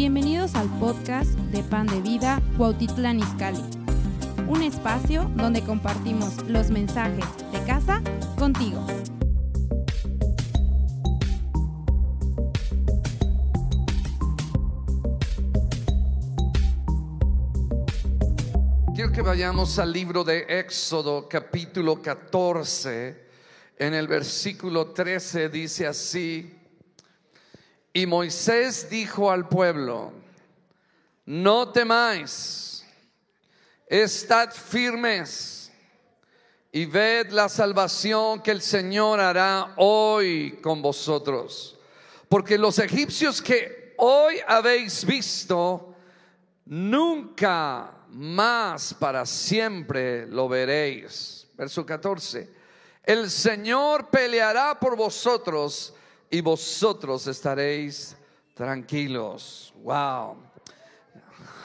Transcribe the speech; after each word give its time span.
Bienvenidos 0.00 0.54
al 0.54 0.66
podcast 0.78 1.28
de 1.52 1.62
Pan 1.62 1.86
de 1.86 2.00
Vida 2.00 2.40
Cuautitlán 2.56 3.18
Izcalli, 3.18 3.62
un 4.48 4.62
espacio 4.62 5.30
donde 5.36 5.60
compartimos 5.62 6.42
los 6.48 6.70
mensajes 6.70 7.26
de 7.52 7.62
casa 7.66 8.00
contigo. 8.38 8.82
Quiero 18.94 19.12
que 19.12 19.20
vayamos 19.20 19.78
al 19.78 19.92
libro 19.92 20.24
de 20.24 20.46
Éxodo 20.48 21.28
capítulo 21.28 22.00
14. 22.00 23.28
En 23.76 23.92
el 23.92 24.08
versículo 24.08 24.92
13 24.92 25.50
dice 25.50 25.86
así, 25.86 26.59
y 27.92 28.06
Moisés 28.06 28.88
dijo 28.88 29.30
al 29.30 29.48
pueblo, 29.48 30.12
no 31.24 31.70
temáis, 31.72 32.86
estad 33.86 34.52
firmes 34.52 35.72
y 36.72 36.86
ved 36.86 37.30
la 37.30 37.48
salvación 37.48 38.40
que 38.42 38.52
el 38.52 38.62
Señor 38.62 39.18
hará 39.18 39.74
hoy 39.76 40.58
con 40.62 40.80
vosotros. 40.80 41.76
Porque 42.28 42.56
los 42.56 42.78
egipcios 42.78 43.42
que 43.42 43.94
hoy 43.96 44.36
habéis 44.46 45.04
visto, 45.04 45.94
nunca 46.66 47.92
más 48.08 48.94
para 48.94 49.26
siempre 49.26 50.26
lo 50.26 50.48
veréis. 50.48 51.48
Verso 51.56 51.84
14. 51.84 52.48
El 53.02 53.28
Señor 53.28 54.08
peleará 54.10 54.78
por 54.78 54.96
vosotros 54.96 55.94
y 56.30 56.40
vosotros 56.40 57.26
estaréis 57.26 58.16
tranquilos. 58.54 59.74
Wow. 59.82 60.36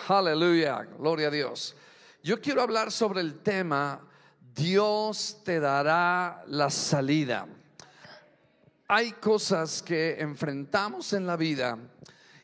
Aleluya. 0.07 0.87
Gloria 0.97 1.27
a 1.27 1.31
Dios. 1.31 1.75
Yo 2.23 2.41
quiero 2.41 2.61
hablar 2.61 2.91
sobre 2.91 3.21
el 3.21 3.39
tema 3.39 4.01
Dios 4.55 5.41
te 5.43 5.59
dará 5.59 6.43
la 6.47 6.69
salida. 6.69 7.45
Hay 8.87 9.11
cosas 9.11 9.81
que 9.81 10.15
enfrentamos 10.19 11.11
en 11.11 11.27
la 11.27 11.35
vida 11.35 11.77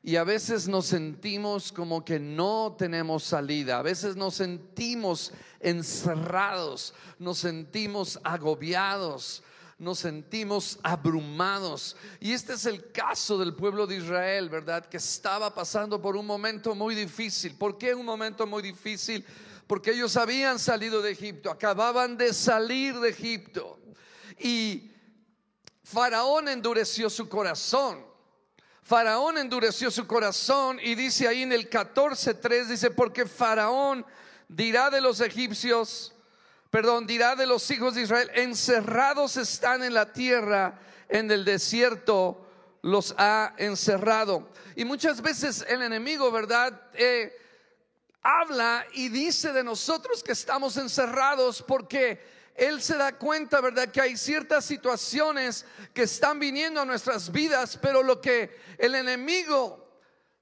y 0.03 0.17
a 0.17 0.25
veces 0.25 0.67
nos 0.67 0.87
sentimos 0.87 1.71
como 1.71 2.03
que 2.03 2.19
no 2.19 2.75
tenemos 2.77 3.23
salida, 3.23 3.77
a 3.77 3.81
veces 3.81 4.17
nos 4.17 4.35
sentimos 4.35 5.31
encerrados, 5.61 6.93
nos 7.17 7.37
sentimos 7.37 8.19
agobiados, 8.23 9.41
nos 9.81 9.97
sentimos 9.97 10.77
abrumados. 10.83 11.95
Y 12.19 12.33
este 12.33 12.53
es 12.53 12.67
el 12.67 12.91
caso 12.91 13.39
del 13.39 13.55
pueblo 13.55 13.87
de 13.87 13.97
Israel, 13.97 14.47
¿verdad? 14.47 14.85
Que 14.85 14.97
estaba 14.97 15.55
pasando 15.55 15.99
por 15.99 16.15
un 16.15 16.27
momento 16.27 16.75
muy 16.75 16.93
difícil. 16.93 17.57
¿Por 17.57 17.79
qué 17.79 17.95
un 17.95 18.05
momento 18.05 18.45
muy 18.45 18.61
difícil? 18.61 19.25
Porque 19.65 19.91
ellos 19.91 20.15
habían 20.17 20.59
salido 20.59 21.01
de 21.01 21.11
Egipto, 21.11 21.49
acababan 21.49 22.15
de 22.15 22.31
salir 22.31 22.99
de 22.99 23.09
Egipto. 23.09 23.79
Y 24.37 24.91
Faraón 25.83 26.47
endureció 26.47 27.09
su 27.09 27.27
corazón. 27.27 28.05
Faraón 28.83 29.39
endureció 29.39 29.89
su 29.89 30.05
corazón 30.05 30.79
y 30.79 30.93
dice 30.93 31.27
ahí 31.27 31.41
en 31.41 31.53
el 31.53 31.71
14.3, 31.71 32.67
dice, 32.67 32.91
porque 32.91 33.25
Faraón 33.25 34.05
dirá 34.47 34.91
de 34.91 35.01
los 35.01 35.21
egipcios, 35.21 36.13
perdón, 36.71 37.05
dirá 37.05 37.35
de 37.35 37.45
los 37.45 37.69
hijos 37.69 37.95
de 37.95 38.03
Israel, 38.03 38.31
encerrados 38.33 39.37
están 39.37 39.83
en 39.83 39.93
la 39.93 40.11
tierra, 40.13 40.79
en 41.09 41.29
el 41.29 41.45
desierto 41.45 42.47
los 42.81 43.13
ha 43.17 43.53
encerrado. 43.57 44.49
Y 44.75 44.85
muchas 44.85 45.21
veces 45.21 45.65
el 45.67 45.81
enemigo, 45.81 46.31
¿verdad? 46.31 46.81
Eh, 46.93 47.37
habla 48.21 48.85
y 48.93 49.09
dice 49.09 49.51
de 49.51 49.63
nosotros 49.63 50.23
que 50.23 50.31
estamos 50.31 50.77
encerrados 50.77 51.61
porque 51.61 52.23
él 52.55 52.81
se 52.81 52.95
da 52.95 53.17
cuenta, 53.17 53.59
¿verdad? 53.59 53.89
Que 53.89 54.01
hay 54.01 54.17
ciertas 54.17 54.65
situaciones 54.65 55.65
que 55.93 56.03
están 56.03 56.39
viniendo 56.39 56.79
a 56.79 56.85
nuestras 56.85 57.31
vidas, 57.31 57.77
pero 57.81 58.01
lo 58.01 58.21
que 58.21 58.57
el 58.77 58.95
enemigo 58.95 59.80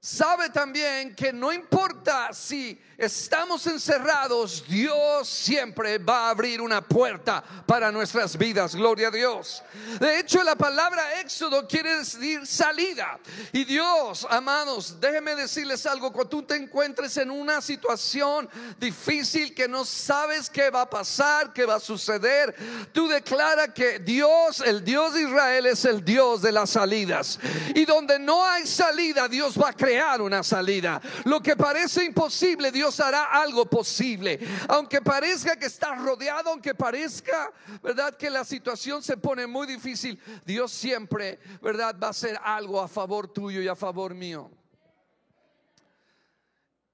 sabe 0.00 0.48
también 0.48 1.14
que 1.14 1.30
no 1.30 1.52
importa 1.52 2.32
si 2.32 2.80
estamos 2.96 3.66
encerrados, 3.66 4.64
Dios 4.68 5.28
siempre 5.28 5.98
va 5.98 6.26
a 6.26 6.30
abrir 6.30 6.60
una 6.60 6.82
puerta 6.82 7.42
para 7.66 7.90
nuestras 7.90 8.36
vidas. 8.36 8.74
Gloria 8.74 9.08
a 9.08 9.10
Dios. 9.10 9.62
De 9.98 10.18
hecho, 10.18 10.42
la 10.42 10.54
palabra 10.54 11.20
éxodo 11.20 11.66
quiere 11.66 11.96
decir 11.96 12.46
salida. 12.46 13.18
Y 13.52 13.64
Dios, 13.64 14.26
amados, 14.28 15.00
déjeme 15.00 15.34
decirles 15.34 15.86
algo. 15.86 16.12
Cuando 16.12 16.28
tú 16.28 16.42
te 16.42 16.56
encuentres 16.56 17.16
en 17.16 17.30
una 17.30 17.62
situación 17.62 18.48
difícil 18.78 19.54
que 19.54 19.66
no 19.66 19.84
sabes 19.84 20.50
qué 20.50 20.70
va 20.70 20.82
a 20.82 20.90
pasar, 20.90 21.52
qué 21.54 21.64
va 21.64 21.76
a 21.76 21.80
suceder, 21.80 22.54
tú 22.92 23.08
declara 23.08 23.72
que 23.72 23.98
Dios, 23.98 24.60
el 24.60 24.84
Dios 24.84 25.14
de 25.14 25.22
Israel, 25.22 25.66
es 25.66 25.84
el 25.86 26.04
Dios 26.04 26.42
de 26.42 26.52
las 26.52 26.70
salidas. 26.70 27.38
Y 27.74 27.86
donde 27.86 28.18
no 28.18 28.44
hay 28.44 28.66
salida, 28.66 29.26
Dios 29.26 29.58
va 29.58 29.70
a 29.70 29.72
crear 29.90 30.22
una 30.22 30.42
salida. 30.44 31.00
Lo 31.24 31.42
que 31.42 31.56
parece 31.56 32.04
imposible, 32.04 32.70
Dios 32.70 33.00
hará 33.00 33.24
algo 33.24 33.66
posible. 33.66 34.38
Aunque 34.68 35.02
parezca 35.02 35.56
que 35.56 35.66
estás 35.66 36.00
rodeado, 36.00 36.50
aunque 36.50 36.76
parezca, 36.76 37.52
¿verdad? 37.82 38.16
Que 38.16 38.30
la 38.30 38.44
situación 38.44 39.02
se 39.02 39.16
pone 39.16 39.48
muy 39.48 39.66
difícil, 39.66 40.20
Dios 40.44 40.70
siempre, 40.70 41.40
¿verdad? 41.60 41.96
Va 42.00 42.08
a 42.08 42.10
hacer 42.10 42.38
algo 42.42 42.80
a 42.80 42.86
favor 42.86 43.32
tuyo 43.32 43.60
y 43.60 43.66
a 43.66 43.74
favor 43.74 44.14
mío. 44.14 44.48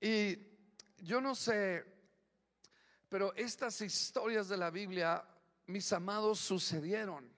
Y 0.01 0.39
yo 0.99 1.21
no 1.21 1.35
sé, 1.35 1.85
pero 3.11 3.35
estas 3.37 3.79
historias 3.83 4.49
de 4.49 4.57
la 4.57 4.71
Biblia, 4.71 5.23
mis 5.67 5.93
amados, 5.93 6.39
sucedieron. 6.39 7.31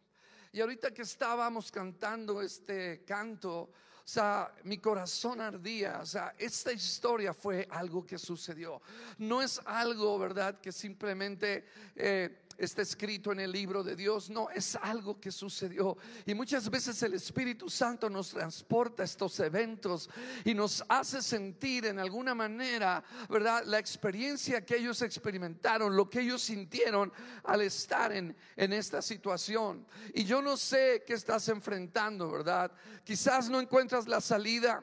Y 0.53 0.61
ahorita 0.61 0.93
que 0.93 1.03
estábamos 1.03 1.73
cantando 1.73 2.43
este 2.43 3.05
canto, 3.05 3.73
o 4.09 4.11
sea, 4.11 4.51
mi 4.65 4.79
corazón 4.79 5.39
ardía. 5.39 5.99
O 6.01 6.07
sea, 6.07 6.35
esta 6.39 6.73
historia 6.73 7.35
fue 7.35 7.69
algo 7.71 8.07
que 8.07 8.17
sucedió. 8.17 8.81
No 9.19 9.43
es 9.43 9.61
algo, 9.67 10.19
¿verdad? 10.19 10.59
Que 10.63 10.73
simplemente... 10.73 11.67
Eh, 11.95 12.45
está 12.59 12.83
escrito 12.83 13.31
en 13.31 13.39
el 13.39 13.53
libro 13.53 13.85
de 13.85 13.95
Dios, 13.95 14.29
no, 14.29 14.51
es 14.51 14.75
algo 14.77 15.21
que 15.21 15.31
sucedió. 15.31 15.97
Y 16.27 16.35
muchas 16.35 16.69
veces 16.69 17.01
el 17.05 17.15
Espíritu 17.15 17.71
Santo 17.71 18.11
nos 18.11 18.31
transporta 18.31 19.05
estos 19.05 19.39
eventos 19.39 20.11
y 20.45 20.55
nos 20.55 20.85
hace 20.89 21.23
sentir 21.23 21.87
en 21.87 22.01
alguna 22.01 22.35
manera, 22.35 23.03
¿verdad? 23.29 23.63
La 23.65 23.79
experiencia 23.79 24.67
que 24.67 24.77
ellos 24.77 25.01
experimentaron, 25.03 25.95
lo 25.95 26.11
que 26.11 26.21
ellos 26.21 26.43
sintieron 26.43 27.13
al 27.45 27.63
estar 27.63 28.11
en, 28.13 28.37
en 28.57 28.73
esta 28.73 29.01
situación. 29.01 29.87
Y 30.13 30.25
yo 30.25 30.43
no 30.43 30.57
sé 30.57 31.05
qué 31.07 31.15
estás 31.15 31.49
enfrentando, 31.49 32.31
¿verdad? 32.31 32.73
Quizás 33.05 33.49
no 33.49 33.61
encuentras 33.61 34.09
la 34.09 34.21
salida. 34.21 34.83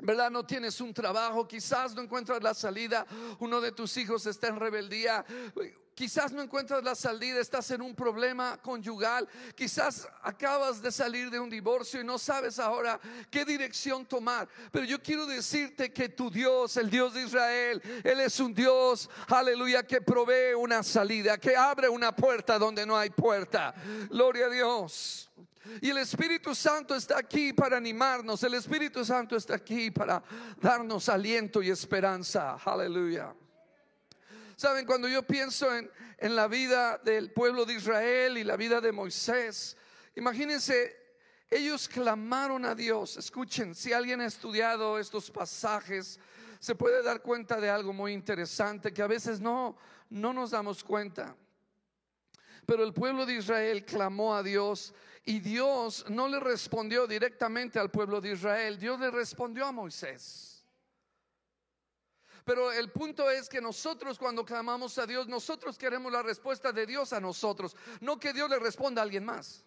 ¿verdad? 0.00 0.30
No 0.30 0.46
tienes 0.46 0.80
un 0.80 0.94
trabajo, 0.94 1.48
quizás 1.48 1.92
no 1.92 2.02
encuentras 2.02 2.40
la 2.40 2.54
salida, 2.54 3.04
uno 3.40 3.60
de 3.60 3.72
tus 3.72 3.96
hijos 3.96 4.26
está 4.26 4.46
en 4.46 4.60
rebeldía, 4.60 5.24
Quizás 5.98 6.30
no 6.30 6.40
encuentras 6.40 6.84
la 6.84 6.94
salida, 6.94 7.40
estás 7.40 7.72
en 7.72 7.82
un 7.82 7.92
problema 7.92 8.56
conyugal, 8.62 9.28
quizás 9.56 10.06
acabas 10.22 10.80
de 10.80 10.92
salir 10.92 11.28
de 11.28 11.40
un 11.40 11.50
divorcio 11.50 12.00
y 12.00 12.04
no 12.04 12.18
sabes 12.18 12.60
ahora 12.60 13.00
qué 13.28 13.44
dirección 13.44 14.06
tomar. 14.06 14.48
Pero 14.70 14.84
yo 14.84 15.02
quiero 15.02 15.26
decirte 15.26 15.92
que 15.92 16.08
tu 16.10 16.30
Dios, 16.30 16.76
el 16.76 16.88
Dios 16.88 17.14
de 17.14 17.24
Israel, 17.24 17.82
Él 18.04 18.20
es 18.20 18.38
un 18.38 18.54
Dios, 18.54 19.10
aleluya, 19.26 19.82
que 19.82 20.00
provee 20.00 20.54
una 20.54 20.84
salida, 20.84 21.36
que 21.36 21.56
abre 21.56 21.88
una 21.88 22.14
puerta 22.14 22.60
donde 22.60 22.86
no 22.86 22.96
hay 22.96 23.10
puerta. 23.10 23.74
Gloria 24.08 24.46
a 24.46 24.50
Dios. 24.50 25.28
Y 25.80 25.90
el 25.90 25.98
Espíritu 25.98 26.54
Santo 26.54 26.94
está 26.94 27.18
aquí 27.18 27.52
para 27.52 27.76
animarnos, 27.76 28.40
el 28.44 28.54
Espíritu 28.54 29.04
Santo 29.04 29.34
está 29.34 29.56
aquí 29.56 29.90
para 29.90 30.22
darnos 30.60 31.08
aliento 31.08 31.60
y 31.60 31.70
esperanza. 31.70 32.56
Aleluya. 32.64 33.34
Saben, 34.58 34.86
cuando 34.86 35.06
yo 35.06 35.22
pienso 35.22 35.72
en, 35.72 35.88
en 36.16 36.34
la 36.34 36.48
vida 36.48 36.98
del 36.98 37.30
pueblo 37.30 37.64
de 37.64 37.74
Israel 37.74 38.38
y 38.38 38.42
la 38.42 38.56
vida 38.56 38.80
de 38.80 38.90
Moisés, 38.90 39.76
imagínense, 40.16 40.96
ellos 41.48 41.86
clamaron 41.86 42.64
a 42.64 42.74
Dios. 42.74 43.16
Escuchen, 43.18 43.72
si 43.72 43.92
alguien 43.92 44.20
ha 44.20 44.26
estudiado 44.26 44.98
estos 44.98 45.30
pasajes, 45.30 46.18
se 46.58 46.74
puede 46.74 47.04
dar 47.04 47.22
cuenta 47.22 47.60
de 47.60 47.70
algo 47.70 47.92
muy 47.92 48.12
interesante 48.12 48.92
que 48.92 49.00
a 49.00 49.06
veces 49.06 49.38
no, 49.38 49.78
no 50.10 50.32
nos 50.32 50.50
damos 50.50 50.82
cuenta. 50.82 51.36
Pero 52.66 52.82
el 52.82 52.92
pueblo 52.92 53.26
de 53.26 53.34
Israel 53.34 53.84
clamó 53.84 54.34
a 54.34 54.42
Dios 54.42 54.92
y 55.24 55.38
Dios 55.38 56.04
no 56.08 56.26
le 56.26 56.40
respondió 56.40 57.06
directamente 57.06 57.78
al 57.78 57.92
pueblo 57.92 58.20
de 58.20 58.32
Israel, 58.32 58.76
Dios 58.76 58.98
le 58.98 59.12
respondió 59.12 59.66
a 59.66 59.70
Moisés. 59.70 60.47
Pero 62.48 62.72
el 62.72 62.90
punto 62.90 63.30
es 63.30 63.46
que 63.46 63.60
nosotros 63.60 64.18
cuando 64.18 64.42
clamamos 64.42 64.96
a 64.96 65.06
Dios, 65.06 65.28
nosotros 65.28 65.76
queremos 65.76 66.10
la 66.10 66.22
respuesta 66.22 66.72
de 66.72 66.86
Dios 66.86 67.12
a 67.12 67.20
nosotros, 67.20 67.76
no 68.00 68.18
que 68.18 68.32
Dios 68.32 68.48
le 68.48 68.58
responda 68.58 69.02
a 69.02 69.04
alguien 69.04 69.22
más. 69.22 69.66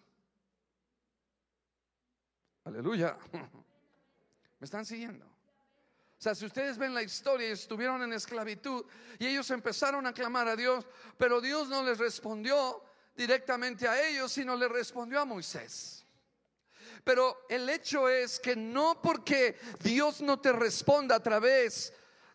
Aleluya. 2.64 3.16
¿Me 4.58 4.64
están 4.64 4.84
siguiendo? 4.84 5.24
O 5.24 6.18
sea, 6.18 6.34
si 6.34 6.44
ustedes 6.44 6.76
ven 6.76 6.92
la 6.92 7.04
historia, 7.04 7.52
estuvieron 7.52 8.02
en 8.02 8.14
esclavitud 8.14 8.84
y 9.16 9.28
ellos 9.28 9.48
empezaron 9.52 10.04
a 10.08 10.12
clamar 10.12 10.48
a 10.48 10.56
Dios, 10.56 10.84
pero 11.16 11.40
Dios 11.40 11.68
no 11.68 11.84
les 11.84 11.98
respondió 11.98 12.82
directamente 13.14 13.86
a 13.86 14.08
ellos, 14.08 14.32
sino 14.32 14.56
le 14.56 14.66
respondió 14.66 15.20
a 15.20 15.24
Moisés. 15.24 16.04
Pero 17.04 17.46
el 17.48 17.68
hecho 17.68 18.08
es 18.08 18.40
que 18.40 18.56
no 18.56 19.00
porque 19.00 19.56
Dios 19.84 20.20
no 20.20 20.40
te 20.40 20.50
responda 20.50 21.14
a 21.14 21.22
través 21.22 21.92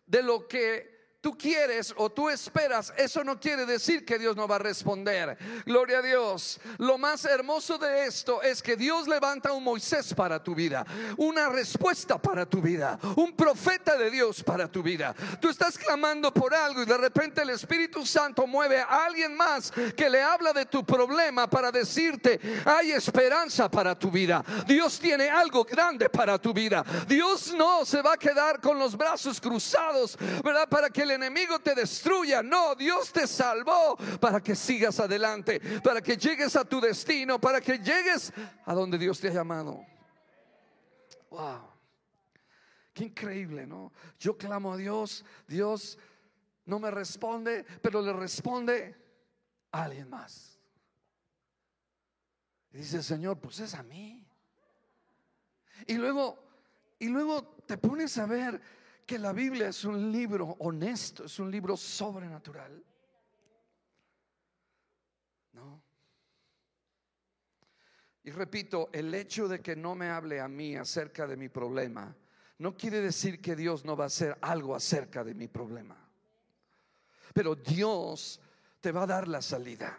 de 0.08 0.22
lo 0.22 0.48
que 0.48 0.97
tú 1.20 1.36
quieres 1.36 1.92
o 1.96 2.10
tú 2.10 2.28
esperas, 2.28 2.92
eso 2.96 3.24
no 3.24 3.40
quiere 3.40 3.66
decir 3.66 4.04
que 4.04 4.18
Dios 4.18 4.36
no 4.36 4.46
va 4.46 4.56
a 4.56 4.60
responder. 4.60 5.36
Gloria 5.66 5.98
a 5.98 6.02
Dios. 6.02 6.60
Lo 6.78 6.96
más 6.96 7.24
hermoso 7.24 7.76
de 7.78 8.06
esto 8.06 8.40
es 8.42 8.62
que 8.62 8.76
Dios 8.76 9.08
levanta 9.08 9.52
un 9.52 9.64
Moisés 9.64 10.14
para 10.14 10.42
tu 10.42 10.54
vida, 10.54 10.86
una 11.16 11.48
respuesta 11.48 12.18
para 12.18 12.46
tu 12.46 12.60
vida, 12.60 12.98
un 13.16 13.34
profeta 13.34 13.96
de 13.96 14.10
Dios 14.10 14.42
para 14.42 14.70
tu 14.70 14.82
vida. 14.82 15.14
Tú 15.40 15.48
estás 15.48 15.76
clamando 15.76 16.32
por 16.32 16.54
algo 16.54 16.82
y 16.82 16.86
de 16.86 16.96
repente 16.96 17.42
el 17.42 17.50
Espíritu 17.50 18.06
Santo 18.06 18.46
mueve 18.46 18.80
a 18.80 19.06
alguien 19.06 19.36
más 19.36 19.72
que 19.96 20.08
le 20.08 20.22
habla 20.22 20.52
de 20.52 20.66
tu 20.66 20.84
problema 20.84 21.48
para 21.50 21.72
decirte, 21.72 22.40
hay 22.64 22.92
esperanza 22.92 23.68
para 23.68 23.98
tu 23.98 24.10
vida. 24.10 24.44
Dios 24.66 24.98
tiene 25.00 25.28
algo 25.28 25.64
grande 25.64 26.08
para 26.08 26.38
tu 26.38 26.52
vida. 26.52 26.84
Dios 27.06 27.52
no 27.54 27.84
se 27.84 28.02
va 28.02 28.12
a 28.12 28.16
quedar 28.16 28.60
con 28.60 28.78
los 28.78 28.96
brazos 28.96 29.40
cruzados, 29.40 30.16
¿verdad? 30.44 30.68
Para 30.68 30.90
que 30.90 31.02
el 31.02 31.17
enemigo 31.22 31.58
te 31.58 31.74
destruya. 31.74 32.42
No, 32.42 32.74
Dios 32.74 33.12
te 33.12 33.26
salvó 33.26 33.96
para 34.20 34.40
que 34.40 34.54
sigas 34.54 34.98
adelante, 35.00 35.60
para 35.82 36.00
que 36.00 36.16
llegues 36.16 36.56
a 36.56 36.64
tu 36.64 36.80
destino, 36.80 37.40
para 37.40 37.60
que 37.60 37.78
llegues 37.78 38.32
a 38.64 38.74
donde 38.74 38.98
Dios 38.98 39.20
te 39.20 39.28
ha 39.28 39.32
llamado. 39.32 39.84
Wow. 41.30 41.68
Qué 42.94 43.04
increíble, 43.04 43.66
¿no? 43.66 43.92
Yo 44.18 44.36
clamo 44.36 44.72
a 44.72 44.76
Dios, 44.76 45.24
Dios 45.46 45.98
no 46.64 46.78
me 46.78 46.90
responde, 46.90 47.64
pero 47.82 48.02
le 48.02 48.12
responde 48.12 48.96
a 49.70 49.84
alguien 49.84 50.10
más. 50.10 50.58
Y 52.72 52.78
dice, 52.78 53.02
Señor, 53.02 53.38
pues 53.38 53.60
es 53.60 53.74
a 53.74 53.82
mí. 53.82 54.26
Y 55.86 55.94
luego, 55.94 56.38
y 56.98 57.08
luego 57.08 57.56
te 57.66 57.78
pones 57.78 58.18
a 58.18 58.26
ver 58.26 58.60
que 59.08 59.18
la 59.18 59.32
Biblia 59.32 59.68
es 59.68 59.86
un 59.86 60.12
libro 60.12 60.54
honesto, 60.58 61.24
es 61.24 61.38
un 61.38 61.50
libro 61.50 61.78
sobrenatural. 61.78 62.84
¿No? 65.52 65.82
Y 68.24 68.30
repito, 68.30 68.90
el 68.92 69.14
hecho 69.14 69.48
de 69.48 69.62
que 69.62 69.74
no 69.74 69.94
me 69.94 70.10
hable 70.10 70.42
a 70.42 70.46
mí 70.46 70.76
acerca 70.76 71.26
de 71.26 71.38
mi 71.38 71.48
problema, 71.48 72.14
no 72.58 72.76
quiere 72.76 73.00
decir 73.00 73.40
que 73.40 73.56
Dios 73.56 73.82
no 73.86 73.96
va 73.96 74.04
a 74.04 74.08
hacer 74.08 74.36
algo 74.42 74.74
acerca 74.74 75.24
de 75.24 75.32
mi 75.32 75.48
problema. 75.48 75.96
Pero 77.32 77.54
Dios 77.54 78.38
te 78.78 78.92
va 78.92 79.04
a 79.04 79.06
dar 79.06 79.26
la 79.26 79.40
salida. 79.40 79.98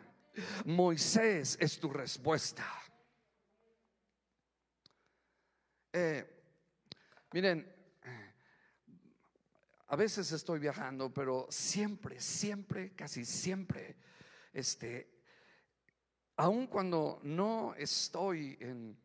Moisés 0.66 1.58
es 1.60 1.80
tu 1.80 1.90
respuesta. 1.90 2.64
Eh, 5.94 6.44
miren, 7.34 7.79
a 9.92 9.96
veces 9.96 10.32
estoy 10.32 10.60
viajando, 10.60 11.12
pero 11.12 11.48
siempre, 11.50 12.22
siempre, 12.22 12.92
casi 12.92 13.26
siempre, 13.26 13.96
este, 14.54 15.10
aun 16.36 16.68
cuando 16.68 17.20
no 17.24 17.74
estoy 17.76 18.56
en 18.62 18.96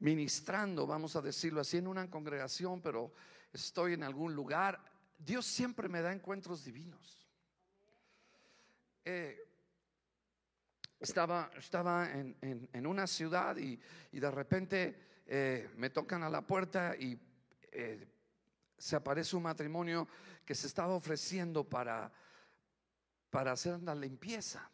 ministrando, 0.00 0.86
vamos 0.86 1.16
a 1.16 1.22
decirlo 1.22 1.62
así, 1.62 1.78
en 1.78 1.86
una 1.86 2.10
congregación, 2.10 2.82
pero 2.82 3.12
estoy 3.50 3.94
en 3.94 4.02
algún 4.02 4.34
lugar, 4.34 4.78
Dios 5.18 5.46
siempre 5.46 5.88
me 5.88 6.02
da 6.02 6.12
encuentros 6.12 6.62
divinos. 6.62 7.26
Eh, 9.06 9.42
estaba, 10.98 11.50
estaba 11.56 12.10
en, 12.10 12.86
una 12.86 13.06
ciudad 13.06 13.56
y, 13.56 13.80
de 14.12 14.30
repente 14.30 15.22
eh, 15.26 15.70
me 15.76 15.88
tocan 15.88 16.22
a 16.22 16.28
la 16.30 16.42
puerta 16.42 16.94
y 16.94 17.18
eh, 17.72 18.06
se 18.80 18.96
aparece 18.96 19.36
un 19.36 19.42
matrimonio 19.42 20.08
que 20.44 20.54
se 20.54 20.66
estaba 20.66 20.94
ofreciendo 20.94 21.68
para, 21.68 22.10
para 23.28 23.52
hacer 23.52 23.82
la 23.82 23.94
limpieza. 23.94 24.70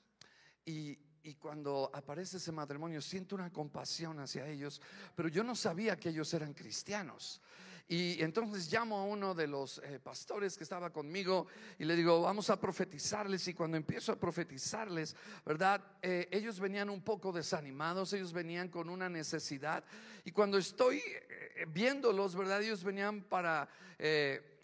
Y, 0.65 0.97
y 1.25 1.35
cuando 1.35 1.91
aparece 1.93 2.37
ese 2.37 2.53
matrimonio, 2.53 3.03
siento 3.03 3.35
una 3.35 3.53
compasión 3.53 4.21
hacia 4.21 4.47
ellos, 4.47 4.81
pero 5.17 5.29
yo 5.29 5.43
no 5.43 5.57
sabía 5.57 5.99
que 5.99 6.11
ellos 6.11 6.33
eran 6.35 6.55
cristianos. 6.55 7.43
Y 7.89 8.21
entonces 8.21 8.73
llamo 8.73 8.99
a 8.99 9.05
uno 9.05 9.33
de 9.33 9.47
los 9.47 9.79
eh, 9.79 10.01
pastores 10.03 10.57
que 10.57 10.65
estaba 10.65 10.91
conmigo 10.91 11.47
y 11.79 11.85
le 11.85 11.95
digo, 11.95 12.21
vamos 12.21 12.51
a 12.51 12.59
profetizarles. 12.59 13.47
Y 13.47 13.55
cuando 13.55 13.77
empiezo 13.77 14.11
a 14.11 14.17
profetizarles, 14.17 15.15
¿verdad? 15.45 15.85
Eh, 16.03 16.29
ellos 16.33 16.59
venían 16.59 16.91
un 16.91 17.03
poco 17.03 17.31
desanimados, 17.31 18.13
ellos 18.13 18.33
venían 18.33 18.69
con 18.69 18.89
una 18.89 19.09
necesidad. 19.09 19.85
Y 20.25 20.33
cuando 20.33 20.59
estoy 20.59 20.99
eh, 20.99 21.67
viéndolos, 21.69 22.35
¿verdad? 22.35 22.61
Ellos 22.61 22.83
venían 22.83 23.23
para 23.23 23.69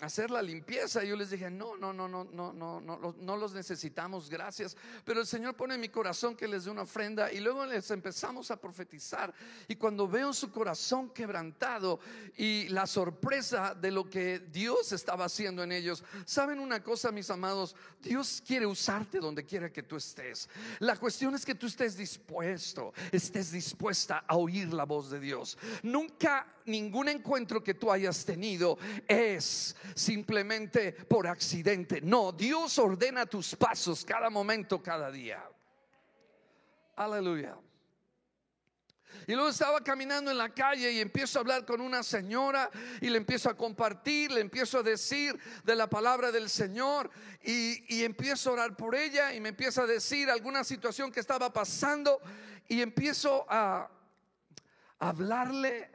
hacer 0.02 0.32
la 0.32 0.43
limpieza. 0.43 1.04
Yo 1.04 1.14
les 1.14 1.31
dije, 1.31 1.49
no, 1.49 1.76
no, 1.76 1.93
no, 1.93 2.08
no, 2.08 2.25
no, 2.25 2.52
no, 2.52 2.81
no, 2.81 3.14
no 3.16 3.37
los 3.37 3.54
necesitamos, 3.54 4.28
gracias. 4.28 4.76
Pero 5.04 5.20
el 5.20 5.26
Señor 5.26 5.54
pone 5.54 5.76
en 5.76 5.81
mi 5.81 5.88
corazón 5.88 6.34
que 6.34 6.49
les 6.49 6.64
dé 6.64 6.70
una 6.70 6.82
ofrenda 6.82 7.32
y 7.32 7.38
luego 7.38 7.64
les 7.64 7.88
empezamos 7.93 8.50
a 8.50 8.56
profetizar. 8.56 9.32
Y 9.69 9.76
cuando 9.76 10.08
veo 10.08 10.32
su 10.32 10.50
corazón 10.50 11.10
quebrantado 11.10 12.00
y 12.37 12.69
la 12.69 12.88
sorpresa 12.88 13.75
de 13.75 13.93
lo 13.93 14.10
que 14.10 14.40
Dios 14.40 14.90
estaba 14.90 15.26
haciendo 15.26 15.62
en 15.62 15.70
ellos, 15.70 16.02
saben 16.25 16.58
una 16.58 16.82
cosa, 16.82 17.12
mis 17.12 17.31
amados, 17.31 17.76
Dios 18.02 18.43
quiere 18.44 18.66
usarte 18.66 19.20
donde 19.20 19.44
quiera 19.44 19.72
que 19.72 19.84
tú 19.84 19.96
estés. 19.96 20.49
La 20.81 20.96
cuestión 20.96 21.37
es 21.37 21.46
que 21.46 21.54
tú 21.54 21.69
estés 21.69 21.96
dispuesto, 21.96 22.93
estés 23.12 23.52
dispuesta 23.52 24.25
a 24.26 24.37
oír 24.37 24.72
la 24.72 24.84
voz 24.84 25.10
de 25.10 25.20
Dios. 25.20 25.56
Nunca 25.84 26.46
ningún 26.66 27.08
encuentro 27.08 27.62
que 27.62 27.75
tú 27.75 27.90
hayas 27.90 28.25
tenido 28.25 28.78
es 29.08 29.76
simplemente 29.94 30.93
por 30.93 31.26
accidente. 31.26 32.00
No, 32.00 32.33
Dios 32.33 32.78
ordena 32.78 33.26
tus 33.26 33.55
pasos 33.55 34.05
cada 34.05 34.31
momento, 34.31 34.83
cada 34.83 35.11
día. 35.11 35.43
Aleluya. 36.97 37.57
Y 39.26 39.35
luego 39.35 39.50
estaba 39.50 39.83
caminando 39.83 40.31
en 40.31 40.38
la 40.38 40.49
calle 40.49 40.90
y 40.90 41.00
empiezo 41.00 41.38
a 41.38 41.43
hablar 41.43 41.64
con 41.64 41.81
una 41.81 42.02
señora 42.02 42.71
y 43.00 43.09
le 43.09 43.19
empiezo 43.19 43.50
a 43.50 43.57
compartir, 43.57 44.33
le 44.33 44.40
empiezo 44.40 44.78
a 44.78 44.83
decir 44.83 45.38
de 45.64 45.76
la 45.76 45.88
palabra 45.88 46.33
del 46.33 46.49
Señor 46.49 47.11
y, 47.43 47.85
y 47.95 48.05
empiezo 48.05 48.50
a 48.50 48.52
orar 48.55 48.76
por 48.76 48.95
ella 48.95 49.33
y 49.33 49.40
me 49.40 49.50
empieza 49.50 49.83
a 49.83 49.87
decir 49.87 50.31
alguna 50.31 50.64
situación 50.64 51.12
que 51.12 51.21
estaba 51.21 51.52
pasando 51.52 52.21
y 52.69 52.81
empiezo 52.81 53.47
a 53.49 53.90
hablarle 54.99 55.90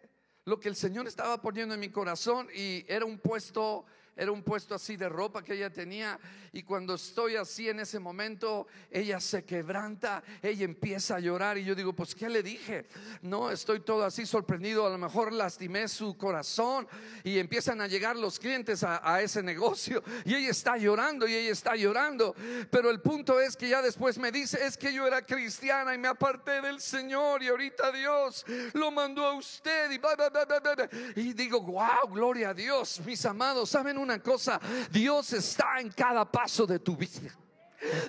lo 0.45 0.59
que 0.59 0.69
el 0.69 0.75
Señor 0.75 1.07
estaba 1.07 1.41
poniendo 1.41 1.73
en 1.73 1.79
mi 1.79 1.89
corazón 1.89 2.47
y 2.53 2.85
era 2.87 3.03
un 3.03 3.19
puesto 3.19 3.85
era 4.17 4.31
un 4.31 4.43
puesto 4.43 4.75
así 4.75 4.97
de 4.97 5.07
ropa 5.07 5.43
que 5.43 5.53
ella 5.53 5.69
tenía 5.69 6.19
y 6.51 6.63
cuando 6.63 6.95
estoy 6.95 7.35
así 7.35 7.69
en 7.69 7.79
ese 7.79 7.99
momento, 7.99 8.67
ella 8.89 9.19
se 9.19 9.43
quebranta, 9.43 10.23
ella 10.41 10.65
empieza 10.65 11.17
a 11.17 11.19
llorar 11.19 11.57
y 11.57 11.63
yo 11.63 11.75
digo, 11.75 11.93
pues 11.93 12.15
¿qué 12.15 12.29
le 12.29 12.41
dije? 12.41 12.87
No, 13.21 13.51
estoy 13.51 13.81
todo 13.81 14.03
así 14.03 14.25
sorprendido, 14.25 14.85
a 14.85 14.89
lo 14.89 14.97
mejor 14.97 15.33
lastimé 15.33 15.87
su 15.87 16.17
corazón 16.17 16.87
y 17.23 17.37
empiezan 17.37 17.81
a 17.81 17.87
llegar 17.87 18.15
los 18.15 18.39
clientes 18.39 18.83
a, 18.83 19.21
ese 19.21 19.41
negocio 19.43 20.03
y 20.25 20.35
ella 20.35 20.49
está 20.49 20.77
llorando 20.77 21.27
y 21.27 21.35
ella 21.35 21.51
está 21.51 21.75
llorando, 21.75 22.35
pero 22.71 22.89
el 22.89 23.01
punto 23.01 23.39
es 23.39 23.55
que 23.55 23.69
ya 23.69 23.81
después 23.81 24.17
me 24.17 24.31
dice, 24.31 24.65
es 24.65 24.77
que 24.77 24.93
yo 24.93 25.05
era 25.05 25.25
cristiana 25.25 25.93
y 25.93 25.97
me 25.97 26.07
aparté 26.07 26.61
del 26.61 26.79
Señor 26.79 27.43
y 27.43 27.49
ahorita 27.49 27.91
Dios 27.91 28.45
lo 28.73 28.91
mandó 28.91 29.25
a 29.25 29.33
usted 29.33 29.91
y, 29.91 31.19
y 31.21 31.33
digo, 31.33 31.61
wow, 31.61 32.09
gloria 32.11 32.49
a 32.49 32.53
Dios, 32.53 33.01
mis 33.05 33.25
amados, 33.25 33.69
¿saben 33.69 33.97
una 33.97 34.06
cosa, 34.21 34.59
Dios 34.91 35.33
está 35.33 35.79
en 35.79 35.91
cada 35.91 36.29
paso 36.29 36.65
de 36.65 36.79
tu 36.79 36.95
vida. 36.95 37.31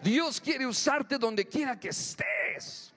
Dios 0.02 0.40
quiere 0.40 0.66
usarte 0.66 1.18
donde 1.18 1.46
quiera 1.46 1.78
que 1.78 1.88
estés. 1.88 2.94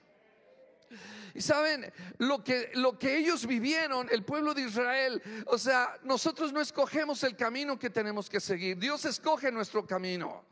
Y 1.34 1.40
saben, 1.40 1.90
lo 2.18 2.44
que, 2.44 2.70
lo 2.74 2.98
que 2.98 3.16
ellos 3.16 3.46
vivieron, 3.46 4.08
el 4.10 4.24
pueblo 4.24 4.52
de 4.52 4.62
Israel, 4.62 5.22
o 5.46 5.56
sea, 5.56 5.98
nosotros 6.02 6.52
no 6.52 6.60
escogemos 6.60 7.22
el 7.22 7.36
camino 7.36 7.78
que 7.78 7.88
tenemos 7.88 8.28
que 8.28 8.40
seguir, 8.40 8.78
Dios 8.78 9.04
escoge 9.04 9.50
nuestro 9.50 9.86
camino. 9.86 10.44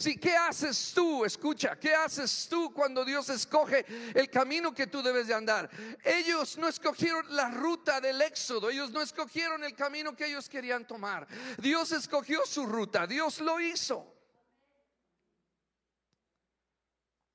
Sí, 0.00 0.16
¿qué 0.16 0.34
haces 0.34 0.92
tú? 0.94 1.26
Escucha, 1.26 1.78
¿qué 1.78 1.94
haces 1.94 2.48
tú 2.48 2.72
cuando 2.72 3.04
Dios 3.04 3.28
escoge 3.28 3.84
el 4.14 4.30
camino 4.30 4.72
que 4.72 4.86
tú 4.86 5.02
debes 5.02 5.26
de 5.26 5.34
andar? 5.34 5.68
Ellos 6.02 6.56
no 6.56 6.68
escogieron 6.68 7.26
la 7.36 7.50
ruta 7.50 8.00
del 8.00 8.22
éxodo, 8.22 8.70
ellos 8.70 8.90
no 8.92 9.02
escogieron 9.02 9.62
el 9.62 9.74
camino 9.74 10.16
que 10.16 10.24
ellos 10.24 10.48
querían 10.48 10.86
tomar. 10.86 11.28
Dios 11.58 11.92
escogió 11.92 12.46
su 12.46 12.64
ruta, 12.64 13.06
Dios 13.06 13.40
lo 13.40 13.60
hizo. 13.60 14.10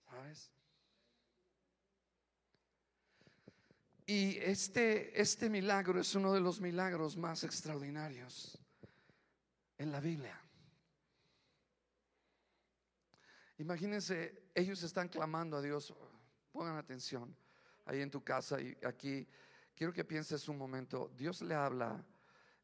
¿Sabes? 0.10 0.50
Y 4.08 4.40
este, 4.40 5.22
este 5.22 5.52
milagro 5.52 6.02
es 6.02 6.16
uno 6.16 6.34
de 6.34 6.40
los 6.40 6.60
milagros 6.60 7.16
más 7.16 7.44
extraordinarios 7.44 8.58
en 9.78 9.92
la 9.92 10.00
Biblia. 10.00 10.45
Imagínense, 13.58 14.50
ellos 14.54 14.84
están 14.84 15.08
clamando 15.08 15.58
a 15.58 15.62
Dios. 15.62 15.94
Pongan 16.52 16.78
atención 16.78 17.36
ahí 17.86 18.02
en 18.02 18.12
tu 18.12 18.24
casa 18.24 18.60
y 18.60 18.78
aquí. 18.86 19.28
Quiero 19.76 19.94
que 19.94 20.06
pienses 20.06 20.48
un 20.48 20.58
momento. 20.58 21.12
Dios 21.18 21.42
le 21.42 21.54
habla. 21.54 22.04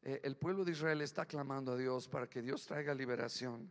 Eh, 0.02 0.20
el 0.24 0.36
pueblo 0.36 0.64
de 0.64 0.72
Israel 0.72 1.00
está 1.02 1.26
clamando 1.26 1.72
a 1.72 1.76
Dios 1.76 2.08
para 2.08 2.28
que 2.28 2.42
Dios 2.42 2.66
traiga 2.66 2.94
liberación. 2.94 3.70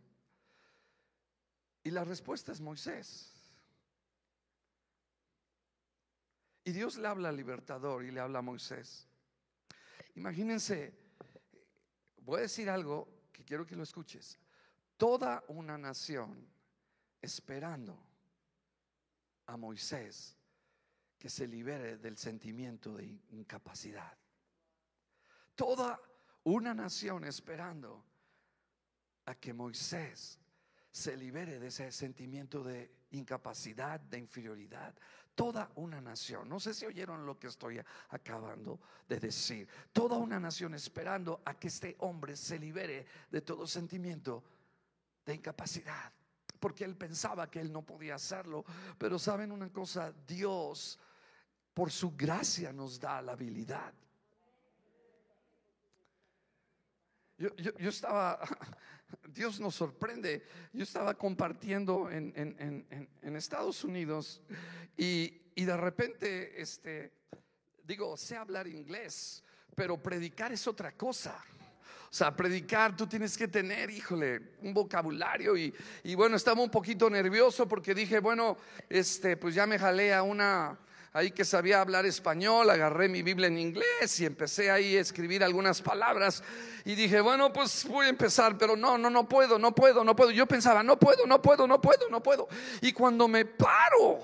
Y 1.84 1.90
la 1.90 2.04
respuesta 2.04 2.52
es 2.52 2.60
Moisés. 2.60 3.32
Y 6.64 6.70
Dios 6.70 6.96
le 6.96 7.08
habla 7.08 7.30
al 7.30 7.36
libertador 7.36 8.04
y 8.04 8.12
le 8.12 8.20
habla 8.20 8.38
a 8.38 8.42
Moisés. 8.42 9.08
Imagínense, 10.14 10.94
voy 12.18 12.38
a 12.38 12.42
decir 12.42 12.70
algo 12.70 13.08
que 13.32 13.44
quiero 13.44 13.66
que 13.66 13.74
lo 13.74 13.82
escuches. 13.82 14.38
Toda 14.96 15.42
una 15.48 15.76
nación 15.76 16.51
esperando 17.22 17.98
a 19.46 19.56
Moisés 19.56 20.36
que 21.18 21.30
se 21.30 21.46
libere 21.46 21.98
del 21.98 22.18
sentimiento 22.18 22.96
de 22.96 23.06
incapacidad. 23.30 24.18
Toda 25.54 26.00
una 26.44 26.74
nación 26.74 27.24
esperando 27.24 28.04
a 29.26 29.36
que 29.36 29.52
Moisés 29.52 30.40
se 30.90 31.16
libere 31.16 31.58
de 31.58 31.68
ese 31.68 31.90
sentimiento 31.92 32.62
de 32.62 32.90
incapacidad, 33.12 34.00
de 34.00 34.18
inferioridad. 34.18 34.94
Toda 35.34 35.70
una 35.76 36.00
nación, 36.00 36.48
no 36.48 36.60
sé 36.60 36.74
si 36.74 36.84
oyeron 36.84 37.24
lo 37.24 37.38
que 37.38 37.46
estoy 37.46 37.80
acabando 38.10 38.80
de 39.08 39.18
decir, 39.18 39.66
toda 39.92 40.18
una 40.18 40.38
nación 40.38 40.74
esperando 40.74 41.40
a 41.46 41.54
que 41.54 41.68
este 41.68 41.96
hombre 42.00 42.36
se 42.36 42.58
libere 42.58 43.06
de 43.30 43.40
todo 43.40 43.66
sentimiento 43.66 44.44
de 45.24 45.34
incapacidad, 45.34 46.12
porque 46.62 46.84
él 46.84 46.96
pensaba 46.96 47.50
que 47.50 47.58
él 47.58 47.72
no 47.72 47.82
podía 47.82 48.14
hacerlo, 48.14 48.64
pero 48.96 49.18
saben 49.18 49.50
una 49.50 49.68
cosa, 49.72 50.14
Dios 50.24 50.96
por 51.74 51.90
su 51.90 52.14
gracia 52.16 52.72
nos 52.72 53.00
da 53.00 53.20
la 53.20 53.32
habilidad. 53.32 53.92
Yo, 57.36 57.50
estaba, 57.88 58.38
Dios 59.28 59.58
nos 59.58 59.74
sorprende, 59.74 60.46
yo 60.72 60.84
estaba 60.84 61.14
compartiendo 61.14 62.08
en, 62.08 62.32
en, 62.36 63.36
Estados 63.36 63.82
Unidos 63.82 64.40
y, 64.96 65.42
y, 65.56 65.64
de 65.64 65.76
repente, 65.76 66.62
este, 66.62 67.12
digo, 67.82 68.16
sé 68.16 68.36
hablar 68.36 68.68
inglés, 68.68 69.42
pero 69.74 70.00
predicar 70.00 70.52
es 70.52 70.68
otra 70.68 70.92
cosa. 70.92 71.44
O 72.12 72.14
sea, 72.14 72.36
predicar 72.36 72.94
tú 72.94 73.06
tienes 73.06 73.38
que 73.38 73.48
tener, 73.48 73.88
híjole, 73.88 74.42
un 74.60 74.74
vocabulario 74.74 75.56
y, 75.56 75.72
y 76.04 76.14
bueno, 76.14 76.36
estaba 76.36 76.60
un 76.60 76.68
poquito 76.68 77.08
nervioso 77.08 77.66
porque 77.66 77.94
dije, 77.94 78.18
bueno, 78.18 78.58
este, 78.90 79.38
pues 79.38 79.54
ya 79.54 79.66
me 79.66 79.78
jalé 79.78 80.12
a 80.12 80.22
una, 80.22 80.78
ahí 81.14 81.30
que 81.30 81.42
sabía 81.46 81.80
hablar 81.80 82.04
español, 82.04 82.68
agarré 82.68 83.08
mi 83.08 83.22
Biblia 83.22 83.46
en 83.46 83.56
inglés 83.56 84.20
y 84.20 84.26
empecé 84.26 84.70
ahí 84.70 84.94
a 84.94 85.00
escribir 85.00 85.42
algunas 85.42 85.80
palabras 85.80 86.44
y 86.84 86.96
dije, 86.96 87.18
bueno, 87.22 87.50
pues 87.50 87.86
voy 87.88 88.04
a 88.04 88.10
empezar, 88.10 88.58
pero 88.58 88.76
no, 88.76 88.98
no, 88.98 89.08
no 89.08 89.26
puedo, 89.26 89.58
no 89.58 89.74
puedo, 89.74 90.04
no 90.04 90.14
puedo. 90.14 90.32
Yo 90.32 90.44
pensaba, 90.44 90.82
no 90.82 90.98
puedo, 90.98 91.26
no 91.26 91.40
puedo, 91.40 91.66
no 91.66 91.80
puedo, 91.80 92.10
no 92.10 92.22
puedo. 92.22 92.46
Y 92.82 92.92
cuando 92.92 93.26
me 93.26 93.46
paro 93.46 94.20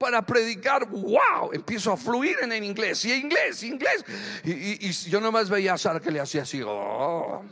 para 0.00 0.22
predicar, 0.22 0.88
wow, 0.88 1.52
empiezo 1.52 1.92
a 1.92 1.96
fluir 1.98 2.34
en 2.40 2.50
el 2.52 2.64
inglés 2.64 3.04
y 3.04 3.12
inglés, 3.12 3.62
inglés. 3.62 4.02
Y, 4.44 4.88
y, 4.88 4.92
yo 4.92 5.20
nomás 5.20 5.50
veía 5.50 5.74
a 5.74 5.78
Sara 5.78 6.00
que 6.00 6.10
le 6.10 6.18
hacía 6.18 6.40
así, 6.40 6.62
oh. 6.64 7.44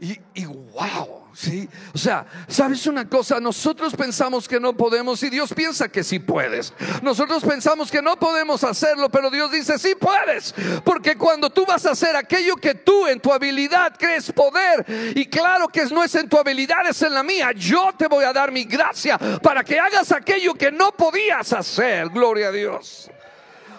Y, 0.00 0.20
y, 0.34 0.44
wow, 0.44 1.28
¿sí? 1.32 1.68
O 1.94 1.98
sea, 1.98 2.26
¿sabes 2.46 2.86
una 2.86 3.08
cosa? 3.08 3.40
Nosotros 3.40 3.94
pensamos 3.94 4.46
que 4.46 4.60
no 4.60 4.76
podemos 4.76 5.22
y 5.22 5.30
Dios 5.30 5.52
piensa 5.52 5.88
que 5.88 6.04
sí 6.04 6.18
puedes. 6.18 6.72
Nosotros 7.02 7.44
pensamos 7.44 7.90
que 7.90 8.00
no 8.00 8.16
podemos 8.18 8.62
hacerlo, 8.64 9.08
pero 9.08 9.30
Dios 9.30 9.50
dice 9.50 9.78
sí 9.78 9.94
puedes. 9.94 10.54
Porque 10.84 11.16
cuando 11.16 11.50
tú 11.50 11.64
vas 11.66 11.84
a 11.86 11.92
hacer 11.92 12.16
aquello 12.16 12.56
que 12.56 12.74
tú 12.74 13.06
en 13.06 13.20
tu 13.20 13.32
habilidad 13.32 13.96
crees 13.98 14.30
poder, 14.32 14.84
y 15.16 15.26
claro 15.26 15.68
que 15.68 15.84
no 15.86 16.04
es 16.04 16.14
en 16.14 16.28
tu 16.28 16.38
habilidad, 16.38 16.86
es 16.88 17.02
en 17.02 17.14
la 17.14 17.22
mía, 17.22 17.52
yo 17.52 17.92
te 17.96 18.06
voy 18.06 18.24
a 18.24 18.32
dar 18.32 18.52
mi 18.52 18.64
gracia 18.64 19.18
para 19.42 19.64
que 19.64 19.78
hagas 19.78 20.12
aquello 20.12 20.54
que 20.54 20.70
no 20.70 20.92
podías 20.92 21.52
hacer. 21.52 22.08
Gloria 22.08 22.48
a 22.48 22.52
Dios. 22.52 23.10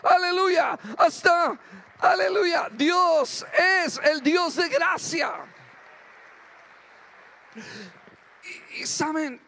Aleluya. 0.03 0.77
Hasta, 0.97 1.57
aleluya. 1.99 2.67
Dios 2.71 3.45
es 3.85 3.99
el 4.03 4.21
Dios 4.21 4.55
de 4.55 4.69
gracia. 4.69 5.31
Y, 8.79 8.85
saben, 8.85 9.41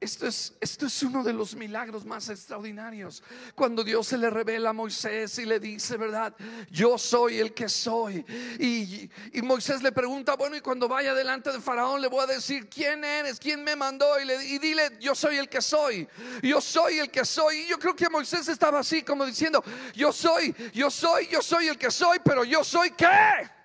esto 0.00 0.26
es, 0.26 0.54
esto 0.60 0.86
es, 0.86 1.02
uno 1.02 1.22
de 1.22 1.32
los 1.32 1.54
milagros 1.54 2.04
más 2.04 2.28
extraordinarios. 2.28 3.22
Cuando 3.54 3.84
Dios 3.84 4.06
se 4.06 4.18
le 4.18 4.30
revela 4.30 4.70
a 4.70 4.72
Moisés 4.72 5.38
y 5.38 5.44
le 5.44 5.60
dice, 5.60 5.96
¿verdad? 5.96 6.34
Yo 6.70 6.98
soy 6.98 7.38
el 7.38 7.54
que 7.54 7.68
soy. 7.68 8.24
Y, 8.58 9.10
Moisés 9.42 9.82
le 9.82 9.92
pregunta, 9.92 10.34
bueno, 10.36 10.56
y 10.56 10.60
cuando 10.60 10.88
vaya 10.88 11.14
delante 11.14 11.52
de 11.52 11.60
Faraón 11.60 12.00
le 12.00 12.08
voy 12.08 12.24
a 12.24 12.26
decir, 12.26 12.68
¿quién 12.68 13.04
eres? 13.04 13.38
¿Quién 13.38 13.62
me 13.62 13.76
mandó? 13.76 14.06
Y, 14.20 14.54
y 14.54 14.58
dile, 14.58 14.98
yo 15.00 15.14
soy 15.14 15.38
el 15.38 15.48
que 15.48 15.60
soy. 15.60 16.08
Yo 16.42 16.60
soy 16.60 16.98
el 16.98 17.10
que 17.10 17.24
soy. 17.24 17.58
Y 17.58 17.68
yo 17.68 17.78
creo 17.78 17.94
que 17.94 18.08
Moisés 18.08 18.48
estaba 18.48 18.80
así 18.80 19.02
como 19.02 19.24
diciendo, 19.24 19.62
yo 19.94 20.12
soy, 20.12 20.54
yo 20.72 20.90
soy, 20.90 21.28
yo 21.28 21.42
soy 21.42 21.68
el 21.68 21.78
que 21.78 21.90
soy, 21.90 22.18
pero 22.24 22.44
yo 22.44 22.64
soy 22.64 22.90
qué. 22.90 23.61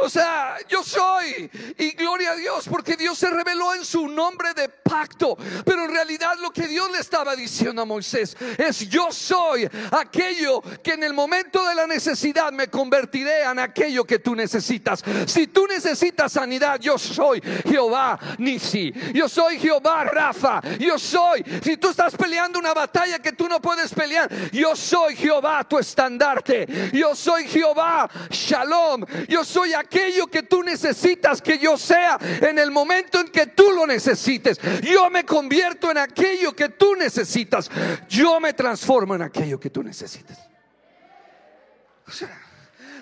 O 0.00 0.08
sea, 0.08 0.56
yo 0.68 0.82
soy. 0.82 1.50
Y 1.76 1.90
gloria 1.92 2.32
a 2.32 2.36
Dios, 2.36 2.68
porque 2.68 2.96
Dios 2.96 3.18
se 3.18 3.30
reveló 3.30 3.74
en 3.74 3.84
su 3.84 4.06
nombre 4.08 4.54
de 4.54 4.68
pacto. 4.68 5.36
Pero 5.64 5.84
en 5.84 5.90
realidad 5.90 6.34
lo 6.40 6.50
que 6.50 6.68
Dios 6.68 6.90
le 6.90 6.98
estaba 6.98 7.34
diciendo 7.34 7.82
a 7.82 7.84
Moisés 7.84 8.36
es, 8.56 8.88
yo 8.88 9.10
soy 9.10 9.68
aquello 9.90 10.62
que 10.82 10.92
en 10.92 11.02
el 11.02 11.14
momento 11.14 11.66
de 11.66 11.74
la 11.74 11.86
necesidad 11.86 12.52
me 12.52 12.68
convertiré 12.68 13.42
en 13.42 13.58
aquello 13.58 14.04
que 14.04 14.20
tú 14.20 14.34
necesitas. 14.36 15.02
Si 15.26 15.48
tú 15.48 15.66
necesitas 15.66 16.32
sanidad, 16.32 16.78
yo 16.80 16.96
soy 16.96 17.42
Jehová 17.68 18.18
Nisi. 18.38 18.92
Yo 19.12 19.28
soy 19.28 19.58
Jehová 19.58 20.04
Rafa. 20.04 20.60
Yo 20.78 20.98
soy. 20.98 21.44
Si 21.62 21.76
tú 21.76 21.88
estás 21.88 22.14
peleando 22.14 22.58
una 22.58 22.72
batalla 22.72 23.18
que 23.18 23.32
tú 23.32 23.48
no 23.48 23.60
puedes 23.60 23.92
pelear, 23.92 24.30
yo 24.52 24.76
soy 24.76 25.16
Jehová 25.16 25.64
tu 25.64 25.78
estandarte. 25.78 26.90
Yo 26.92 27.16
soy 27.16 27.48
Jehová 27.48 28.08
Shalom. 28.30 29.04
Yo 29.28 29.44
soy 29.44 29.74
aquello 29.74 29.87
aquello 29.88 30.26
que 30.26 30.42
tú 30.42 30.62
necesitas 30.62 31.40
que 31.40 31.58
yo 31.58 31.76
sea 31.78 32.18
en 32.20 32.58
el 32.58 32.70
momento 32.70 33.20
en 33.20 33.28
que 33.28 33.46
tú 33.46 33.72
lo 33.72 33.86
necesites. 33.86 34.58
Yo 34.82 35.08
me 35.10 35.24
convierto 35.24 35.90
en 35.90 35.98
aquello 35.98 36.54
que 36.54 36.68
tú 36.68 36.94
necesitas. 36.94 37.70
Yo 38.08 38.38
me 38.38 38.52
transformo 38.52 39.14
en 39.14 39.22
aquello 39.22 39.58
que 39.58 39.70
tú 39.70 39.82
necesitas. 39.82 40.38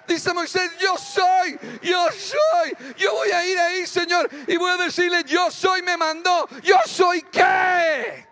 Dice 0.07 0.33
Moisés, 0.33 0.71
yo 0.79 0.97
soy, 0.97 1.59
yo 1.83 2.07
soy, 2.13 2.95
yo 2.97 3.13
voy 3.13 3.31
a 3.31 3.45
ir 3.45 3.59
ahí, 3.59 3.87
Señor, 3.87 4.31
y 4.47 4.57
voy 4.57 4.71
a 4.71 4.77
decirle, 4.77 5.25
yo 5.25 5.51
soy, 5.51 5.83
me 5.83 5.97
mandó, 5.97 6.49
yo 6.63 6.77
soy 6.87 7.23
qué. 7.23 8.25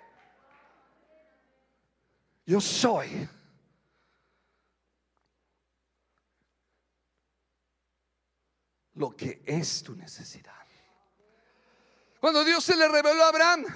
Yo 2.47 2.61
soy. 2.61 3.29
Lo 8.95 9.17
que 9.17 9.43
es 9.45 9.83
tu 9.83 9.95
necesidad. 9.95 10.53
Cuando 12.21 12.45
Dios 12.45 12.65
se 12.65 12.77
le 12.77 12.89
reveló 12.89 13.25
a 13.25 13.29
Abraham, 13.29 13.67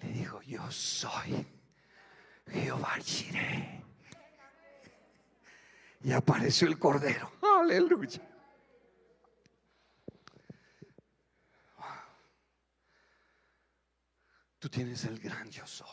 le 0.00 0.08
dijo, 0.12 0.40
yo 0.42 0.70
soy 0.70 1.46
Jehová 2.50 2.96
Jireh. 3.02 3.82
Y 6.02 6.12
apareció 6.12 6.68
el 6.68 6.78
cordero. 6.78 7.32
Aleluya. 7.42 8.20
Tú 14.58 14.68
tienes 14.68 15.04
el 15.04 15.18
gran 15.18 15.50
yo 15.50 15.66
soy. 15.66 15.88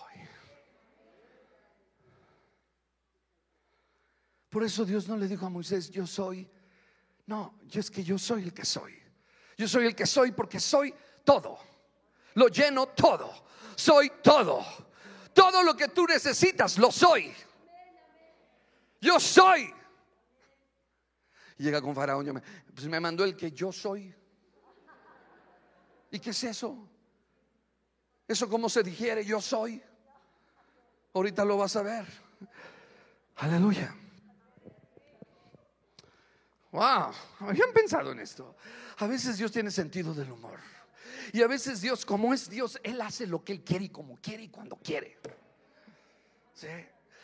Por 4.50 4.64
eso 4.64 4.86
Dios 4.86 5.08
no 5.08 5.18
le 5.18 5.28
dijo 5.28 5.46
a 5.46 5.50
Moisés, 5.50 5.90
yo 5.90 6.06
soy 6.06 6.50
no, 7.32 7.54
yo 7.66 7.80
es 7.80 7.90
que 7.90 8.04
yo 8.04 8.18
soy 8.18 8.44
el 8.44 8.54
que 8.54 8.66
soy. 8.66 8.94
Yo 9.58 9.66
soy 9.66 9.86
el 9.86 9.96
que 9.96 10.06
soy 10.06 10.34
porque 10.34 10.60
soy 10.60 10.94
todo. 11.24 11.58
Lo 12.36 12.50
lleno 12.50 12.88
todo. 12.88 13.46
Soy 13.78 14.12
todo. 14.22 14.62
Todo 15.34 15.64
lo 15.64 15.74
que 15.74 15.88
tú 15.88 16.06
necesitas, 16.06 16.78
lo 16.78 16.92
soy. 16.92 17.34
Yo 19.00 19.18
soy. 19.18 19.74
llega 21.58 21.82
con 21.82 21.96
Faraón, 21.96 22.44
pues 22.76 22.88
me 22.88 23.00
mandó 23.00 23.24
el 23.24 23.38
que 23.38 23.52
yo 23.54 23.72
soy. 23.72 24.14
¿Y 26.12 26.20
qué 26.20 26.32
es 26.32 26.44
eso? 26.44 26.90
Eso 28.28 28.50
como 28.50 28.68
se 28.68 28.84
dijere, 28.84 29.24
yo 29.24 29.40
soy. 29.40 29.82
Ahorita 31.14 31.46
lo 31.46 31.58
vas 31.58 31.78
a 31.78 31.82
ver. 31.82 32.06
Aleluya. 33.38 34.01
Wow, 36.72 37.12
habían 37.40 37.74
pensado 37.74 38.12
en 38.12 38.20
esto. 38.20 38.56
A 38.98 39.08
veces 39.08 39.38
Dios 39.38 39.52
tiene 39.52 39.72
sentido 39.72 40.14
del 40.14 40.32
humor. 40.32 40.60
Y 41.34 41.42
a 41.42 41.48
veces 41.48 41.82
Dios, 41.82 42.06
como 42.06 42.34
es 42.34 42.50
Dios, 42.50 42.80
Él 42.84 43.02
hace 43.02 43.28
lo 43.28 43.44
que 43.44 43.54
Él 43.54 43.64
quiere 43.64 43.86
y 43.86 43.90
como 43.90 44.18
quiere 44.18 44.44
y 44.44 44.50
cuando 44.50 44.78
quiere. 44.78 45.20
¿Sí? 46.54 46.68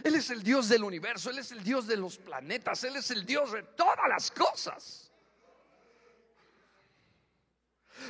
Él 0.04 0.16
es 0.16 0.30
el 0.30 0.44
Dios 0.44 0.70
del 0.70 0.84
universo, 0.84 1.30
Él 1.30 1.39
es 1.39 1.51
el 1.51 1.63
Dios 1.63 1.88
de 1.88 1.98
los 1.98 2.18
planetas, 2.18 2.84
Él 2.84 2.96
es 2.96 3.10
el 3.12 3.25
Dios 3.25 3.51
de 3.51 3.63
todas 3.63 4.08
las 4.08 4.32
cosas. 4.32 5.07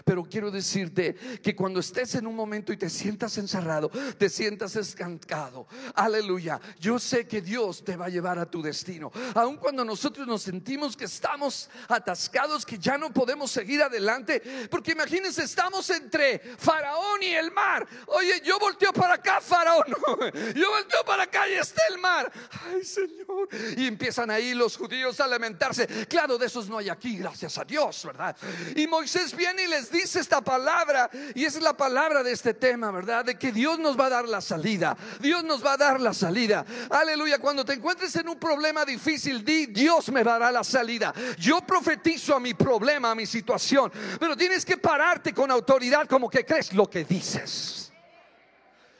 Pero 0.04 0.24
quiero 0.24 0.52
decirte 0.52 1.16
que 1.42 1.56
cuando 1.56 1.80
estés 1.80 2.16
en 2.16 2.28
un 2.28 2.36
momento 2.36 2.74
y 2.74 2.78
te 2.78 2.90
sientas 2.90 3.38
encerrado, 3.38 3.90
te 4.18 4.30
sientas 4.30 4.76
estancado, 4.76 5.68
aleluya, 5.96 6.60
yo 6.80 7.00
sé 7.00 7.28
que 7.28 7.42
Dios 7.42 7.84
te 7.84 7.96
va 7.96 8.06
a 8.06 8.10
llevar 8.10 8.40
a 8.40 8.46
tu 8.46 8.62
destino. 8.62 9.12
Aun 9.36 9.58
cuando 9.58 9.84
nosotros 9.84 10.28
nos 10.28 10.42
sentimos 10.44 10.96
que 10.96 11.06
estamos 11.06 11.70
atascados, 11.88 12.66
que 12.66 12.78
ya 12.78 12.98
no 12.98 13.12
podemos 13.12 13.52
seguir 13.52 13.82
adelante, 13.82 14.42
porque 14.70 14.92
imagínense, 14.92 15.44
estamos 15.44 15.90
entre 15.90 16.40
Faraón 16.40 17.24
y 17.24 17.34
el 17.34 17.52
mar. 17.52 17.88
Oye, 18.08 18.42
yo 18.44 18.60
volteo 18.60 18.94
para 18.94 19.16
acá, 19.16 19.42
Faraón, 19.42 19.86
yo 20.56 20.72
volteo 20.72 21.04
para 21.06 21.24
acá 21.24 21.48
y 21.50 21.54
está 21.54 21.82
el 21.90 22.00
mar. 22.00 22.32
Ay, 22.66 22.84
Señor. 22.84 23.50
Y 23.76 23.88
empiezan 23.88 24.30
ahí 24.30 24.54
los 24.54 24.78
judíos 24.78 25.20
a 25.20 25.28
lamentarse. 25.28 25.88
Claro, 26.08 26.38
de 26.38 26.46
esos 26.46 26.70
no 26.70 26.78
hay 26.78 26.90
aquí, 26.90 27.18
gracias 27.18 27.58
a 27.58 27.66
Dios, 27.66 28.04
¿verdad? 28.06 28.36
Y 28.76 28.88
Moisés 28.88 29.36
viene 29.36 29.64
y 29.64 29.68
le 29.68 29.77
dice 29.84 30.20
esta 30.20 30.42
palabra, 30.42 31.10
y 31.34 31.46
esa 31.46 31.58
es 31.58 31.64
la 31.64 31.76
palabra 31.76 32.24
de 32.24 32.32
este 32.32 32.54
tema, 32.54 32.92
¿verdad? 32.92 33.26
De 33.26 33.38
que 33.38 33.52
Dios 33.52 33.80
nos 33.80 34.00
va 34.00 34.08
a 34.08 34.10
dar 34.10 34.28
la 34.28 34.42
salida. 34.42 34.98
Dios 35.20 35.44
nos 35.44 35.66
va 35.66 35.74
a 35.74 35.78
dar 35.78 36.00
la 36.02 36.14
salida. 36.14 36.66
Aleluya. 36.90 37.40
Cuando 37.40 37.64
te 37.64 37.74
encuentres 37.74 38.16
en 38.16 38.30
un 38.30 38.38
problema 38.38 38.86
difícil, 38.86 39.44
di, 39.44 39.68
Dios 39.68 40.10
me 40.10 40.24
dará 40.24 40.52
la 40.52 40.64
salida. 40.64 41.14
Yo 41.38 41.62
profetizo 41.62 42.36
a 42.36 42.40
mi 42.40 42.54
problema, 42.54 43.12
a 43.12 43.16
mi 43.16 43.26
situación. 43.26 43.92
Pero 44.20 44.36
tienes 44.36 44.66
que 44.66 44.78
pararte 44.78 45.34
con 45.34 45.52
autoridad 45.52 46.08
como 46.08 46.30
que 46.30 46.46
crees 46.46 46.74
lo 46.74 46.90
que 46.90 47.06
dices. 47.06 47.92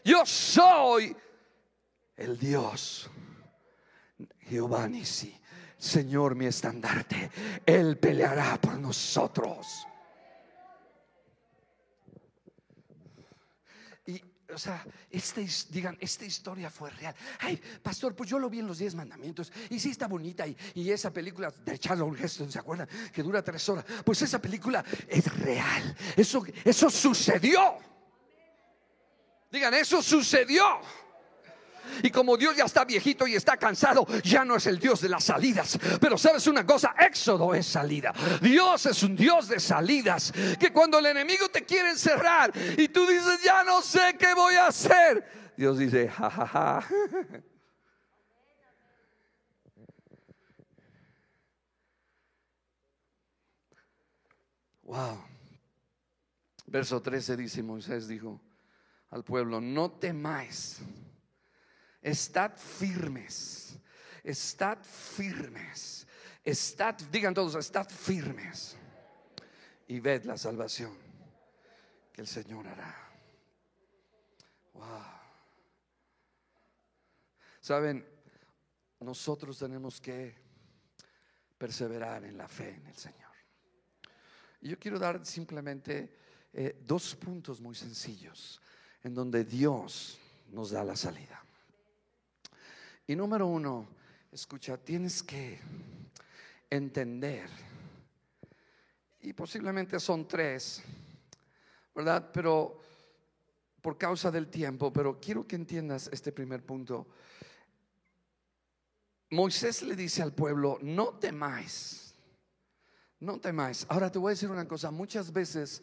Yo 0.04 0.26
soy 0.26 1.16
el 2.16 2.38
Dios. 2.38 3.10
Jehová 4.40 4.88
Nisi. 4.88 5.38
Señor 5.78 6.36
mi 6.36 6.48
estandarte, 6.48 7.30
Él 7.66 7.98
peleará 7.98 8.60
por 8.60 8.78
nosotros. 8.80 9.86
O 14.54 14.58
sea, 14.58 14.86
este, 15.10 15.46
digan, 15.70 15.98
esta 16.00 16.26
historia 16.26 16.70
fue 16.70 16.90
real. 16.92 17.14
Ay, 17.40 17.62
pastor, 17.82 18.16
pues 18.16 18.30
yo 18.30 18.40
lo 18.40 18.50
vi 18.50 18.60
en 18.60 18.68
los 18.68 18.78
diez 18.78 18.96
mandamientos 18.96 19.52
y 19.70 19.80
sí 19.80 19.90
está 19.90 20.08
bonita. 20.08 20.48
Y, 20.48 20.56
y 20.76 20.92
esa 20.92 21.12
película 21.12 21.54
de 21.66 21.78
Charles 21.78 22.22
Heston, 22.22 22.52
¿se 22.52 22.60
acuerdan? 22.60 22.88
Que 23.12 23.24
dura 23.24 23.44
tres 23.44 23.68
horas. 23.68 23.86
Pues 24.06 24.22
esa 24.22 24.40
película 24.40 24.84
es 25.08 25.26
real. 25.40 25.96
Eso, 26.16 26.46
eso 26.64 26.90
sucedió. 26.90 27.78
Digan, 29.52 29.74
eso 29.74 30.02
sucedió. 30.02 30.64
Y 32.04 32.10
como 32.10 32.38
Dios 32.38 32.56
ya 32.56 32.66
está 32.66 32.86
viejito 32.86 33.28
y 33.28 33.36
está 33.36 33.58
cansado, 33.58 34.06
ya 34.24 34.46
no 34.46 34.56
es 34.56 34.66
el 34.68 34.80
Dios 34.80 35.02
de 35.02 35.10
las 35.10 35.24
salidas. 35.24 35.78
Pero 36.00 36.18
sabes 36.18 36.48
una 36.48 36.66
cosa, 36.66 36.96
Éxodo 37.00 37.54
es 37.54 37.66
salida. 37.66 38.14
Dios 38.42 38.86
es 38.86 39.04
un 39.04 39.16
Dios 39.16 39.48
de 39.48 39.60
salidas. 39.60 40.34
Que 40.60 40.72
cuando 40.72 41.00
el 41.00 41.08
enemigo 41.08 41.50
te 41.50 41.66
quiere 41.66 41.90
encerrar 41.92 42.52
y 42.78 42.88
tú 42.90 43.06
dices, 43.08 43.42
ya 43.44 43.64
no 43.64 43.82
sé 43.82 44.16
qué 44.20 44.34
voy 44.34 44.56
a 44.56 44.68
hacer, 44.68 45.54
Dios 45.58 45.78
dice, 45.78 46.08
jajaja. 46.10 46.88
Wow. 54.88 55.22
Verso 56.66 57.02
13 57.02 57.36
dice 57.36 57.62
Moisés 57.62 58.08
dijo 58.08 58.42
al 59.10 59.24
pueblo, 59.24 59.60
no 59.60 59.92
temáis 59.92 60.82
Estad 62.08 62.56
firmes. 62.58 63.78
Estad 64.24 64.78
firmes. 64.82 66.08
Estad, 66.42 66.96
digan 67.12 67.34
todos, 67.34 67.56
estad 67.56 67.90
firmes. 67.90 68.78
Y 69.90 70.00
ved 70.00 70.24
la 70.24 70.38
salvación 70.38 70.98
que 72.14 72.22
el 72.22 72.28
Señor 72.28 72.66
hará. 72.66 72.96
Wow. 74.74 74.86
Saben, 77.60 78.08
nosotros 79.02 79.60
tenemos 79.60 80.00
que 80.00 80.34
perseverar 81.58 82.24
en 82.24 82.38
la 82.38 82.48
fe 82.48 82.70
en 82.70 82.88
el 82.88 82.96
Señor. 82.96 83.34
Y 84.62 84.70
yo 84.70 84.80
quiero 84.80 84.98
dar 84.98 85.26
simplemente 85.26 86.16
eh, 86.54 86.82
dos 86.86 87.16
puntos 87.16 87.60
muy 87.60 87.76
sencillos 87.76 88.62
en 89.04 89.14
donde 89.14 89.44
Dios 89.44 90.18
nos 90.52 90.72
da 90.72 90.86
la 90.86 90.96
salida. 90.96 91.44
Y 93.08 93.16
número 93.16 93.48
uno, 93.48 93.88
escucha, 94.32 94.78
tienes 94.78 95.24
que 95.24 95.60
entender, 96.70 97.50
y 99.22 99.34
posiblemente 99.34 100.00
son 100.00 100.28
tres, 100.28 100.82
¿verdad? 101.96 102.30
Pero 102.34 102.80
por 103.82 103.98
causa 103.98 104.32
del 104.32 104.50
tiempo, 104.50 104.92
pero 104.92 105.20
quiero 105.20 105.48
que 105.48 105.56
entiendas 105.56 106.10
este 106.12 106.32
primer 106.32 106.66
punto. 106.66 107.08
Moisés 109.30 109.84
le 109.84 109.96
dice 109.96 110.22
al 110.22 110.34
pueblo, 110.34 110.78
no 110.82 111.18
temáis, 111.18 112.14
no 113.20 113.40
temáis. 113.40 113.86
Ahora 113.90 114.12
te 114.12 114.20
voy 114.20 114.30
a 114.30 114.36
decir 114.36 114.50
una 114.50 114.68
cosa, 114.68 114.92
muchas 114.92 115.32
veces 115.32 115.82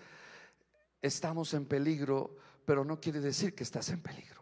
estamos 1.02 1.52
en 1.54 1.66
peligro, 1.66 2.37
pero 2.64 2.84
no 2.84 3.00
quiere 3.00 3.20
decir 3.20 3.54
que 3.54 3.64
estás 3.64 3.90
en 3.90 4.00
peligro. 4.00 4.34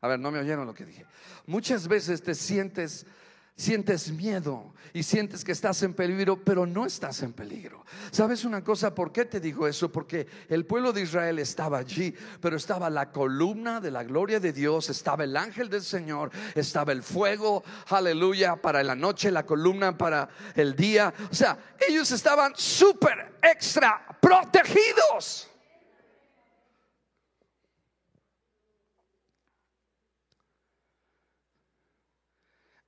A 0.00 0.08
ver, 0.08 0.18
no 0.18 0.30
me 0.30 0.38
oyeron 0.38 0.66
lo 0.66 0.74
que 0.74 0.84
dije. 0.84 1.04
Muchas 1.46 1.88
veces 1.88 2.22
te 2.22 2.34
sientes 2.34 3.06
sientes 3.58 4.12
miedo 4.12 4.72
y 4.94 5.02
sientes 5.02 5.44
que 5.44 5.50
estás 5.50 5.82
en 5.82 5.92
peligro, 5.92 6.42
pero 6.42 6.64
no 6.64 6.86
estás 6.86 7.22
en 7.22 7.32
peligro. 7.32 7.84
¿Sabes 8.12 8.44
una 8.44 8.62
cosa? 8.62 8.94
¿Por 8.94 9.12
qué 9.12 9.24
te 9.24 9.40
digo 9.40 9.66
eso? 9.66 9.90
Porque 9.90 10.28
el 10.48 10.64
pueblo 10.64 10.92
de 10.92 11.02
Israel 11.02 11.40
estaba 11.40 11.78
allí, 11.78 12.14
pero 12.40 12.56
estaba 12.56 12.88
la 12.88 13.10
columna 13.10 13.80
de 13.80 13.90
la 13.90 14.04
gloria 14.04 14.38
de 14.38 14.52
Dios, 14.52 14.88
estaba 14.90 15.24
el 15.24 15.36
ángel 15.36 15.68
del 15.68 15.82
Señor, 15.82 16.30
estaba 16.54 16.92
el 16.92 17.02
fuego, 17.02 17.64
aleluya, 17.88 18.54
para 18.56 18.82
la 18.84 18.94
noche, 18.94 19.32
la 19.32 19.44
columna 19.44 19.98
para 19.98 20.28
el 20.54 20.76
día. 20.76 21.12
O 21.30 21.34
sea, 21.34 21.58
ellos 21.86 22.10
estaban 22.12 22.52
súper 22.54 23.38
extra 23.42 24.06
protegidos. 24.20 25.50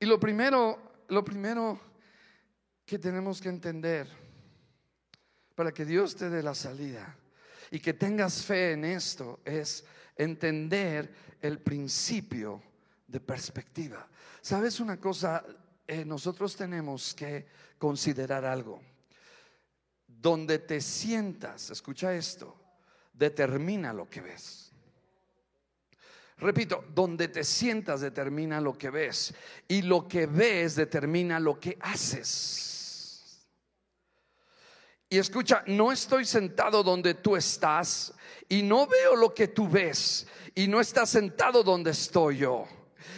Y 0.03 0.07
lo 0.07 0.19
primero, 0.19 1.05
lo 1.09 1.23
primero 1.23 1.79
que 2.87 2.99
tenemos 2.99 3.39
que 3.39 3.51
entender 3.51 4.09
para 5.55 5.73
que 5.73 5.85
Dios 5.85 6.17
te 6.17 6.31
dé 6.31 6.43
la 6.43 6.55
salida 6.55 7.19
y 7.71 7.79
que 7.81 7.93
tengas 7.93 8.43
fe 8.43 8.73
en 8.73 8.87
esto 8.87 9.41
es 9.45 9.85
entender 10.17 11.37
el 11.43 11.59
principio 11.59 12.63
de 13.07 13.21
perspectiva. 13.21 14.09
¿Sabes 14.41 14.81
una 14.81 14.99
cosa? 14.99 15.45
Eh, 15.87 16.07
nosotros 16.07 16.57
tenemos 16.57 17.15
que 17.15 17.47
considerar 17.77 18.47
algo. 18.47 18.81
Donde 20.07 20.61
te 20.61 20.81
sientas, 20.81 21.71
escucha 21.71 22.15
esto, 22.15 22.57
determina 23.13 23.93
lo 23.93 24.09
que 24.09 24.23
ves. 24.23 24.69
Repito, 26.40 26.85
donde 26.94 27.29
te 27.29 27.44
sientas 27.44 28.00
determina 28.00 28.61
lo 28.61 28.76
que 28.76 28.90
ves 28.90 29.35
y 29.68 29.83
lo 29.83 30.09
que 30.09 30.26
ves 30.26 30.74
determina 30.74 31.38
lo 31.38 31.61
que 31.61 31.76
haces. 31.81 33.46
Y 35.11 35.18
escucha, 35.18 35.62
no 35.66 35.92
estoy 35.92 36.24
sentado 36.24 36.83
donde 36.83 37.14
tú 37.14 37.37
estás 37.37 38.14
y 38.48 38.62
no 38.62 38.87
veo 38.87 39.16
lo 39.16 39.35
que 39.35 39.48
tú 39.48 39.68
ves 39.68 40.26
y 40.55 40.68
no 40.68 40.81
estás 40.81 41.11
sentado 41.11 41.62
donde 41.62 41.90
estoy 41.90 42.38
yo 42.38 42.66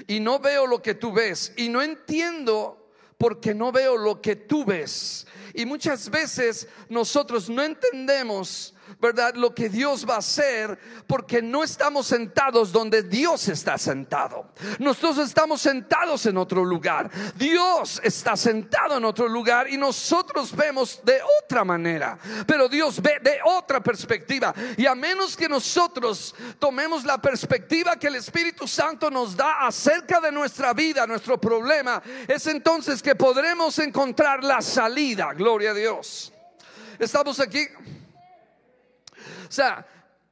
y 0.07 0.19
no 0.19 0.39
veo 0.39 0.67
lo 0.67 0.83
que 0.83 0.95
tú 0.95 1.13
ves 1.13 1.53
y 1.57 1.69
no 1.69 1.83
entiendo 1.83 2.91
porque 3.19 3.55
no 3.55 3.71
veo 3.71 3.97
lo 3.97 4.21
que 4.21 4.35
tú 4.35 4.65
ves. 4.65 5.27
Y 5.55 5.65
muchas 5.65 6.11
veces 6.11 6.67
nosotros 6.89 7.49
no 7.49 7.63
entendemos 7.63 8.72
¿verdad? 9.01 9.35
Lo 9.35 9.55
que 9.55 9.69
Dios 9.69 10.07
va 10.09 10.17
a 10.17 10.19
hacer 10.19 10.79
porque 11.07 11.43
no 11.43 11.63
estamos 11.63 12.07
sentados 12.07 12.73
donde 12.73 13.03
Dios 13.03 13.49
está 13.49 13.79
sentado. 13.79 14.53
Nosotros 14.79 15.19
estamos 15.19 15.61
sentados 15.61 16.27
en 16.27 16.37
otro 16.37 16.65
lugar. 16.65 17.11
Dios 17.37 18.01
está 18.03 18.37
sentado 18.37 18.97
en 18.97 19.05
otro 19.05 19.29
lugar 19.29 19.69
y 19.69 19.77
nosotros 19.77 20.55
vemos 20.55 21.01
de 21.05 21.21
otra 21.43 21.65
manera. 21.65 22.19
Pero 22.47 22.69
Dios 22.69 23.01
ve 23.01 23.19
de 23.23 23.39
otra 23.45 23.83
perspectiva. 23.83 24.55
Y 24.77 24.87
a 24.87 24.95
menos 24.95 25.37
que 25.37 25.49
nosotros 25.49 26.35
tomemos 26.59 27.05
la 27.05 27.21
perspectiva 27.21 27.97
que 27.97 28.09
el 28.09 28.17
Espíritu 28.17 28.67
Santo 28.67 29.11
nos 29.11 29.37
da 29.37 29.67
acerca 29.67 30.21
de 30.21 30.33
nuestra 30.33 30.73
vida, 30.73 31.07
nuestro 31.07 31.41
problema, 31.41 32.03
es 32.27 32.47
entonces 32.47 33.03
que 33.03 33.15
podremos 33.15 33.79
encontrar 33.79 34.45
la 34.45 34.61
salida. 34.61 35.33
Gloria 35.35 35.71
a 35.71 35.75
Dios. 35.75 36.33
Estamos 36.99 37.41
aquí. 37.41 37.67
O 39.53 39.55
sea, 39.55 39.87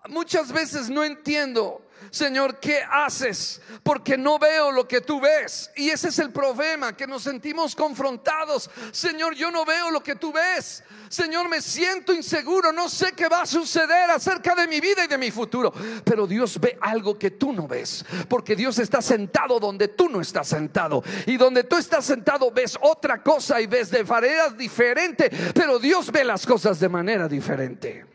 muchas 0.08 0.50
veces 0.50 0.88
no 0.88 1.04
entiendo, 1.04 1.86
Señor, 2.10 2.58
¿qué 2.58 2.80
haces? 2.90 3.60
Porque 3.82 4.16
no 4.16 4.38
veo 4.38 4.72
lo 4.72 4.88
que 4.88 5.02
tú 5.02 5.20
ves. 5.20 5.70
Y 5.76 5.90
ese 5.90 6.08
es 6.08 6.18
el 6.20 6.32
problema, 6.32 6.96
que 6.96 7.06
nos 7.06 7.24
sentimos 7.24 7.76
confrontados. 7.76 8.70
Señor, 8.92 9.34
yo 9.34 9.50
no 9.50 9.66
veo 9.66 9.90
lo 9.90 10.02
que 10.02 10.14
tú 10.14 10.32
ves. 10.32 10.82
Señor, 11.10 11.50
me 11.50 11.60
siento 11.60 12.14
inseguro, 12.14 12.72
no 12.72 12.88
sé 12.88 13.12
qué 13.12 13.28
va 13.28 13.42
a 13.42 13.46
suceder 13.46 14.10
acerca 14.10 14.54
de 14.54 14.66
mi 14.66 14.80
vida 14.80 15.04
y 15.04 15.08
de 15.08 15.18
mi 15.18 15.30
futuro. 15.30 15.70
Pero 16.02 16.26
Dios 16.26 16.58
ve 16.58 16.78
algo 16.80 17.18
que 17.18 17.32
tú 17.32 17.52
no 17.52 17.68
ves, 17.68 18.02
porque 18.26 18.56
Dios 18.56 18.78
está 18.78 19.02
sentado 19.02 19.60
donde 19.60 19.88
tú 19.88 20.08
no 20.08 20.22
estás 20.22 20.48
sentado. 20.48 21.04
Y 21.26 21.36
donde 21.36 21.64
tú 21.64 21.76
estás 21.76 22.06
sentado 22.06 22.50
ves 22.50 22.78
otra 22.80 23.22
cosa 23.22 23.60
y 23.60 23.66
ves 23.66 23.90
de 23.90 24.02
manera 24.02 24.48
diferente, 24.48 25.30
pero 25.52 25.78
Dios 25.78 26.10
ve 26.10 26.24
las 26.24 26.46
cosas 26.46 26.80
de 26.80 26.88
manera 26.88 27.28
diferente. 27.28 28.09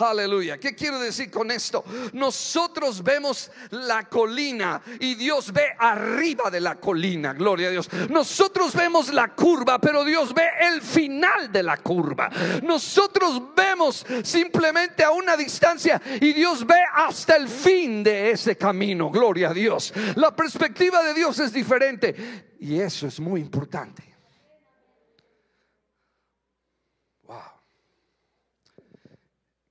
Aleluya. 0.00 0.58
¿Qué 0.58 0.74
quiero 0.74 0.98
decir 0.98 1.30
con 1.30 1.50
esto? 1.50 1.84
Nosotros 2.12 3.02
vemos 3.02 3.50
la 3.70 4.08
colina 4.08 4.80
y 4.98 5.14
Dios 5.14 5.52
ve 5.52 5.68
arriba 5.78 6.50
de 6.50 6.60
la 6.60 6.76
colina. 6.76 7.34
Gloria 7.34 7.68
a 7.68 7.70
Dios. 7.70 7.88
Nosotros 8.08 8.74
vemos 8.74 9.12
la 9.12 9.34
curva, 9.34 9.78
pero 9.78 10.04
Dios 10.04 10.32
ve 10.32 10.48
el 10.60 10.80
final 10.80 11.52
de 11.52 11.62
la 11.62 11.76
curva. 11.78 12.30
Nosotros 12.62 13.42
vemos 13.54 14.06
simplemente 14.22 15.04
a 15.04 15.10
una 15.10 15.36
distancia 15.36 16.00
y 16.20 16.32
Dios 16.32 16.66
ve 16.66 16.80
hasta 16.94 17.36
el 17.36 17.48
fin 17.48 18.02
de 18.02 18.30
ese 18.30 18.56
camino. 18.56 19.10
Gloria 19.10 19.50
a 19.50 19.54
Dios. 19.54 19.92
La 20.16 20.34
perspectiva 20.34 21.02
de 21.02 21.14
Dios 21.14 21.38
es 21.38 21.52
diferente 21.52 22.54
y 22.58 22.80
eso 22.80 23.06
es 23.06 23.20
muy 23.20 23.40
importante. 23.40 24.09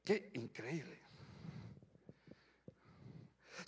Qué 0.09 0.31
increíble. 0.33 0.48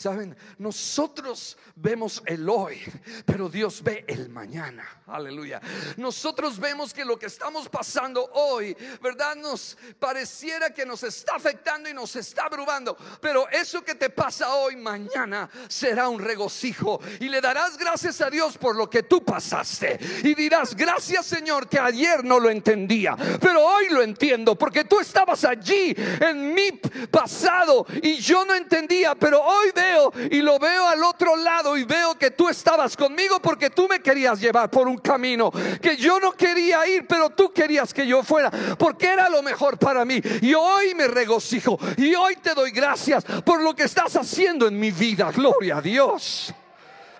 Saben, 0.01 0.35
nosotros 0.57 1.55
vemos 1.75 2.23
el 2.25 2.49
hoy, 2.49 2.81
pero 3.23 3.47
Dios 3.47 3.83
ve 3.83 4.03
el 4.07 4.29
mañana. 4.29 5.03
Aleluya. 5.05 5.61
Nosotros 5.97 6.59
vemos 6.59 6.91
que 6.91 7.05
lo 7.05 7.19
que 7.19 7.27
estamos 7.27 7.69
pasando 7.69 8.27
hoy, 8.33 8.75
¿verdad? 8.99 9.35
Nos 9.35 9.77
pareciera 9.99 10.73
que 10.73 10.87
nos 10.87 11.03
está 11.03 11.35
afectando 11.35 11.87
y 11.87 11.93
nos 11.93 12.15
está 12.15 12.45
abrumando. 12.45 12.97
Pero 13.21 13.47
eso 13.49 13.83
que 13.83 13.93
te 13.93 14.09
pasa 14.09 14.55
hoy, 14.55 14.75
mañana 14.75 15.47
será 15.67 16.09
un 16.09 16.19
regocijo. 16.19 16.99
Y 17.19 17.29
le 17.29 17.39
darás 17.39 17.77
gracias 17.77 18.21
a 18.21 18.31
Dios 18.31 18.57
por 18.57 18.75
lo 18.75 18.89
que 18.89 19.03
tú 19.03 19.23
pasaste. 19.23 19.99
Y 20.23 20.33
dirás, 20.33 20.75
gracias 20.75 21.27
Señor, 21.27 21.69
que 21.69 21.77
ayer 21.77 22.23
no 22.23 22.39
lo 22.39 22.49
entendía, 22.49 23.15
pero 23.39 23.63
hoy 23.63 23.89
lo 23.89 24.01
entiendo, 24.01 24.57
porque 24.57 24.83
tú 24.83 24.99
estabas 24.99 25.45
allí 25.45 25.95
en 26.19 26.55
mi 26.55 26.71
pasado 27.11 27.85
y 28.01 28.15
yo 28.15 28.43
no 28.45 28.55
entendía, 28.55 29.13
pero 29.13 29.43
hoy 29.43 29.71
veo 29.75 29.90
y 30.29 30.41
lo 30.41 30.59
veo 30.59 30.87
al 30.87 31.03
otro 31.03 31.35
lado 31.35 31.77
y 31.77 31.83
veo 31.83 32.15
que 32.15 32.31
tú 32.31 32.49
estabas 32.49 32.95
conmigo 32.95 33.39
porque 33.41 33.69
tú 33.69 33.87
me 33.87 34.01
querías 34.01 34.39
llevar 34.39 34.69
por 34.69 34.87
un 34.87 34.97
camino 34.97 35.51
que 35.81 35.97
yo 35.97 36.19
no 36.19 36.31
quería 36.33 36.87
ir, 36.87 37.05
pero 37.07 37.29
tú 37.29 37.51
querías 37.51 37.93
que 37.93 38.05
yo 38.05 38.23
fuera 38.23 38.51
porque 38.77 39.07
era 39.07 39.29
lo 39.29 39.41
mejor 39.41 39.77
para 39.77 40.05
mí. 40.05 40.21
Y 40.41 40.53
hoy 40.53 40.95
me 40.95 41.07
regocijo 41.07 41.79
y 41.97 42.13
hoy 42.15 42.35
te 42.37 42.53
doy 42.53 42.71
gracias 42.71 43.23
por 43.45 43.61
lo 43.61 43.75
que 43.75 43.83
estás 43.83 44.15
haciendo 44.15 44.67
en 44.67 44.79
mi 44.79 44.91
vida. 44.91 45.31
Gloria 45.31 45.77
a 45.77 45.81
Dios. 45.81 46.53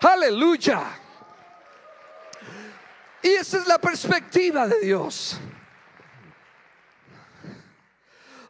Aleluya. 0.02 0.82
Y 3.22 3.30
esa 3.30 3.58
es 3.58 3.68
la 3.68 3.78
perspectiva 3.78 4.68
de 4.68 4.80
Dios. 4.80 5.40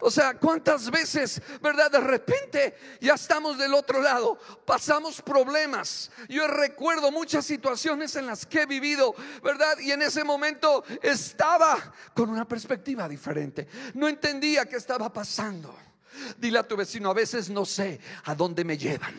O 0.02 0.12
sea, 0.12 0.38
¿cuántas 0.38 0.90
veces, 0.90 1.42
verdad? 1.62 1.92
De 1.92 2.00
repente 2.00 2.76
ya 3.00 3.14
estamos 3.14 3.58
del 3.58 3.74
otro 3.74 4.02
lado, 4.02 4.38
pasamos 4.66 5.22
problemas. 5.22 6.12
Yo 6.28 6.48
recuerdo 6.48 7.12
muchas 7.12 7.46
situaciones 7.46 8.16
en 8.16 8.26
las 8.26 8.46
que 8.46 8.64
he 8.64 8.66
vivido, 8.66 9.14
¿verdad? 9.44 9.78
Y 9.80 9.92
en 9.92 10.02
ese 10.02 10.24
momento 10.24 10.84
estaba 11.02 11.94
con 12.14 12.30
una 12.30 12.48
perspectiva 12.48 13.08
diferente. 13.08 13.68
No 13.94 14.08
entendía 14.08 14.66
qué 14.66 14.78
estaba 14.78 15.12
pasando. 15.12 15.74
Dile 16.38 16.60
a 16.60 16.68
tu 16.68 16.76
vecino, 16.76 17.10
a 17.10 17.14
veces 17.14 17.50
no 17.50 17.66
sé 17.66 18.00
a 18.26 18.36
dónde 18.36 18.64
me 18.64 18.78
llevan. 18.78 19.16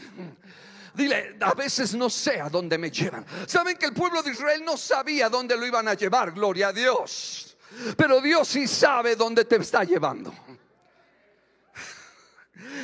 Dile, 0.94 1.36
a 1.40 1.54
veces 1.54 1.94
no 1.94 2.10
sé 2.10 2.40
a 2.40 2.50
dónde 2.50 2.76
me 2.76 2.90
llevan. 2.90 3.24
Saben 3.46 3.76
que 3.76 3.86
el 3.86 3.94
pueblo 3.94 4.22
de 4.22 4.32
Israel 4.32 4.62
no 4.64 4.76
sabía 4.76 5.28
dónde 5.28 5.56
lo 5.56 5.66
iban 5.66 5.88
a 5.88 5.94
llevar, 5.94 6.32
gloria 6.32 6.68
a 6.68 6.72
Dios. 6.72 7.56
Pero 7.96 8.20
Dios 8.20 8.48
sí 8.48 8.66
sabe 8.66 9.16
dónde 9.16 9.44
te 9.44 9.56
está 9.56 9.84
llevando. 9.84 10.34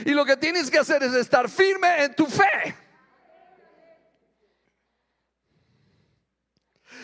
Y 0.04 0.10
lo 0.10 0.24
que 0.24 0.36
tienes 0.36 0.70
que 0.70 0.78
hacer 0.78 1.02
es 1.02 1.14
estar 1.14 1.48
firme 1.48 2.04
en 2.04 2.14
tu 2.14 2.26
fe. 2.26 2.76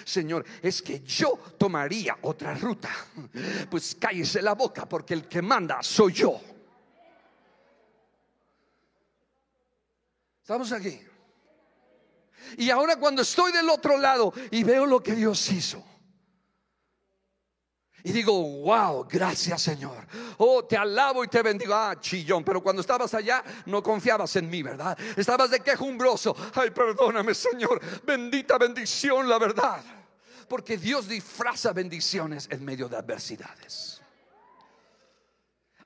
Señor, 0.04 0.44
es 0.62 0.82
que 0.82 1.00
yo 1.00 1.38
tomaría 1.58 2.18
otra 2.22 2.54
ruta. 2.54 2.90
Pues 3.70 3.96
cállese 3.98 4.42
la 4.42 4.54
boca 4.54 4.86
porque 4.86 5.14
el 5.14 5.26
que 5.26 5.40
manda 5.40 5.82
soy 5.82 6.12
yo. 6.12 6.40
Estamos 10.42 10.72
aquí. 10.72 11.00
Y 12.58 12.68
ahora 12.68 12.96
cuando 12.96 13.22
estoy 13.22 13.50
del 13.52 13.68
otro 13.70 13.96
lado 13.96 14.32
y 14.50 14.62
veo 14.62 14.84
lo 14.84 15.02
que 15.02 15.14
Dios 15.14 15.50
hizo. 15.50 15.82
Y 18.06 18.12
digo, 18.12 18.38
wow, 18.60 19.06
gracias 19.08 19.62
Señor. 19.62 20.06
Oh, 20.36 20.62
te 20.62 20.76
alabo 20.76 21.24
y 21.24 21.28
te 21.28 21.40
bendigo. 21.40 21.74
Ah, 21.74 21.96
chillón. 21.98 22.44
Pero 22.44 22.62
cuando 22.62 22.82
estabas 22.82 23.14
allá, 23.14 23.42
no 23.64 23.82
confiabas 23.82 24.36
en 24.36 24.50
mí, 24.50 24.62
¿verdad? 24.62 24.96
Estabas 25.16 25.50
de 25.50 25.60
quejumbroso. 25.60 26.36
Ay, 26.54 26.70
perdóname, 26.70 27.32
Señor. 27.34 27.80
Bendita 28.04 28.58
bendición, 28.58 29.26
la 29.26 29.38
verdad. 29.38 29.82
Porque 30.46 30.76
Dios 30.76 31.08
disfraza 31.08 31.72
bendiciones 31.72 32.46
en 32.50 32.62
medio 32.62 32.90
de 32.90 32.98
adversidades. 32.98 34.02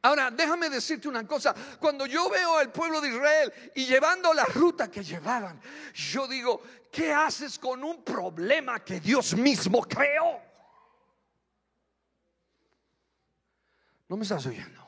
Ahora, 0.03 0.33
déjame 0.33 0.71
decirte 0.71 1.07
una 1.07 1.25
cosa. 1.25 1.55
Cuando 1.79 2.05
yo 2.05 2.29
veo 2.29 2.59
al 2.59 2.73
pueblo 2.73 3.01
de 3.01 3.11
Israel 3.11 3.53
y 3.77 3.87
llevando 3.87 4.35
la 4.35 4.45
ruta 4.45 4.91
que 4.91 5.05
llevaban, 5.05 5.61
yo 5.95 6.27
digo, 6.27 6.63
¿qué 6.91 7.13
haces 7.13 7.61
con 7.61 7.85
un 7.85 8.03
problema 8.03 8.81
que 8.81 8.99
Dios 8.99 9.35
mismo 9.35 9.83
creó? 9.83 10.48
No 14.09 14.17
me 14.17 14.23
estás 14.23 14.47
oyendo. 14.47 14.88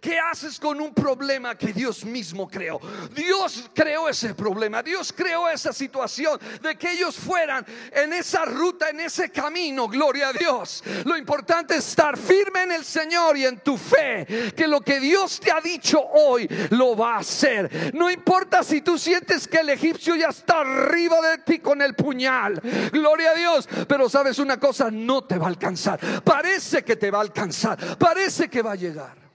¿Qué 0.00 0.18
haces 0.18 0.60
con 0.60 0.80
un 0.80 0.94
problema 0.94 1.56
que 1.56 1.72
Dios 1.72 2.04
mismo 2.04 2.48
creó? 2.48 2.80
Dios 3.14 3.68
creó 3.74 4.08
ese 4.08 4.34
problema, 4.34 4.82
Dios 4.82 5.12
creó 5.12 5.48
esa 5.48 5.72
situación 5.72 6.38
de 6.62 6.76
que 6.76 6.92
ellos 6.92 7.16
fueran 7.16 7.66
en 7.90 8.12
esa 8.12 8.44
ruta, 8.44 8.90
en 8.90 9.00
ese 9.00 9.30
camino, 9.30 9.88
gloria 9.88 10.28
a 10.28 10.32
Dios. 10.32 10.84
Lo 11.04 11.16
importante 11.16 11.76
es 11.76 11.88
estar 11.88 12.16
firme 12.16 12.62
en 12.62 12.72
el 12.72 12.84
Señor 12.84 13.36
y 13.36 13.46
en 13.46 13.58
tu 13.60 13.76
fe, 13.76 14.52
que 14.54 14.68
lo 14.68 14.80
que 14.80 15.00
Dios 15.00 15.40
te 15.40 15.50
ha 15.50 15.60
dicho 15.60 16.00
hoy 16.00 16.46
lo 16.70 16.96
va 16.96 17.16
a 17.16 17.18
hacer. 17.18 17.92
No 17.94 18.10
importa 18.10 18.62
si 18.62 18.82
tú 18.82 18.98
sientes 18.98 19.48
que 19.48 19.58
el 19.58 19.70
egipcio 19.70 20.14
ya 20.14 20.28
está 20.28 20.60
arriba 20.60 21.20
de 21.30 21.38
ti 21.38 21.58
con 21.58 21.82
el 21.82 21.94
puñal, 21.94 22.60
gloria 22.92 23.30
a 23.32 23.34
Dios, 23.34 23.68
pero 23.88 24.08
sabes 24.08 24.38
una 24.38 24.60
cosa, 24.60 24.90
no 24.90 25.24
te 25.24 25.38
va 25.38 25.46
a 25.46 25.48
alcanzar. 25.48 25.98
Parece 26.22 26.84
que 26.84 26.96
te 26.96 27.10
va 27.10 27.18
a 27.18 27.22
alcanzar, 27.22 27.98
parece 27.98 28.48
que 28.48 28.62
va 28.62 28.72
a 28.72 28.76
llegar. 28.76 29.25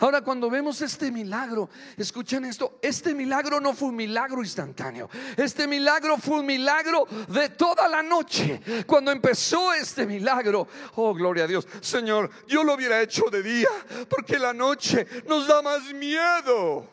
Ahora, 0.00 0.22
cuando 0.22 0.50
vemos 0.50 0.80
este 0.80 1.10
milagro, 1.10 1.70
escuchen 1.96 2.44
esto, 2.44 2.78
este 2.82 3.14
milagro 3.14 3.60
no 3.60 3.74
fue 3.74 3.88
un 3.88 3.96
milagro 3.96 4.40
instantáneo, 4.40 5.08
este 5.36 5.66
milagro 5.66 6.16
fue 6.18 6.40
un 6.40 6.46
milagro 6.46 7.06
de 7.28 7.50
toda 7.50 7.88
la 7.88 8.02
noche. 8.02 8.60
Cuando 8.86 9.10
empezó 9.10 9.72
este 9.72 10.06
milagro, 10.06 10.66
oh, 10.96 11.14
gloria 11.14 11.44
a 11.44 11.46
Dios, 11.46 11.66
Señor, 11.80 12.30
yo 12.46 12.64
lo 12.64 12.74
hubiera 12.74 13.00
hecho 13.00 13.24
de 13.30 13.42
día, 13.42 13.68
porque 14.08 14.38
la 14.38 14.52
noche 14.52 15.06
nos 15.26 15.46
da 15.46 15.62
más 15.62 15.92
miedo. 15.92 16.88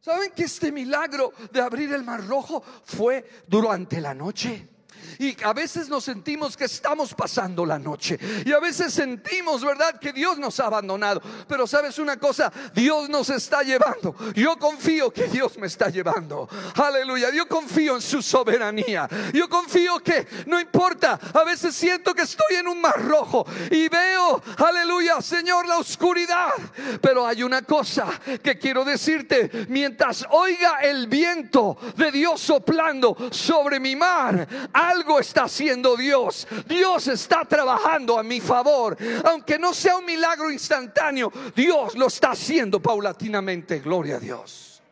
¿Saben 0.00 0.30
que 0.30 0.44
este 0.44 0.72
milagro 0.72 1.32
de 1.52 1.60
abrir 1.60 1.92
el 1.92 2.04
mar 2.04 2.26
rojo 2.26 2.62
fue 2.84 3.28
durante 3.46 4.00
la 4.00 4.14
noche? 4.14 4.77
Y 5.18 5.36
a 5.42 5.52
veces 5.52 5.88
nos 5.88 6.04
sentimos 6.04 6.56
que 6.56 6.64
estamos 6.64 7.14
pasando 7.14 7.64
la 7.64 7.78
noche. 7.78 8.18
Y 8.44 8.52
a 8.52 8.60
veces 8.60 8.92
sentimos, 8.92 9.64
¿verdad?, 9.64 9.98
que 9.98 10.12
Dios 10.12 10.38
nos 10.38 10.58
ha 10.60 10.66
abandonado. 10.66 11.20
Pero 11.46 11.66
sabes 11.66 11.98
una 11.98 12.18
cosa, 12.18 12.52
Dios 12.74 13.08
nos 13.08 13.30
está 13.30 13.62
llevando. 13.62 14.14
Yo 14.34 14.58
confío 14.58 15.10
que 15.10 15.28
Dios 15.28 15.58
me 15.58 15.66
está 15.66 15.88
llevando. 15.88 16.48
Aleluya. 16.74 17.30
Yo 17.30 17.46
confío 17.46 17.96
en 17.96 18.02
su 18.02 18.22
soberanía. 18.22 19.08
Yo 19.32 19.48
confío 19.48 20.00
que 20.00 20.26
no 20.46 20.60
importa. 20.60 21.18
A 21.34 21.44
veces 21.44 21.74
siento 21.74 22.14
que 22.14 22.22
estoy 22.22 22.56
en 22.56 22.68
un 22.68 22.80
mar 22.80 23.00
rojo 23.04 23.46
y 23.70 23.88
veo, 23.88 24.42
aleluya, 24.56 25.20
Señor, 25.20 25.66
la 25.66 25.78
oscuridad. 25.78 26.52
Pero 27.00 27.26
hay 27.26 27.42
una 27.42 27.62
cosa 27.62 28.06
que 28.42 28.58
quiero 28.58 28.84
decirte. 28.84 29.66
Mientras 29.68 30.26
oiga 30.30 30.78
el 30.82 31.06
viento 31.06 31.76
de 31.96 32.10
Dios 32.10 32.40
soplando 32.40 33.16
sobre 33.30 33.80
mi 33.80 33.96
mar, 33.96 34.46
algo 34.90 35.18
está 35.18 35.44
haciendo 35.44 35.96
Dios. 35.96 36.46
Dios 36.66 37.08
está 37.08 37.44
trabajando 37.44 38.18
a 38.18 38.22
mi 38.22 38.40
favor. 38.40 38.96
Aunque 39.24 39.58
no 39.58 39.72
sea 39.74 39.96
un 39.96 40.04
milagro 40.04 40.50
instantáneo, 40.50 41.32
Dios 41.54 41.94
lo 41.96 42.06
está 42.06 42.30
haciendo 42.30 42.80
paulatinamente. 42.80 43.80
Gloria 43.80 44.16
a 44.16 44.20
Dios. 44.20 44.82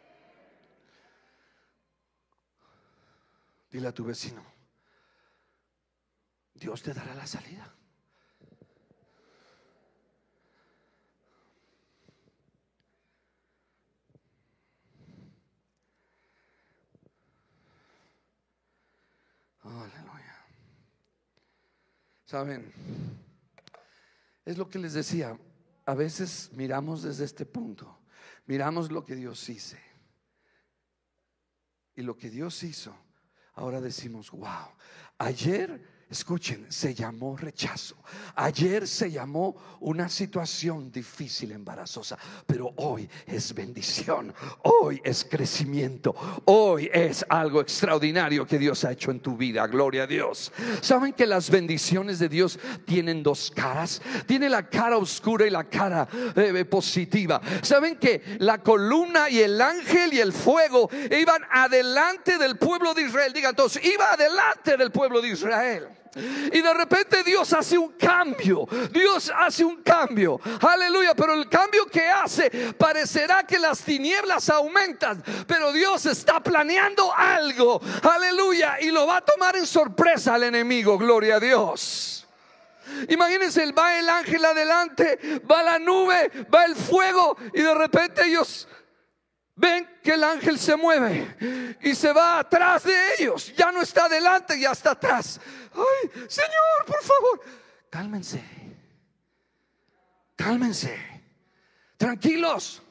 Dile 3.71 3.89
a 3.89 3.93
tu 3.93 4.05
vecino, 4.05 4.43
Dios 6.55 6.81
te 6.81 6.95
dará 6.95 7.15
la 7.15 7.27
salida. 7.27 7.71
Aleluya. 19.67 20.45
Saben, 22.25 22.73
es 24.45 24.57
lo 24.57 24.69
que 24.69 24.79
les 24.79 24.93
decía. 24.93 25.39
A 25.85 25.95
veces 25.95 26.51
miramos 26.53 27.03
desde 27.03 27.25
este 27.25 27.47
punto, 27.47 27.99
miramos 28.47 28.91
lo 28.91 29.05
que 29.05 29.15
Dios 29.15 29.49
hizo. 29.49 29.77
Y 31.95 32.03
lo 32.03 32.17
que 32.17 32.29
Dios 32.29 32.63
hizo, 32.63 32.95
ahora 33.55 33.81
decimos, 33.81 34.31
wow, 34.31 34.69
ayer 35.19 35.96
Escuchen, 36.09 36.67
se 36.69 36.95
llamó 36.95 37.37
rechazo. 37.37 37.97
Ayer 38.37 38.87
se 38.87 39.11
llamó 39.11 39.57
una 39.81 40.09
situación 40.09 40.93
difícil, 40.93 41.51
embarazosa, 41.51 42.17
pero 42.47 42.73
hoy 42.77 43.09
es 43.27 43.53
bendición, 43.53 44.33
hoy 44.63 45.01
es 45.03 45.27
crecimiento, 45.29 46.15
hoy 46.45 46.89
es 46.93 47.27
algo 47.29 47.61
extraordinario 47.61 48.47
que 48.47 48.57
Dios 48.57 48.85
ha 48.85 48.93
hecho 48.93 49.11
en 49.11 49.19
tu 49.19 49.37
vida. 49.37 49.67
Gloria 49.67 50.05
a 50.05 50.07
Dios. 50.07 50.53
¿Saben 50.81 51.13
que 51.13 51.27
las 51.27 51.51
bendiciones 51.51 52.21
de 52.21 52.29
Dios 52.29 52.61
tienen 52.85 53.25
dos 53.25 53.51
caras? 53.51 54.01
Tiene 54.27 54.49
la 54.49 54.69
cara 54.69 54.99
oscura 54.99 55.45
y 55.45 55.51
la 55.51 55.65
cara 55.65 56.07
eh, 56.37 56.65
positiva. 56.67 57.41
¿Saben 57.63 57.97
que 57.97 58.23
la 58.39 58.63
columna 58.63 59.29
y 59.29 59.41
el 59.41 59.61
ángel 59.61 60.15
y 60.15 60.21
el 60.21 60.33
fuego 60.33 60.89
iban 61.11 61.43
adelante 61.51 62.39
del 62.39 62.59
pueblo 62.59 62.95
de 62.95 63.03
Israel? 63.03 63.33
Digan 63.33 63.57
todos, 63.57 63.77
iba 63.85 64.13
adelante 64.13 64.77
del 64.77 64.93
pueblo 64.93 65.21
de 65.21 65.31
Israel. 65.31 65.96
Y 66.53 66.61
de 66.61 66.75
repente 66.75 67.23
Dios 67.23 67.53
hace 67.53 67.77
un 67.77 67.93
cambio. 67.93 68.67
Dios 68.91 69.33
hace 69.37 69.65
un 69.65 69.83
cambio. 69.83 70.41
Aleluya. 70.61 71.15
Pero 71.15 71.35
el 71.35 71.49
cambio 71.49 71.87
que 71.87 72.09
hace 72.09 72.75
parecerá 72.75 73.47
que 73.47 73.59
las 73.59 73.83
tinieblas 73.83 74.49
aumentan. 74.49 75.23
Pero 75.47 75.73
Dios 75.73 76.07
está 76.07 76.43
planeando 76.43 77.13
algo. 77.15 77.81
Aleluya. 78.03 78.81
Y 78.81 78.91
lo 78.91 79.07
va 79.07 79.19
a 79.19 79.25
tomar 79.25 79.57
en 79.57 79.67
sorpresa 79.67 80.35
al 80.35 80.45
enemigo. 80.45 80.99
Gloria 80.99 81.37
a 81.37 81.41
Dios. 81.41 82.27
Imagínense, 83.09 83.73
va 83.73 83.99
el 83.99 84.09
ángel 84.09 84.45
adelante, 84.45 85.19
va 85.51 85.63
la 85.63 85.79
nube, 85.79 86.31
va 86.55 86.65
el 86.65 86.77
fuego 86.77 87.37
y 87.53 87.61
de 87.61 87.75
repente 87.75 88.25
ellos 88.25 88.69
ven 89.57 89.89
que 90.03 90.13
el 90.13 90.23
ángel 90.23 90.59
se 90.59 90.77
mueve 90.77 91.77
y 91.83 91.95
se 91.95 92.13
va 92.13 92.39
atrás 92.39 92.85
de 92.85 92.95
ellos. 93.19 93.53
Ya 93.57 93.73
no 93.73 93.83
está 93.83 94.05
adelante, 94.05 94.61
ya 94.61 94.73
está 94.73 94.93
atrás. 94.93 95.41
Ay, 95.73 96.11
Señor, 96.29 96.87
por 96.87 97.03
favor, 97.03 97.41
cálmense. 97.91 98.45
Cálmense. 100.37 100.97
Tranquilos. 101.97 102.83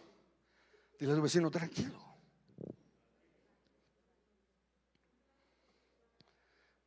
Dile 0.99 1.13
al 1.13 1.21
vecino, 1.21 1.51
tranquilo. 1.51 2.04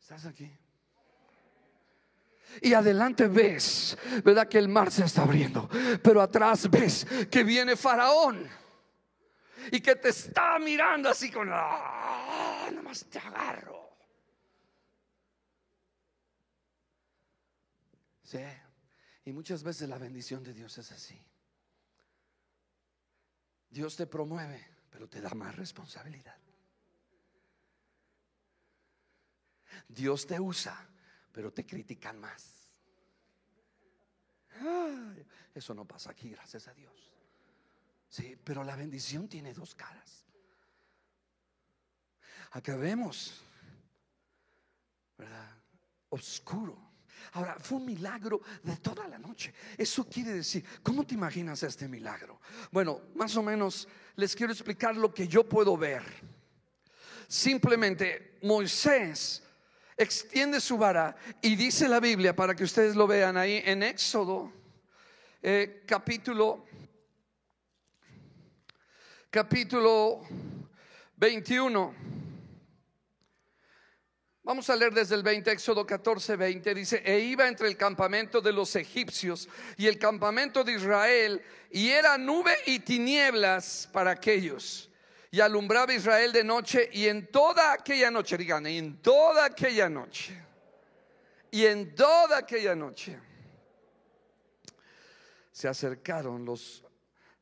¿Estás 0.00 0.26
aquí? 0.26 0.50
Y 2.62 2.72
adelante 2.72 3.28
ves, 3.28 3.96
¿verdad? 4.24 4.48
Que 4.48 4.58
el 4.58 4.68
mar 4.68 4.90
se 4.90 5.04
está 5.04 5.22
abriendo. 5.22 5.68
Pero 6.02 6.20
atrás 6.20 6.68
ves 6.68 7.06
que 7.30 7.44
viene 7.44 7.76
Faraón 7.76 8.48
y 9.70 9.81
que 9.81 9.96
te 9.96 10.11
está 10.11 10.59
mirando 10.59 11.09
así 11.09 11.31
con, 11.31 11.48
ah, 11.52 12.68
nomás 12.72 13.04
te 13.07 13.18
agarro. 13.18 13.88
Sí, 18.22 18.44
y 19.24 19.33
muchas 19.33 19.62
veces 19.62 19.88
la 19.88 19.98
bendición 19.98 20.42
de 20.42 20.52
Dios 20.52 20.76
es 20.78 20.92
así. 20.92 21.18
Dios 23.70 23.96
te 23.96 24.07
promueve, 24.07 24.66
pero 24.90 25.09
te 25.09 25.20
da 25.20 25.31
más 25.31 25.57
responsabilidad. 25.57 26.37
Dios 29.88 30.26
te 30.26 30.38
usa, 30.38 30.88
pero 31.33 31.52
te 31.52 31.64
critican 31.64 32.18
más. 32.18 32.72
Eso 35.54 35.74
no 35.74 35.87
pasa 35.87 36.11
aquí, 36.11 36.31
gracias 36.31 36.68
a 36.68 36.74
Dios. 36.74 37.17
Sí, 38.08 38.36
pero 38.42 38.64
la 38.64 38.76
bendición 38.76 39.28
tiene 39.28 39.52
dos 39.52 39.74
caras. 39.74 40.24
Acá 42.52 42.76
vemos, 42.76 43.42
¿verdad? 45.16 45.50
Oscuro. 46.08 46.88
Ahora, 47.32 47.56
fue 47.60 47.78
un 47.78 47.84
milagro 47.84 48.40
de 48.62 48.76
toda 48.76 49.06
la 49.06 49.18
noche. 49.18 49.52
Eso 49.76 50.08
quiere 50.08 50.32
decir, 50.32 50.64
¿cómo 50.82 51.04
te 51.04 51.14
imaginas 51.14 51.62
este 51.62 51.86
milagro? 51.86 52.40
Bueno, 52.70 53.02
más 53.14 53.36
o 53.36 53.42
menos 53.42 53.86
les 54.16 54.34
quiero 54.34 54.52
explicar 54.52 54.96
lo 54.96 55.12
que 55.12 55.28
yo 55.28 55.46
puedo 55.46 55.76
ver. 55.76 56.02
Simplemente 57.26 58.38
Moisés 58.42 59.42
extiende 59.96 60.60
su 60.60 60.78
vara 60.78 61.14
y 61.42 61.56
dice 61.56 61.88
la 61.88 62.00
Biblia 62.00 62.34
para 62.34 62.54
que 62.54 62.64
ustedes 62.64 62.96
lo 62.96 63.06
vean 63.06 63.36
ahí 63.36 63.60
en 63.64 63.82
Éxodo 63.82 64.52
eh, 65.40 65.84
capítulo 65.86 66.64
capítulo 69.30 70.22
21. 71.16 71.94
Vamos 74.42 74.70
a 74.70 74.76
leer 74.76 74.94
desde 74.94 75.14
el 75.14 75.22
20, 75.22 75.52
Éxodo 75.52 75.84
14, 75.84 76.36
20. 76.36 76.74
Dice, 76.74 77.02
e 77.04 77.18
iba 77.20 77.46
entre 77.46 77.68
el 77.68 77.76
campamento 77.76 78.40
de 78.40 78.52
los 78.52 78.74
egipcios 78.76 79.46
y 79.76 79.86
el 79.86 79.98
campamento 79.98 80.64
de 80.64 80.72
Israel, 80.72 81.42
y 81.70 81.90
era 81.90 82.16
nube 82.16 82.56
y 82.64 82.78
tinieblas 82.78 83.88
para 83.92 84.12
aquellos. 84.12 84.90
Y 85.30 85.40
alumbraba 85.40 85.92
Israel 85.92 86.32
de 86.32 86.44
noche, 86.44 86.88
y 86.90 87.08
en 87.08 87.26
toda 87.26 87.74
aquella 87.74 88.10
noche, 88.10 88.38
digan, 88.38 88.66
en 88.66 89.02
toda 89.02 89.44
aquella 89.44 89.90
noche, 89.90 90.34
y 91.50 91.66
en 91.66 91.94
toda 91.94 92.38
aquella 92.38 92.74
noche, 92.74 93.18
se 95.52 95.68
acercaron 95.68 96.46
los 96.46 96.88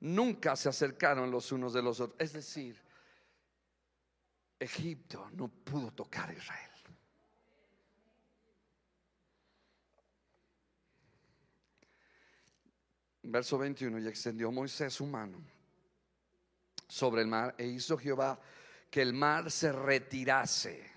nunca 0.07 0.55
se 0.55 0.69
acercaron 0.69 1.31
los 1.31 1.51
unos 1.53 1.73
de 1.73 1.83
los 1.83 2.01
otros. 2.01 2.21
Es 2.21 2.33
decir, 2.33 2.81
Egipto 4.59 5.29
no 5.33 5.49
pudo 5.49 5.92
tocar 5.92 6.31
a 6.31 6.33
Israel. 6.33 6.71
Verso 13.25 13.59
21, 13.59 13.99
y 13.99 14.07
extendió 14.07 14.53
Moisés 14.53 14.95
su 14.95 15.05
mano 15.05 15.42
sobre 16.87 17.23
el 17.23 17.27
mar 17.27 17.57
e 17.59 17.66
hizo 17.66 17.99
Jehová 17.99 18.38
que 18.88 19.03
el 19.03 19.12
mar 19.12 19.51
se 19.51 19.73
retirase 19.73 20.96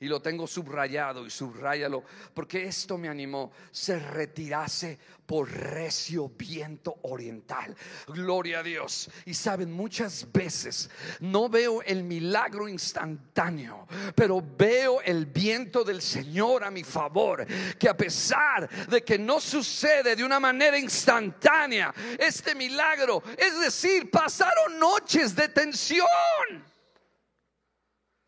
y 0.00 0.06
lo 0.06 0.22
tengo 0.22 0.46
subrayado 0.46 1.26
y 1.26 1.30
subrayalo, 1.30 2.04
porque 2.32 2.64
esto 2.64 2.96
me 2.96 3.08
animó, 3.08 3.50
se 3.72 3.98
retirase 3.98 4.98
por 5.26 5.50
recio 5.50 6.30
viento 6.30 7.00
oriental. 7.02 7.76
Gloria 8.06 8.60
a 8.60 8.62
Dios. 8.62 9.10
Y 9.26 9.34
saben, 9.34 9.72
muchas 9.72 10.30
veces 10.32 10.88
no 11.20 11.48
veo 11.48 11.82
el 11.82 12.04
milagro 12.04 12.68
instantáneo, 12.68 13.88
pero 14.14 14.42
veo 14.56 15.02
el 15.02 15.26
viento 15.26 15.82
del 15.82 16.00
Señor 16.00 16.62
a 16.62 16.70
mi 16.70 16.84
favor, 16.84 17.44
que 17.76 17.88
a 17.88 17.96
pesar 17.96 18.68
de 18.86 19.02
que 19.02 19.18
no 19.18 19.40
sucede 19.40 20.14
de 20.14 20.24
una 20.24 20.38
manera 20.38 20.78
instantánea, 20.78 21.92
este 22.18 22.54
milagro, 22.54 23.22
es 23.36 23.60
decir, 23.60 24.10
pasaron 24.10 24.78
noches 24.78 25.34
de 25.34 25.48
tensión. 25.48 26.06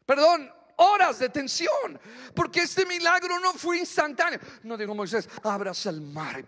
Perdón, 0.04 0.50
horas 0.80 1.18
de 1.18 1.28
tensión, 1.28 2.00
porque 2.34 2.60
este 2.60 2.86
milagro 2.86 3.38
no 3.38 3.52
fue 3.52 3.78
instantáneo. 3.78 4.40
No 4.62 4.76
digo 4.76 4.94
Moisés, 4.94 5.28
abras 5.42 5.86
el 5.86 6.00
mar. 6.00 6.44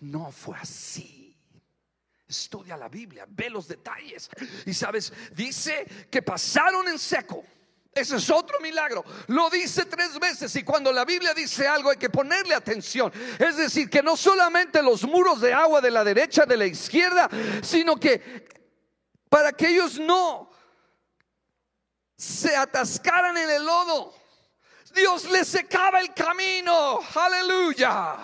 No 0.00 0.32
fue 0.32 0.56
así. 0.56 1.36
Estudia 2.26 2.76
la 2.76 2.88
Biblia, 2.88 3.26
ve 3.28 3.50
los 3.50 3.68
detalles. 3.68 4.30
Y 4.66 4.72
sabes, 4.72 5.12
dice 5.32 5.86
que 6.10 6.22
pasaron 6.22 6.88
en 6.88 6.98
seco. 6.98 7.44
Ese 7.94 8.16
es 8.16 8.28
otro 8.30 8.58
milagro. 8.60 9.04
Lo 9.28 9.48
dice 9.50 9.84
tres 9.84 10.18
veces 10.18 10.56
y 10.56 10.64
cuando 10.64 10.90
la 10.90 11.04
Biblia 11.04 11.32
dice 11.32 11.68
algo 11.68 11.90
hay 11.90 11.96
que 11.96 12.10
ponerle 12.10 12.54
atención. 12.54 13.12
Es 13.38 13.56
decir, 13.56 13.88
que 13.88 14.02
no 14.02 14.16
solamente 14.16 14.82
los 14.82 15.04
muros 15.04 15.40
de 15.40 15.52
agua 15.52 15.80
de 15.80 15.90
la 15.90 16.02
derecha, 16.02 16.44
de 16.44 16.56
la 16.56 16.66
izquierda, 16.66 17.28
sino 17.62 17.96
que 17.96 18.48
para 19.28 19.52
que 19.52 19.68
ellos 19.68 20.00
no 20.00 20.50
se 22.16 22.56
atascaran 22.56 23.36
en 23.36 23.50
el 23.50 23.64
lodo, 23.64 24.14
Dios 24.94 25.24
les 25.24 25.48
secaba 25.48 26.00
el 26.00 26.14
camino. 26.14 27.00
Aleluya. 27.14 28.16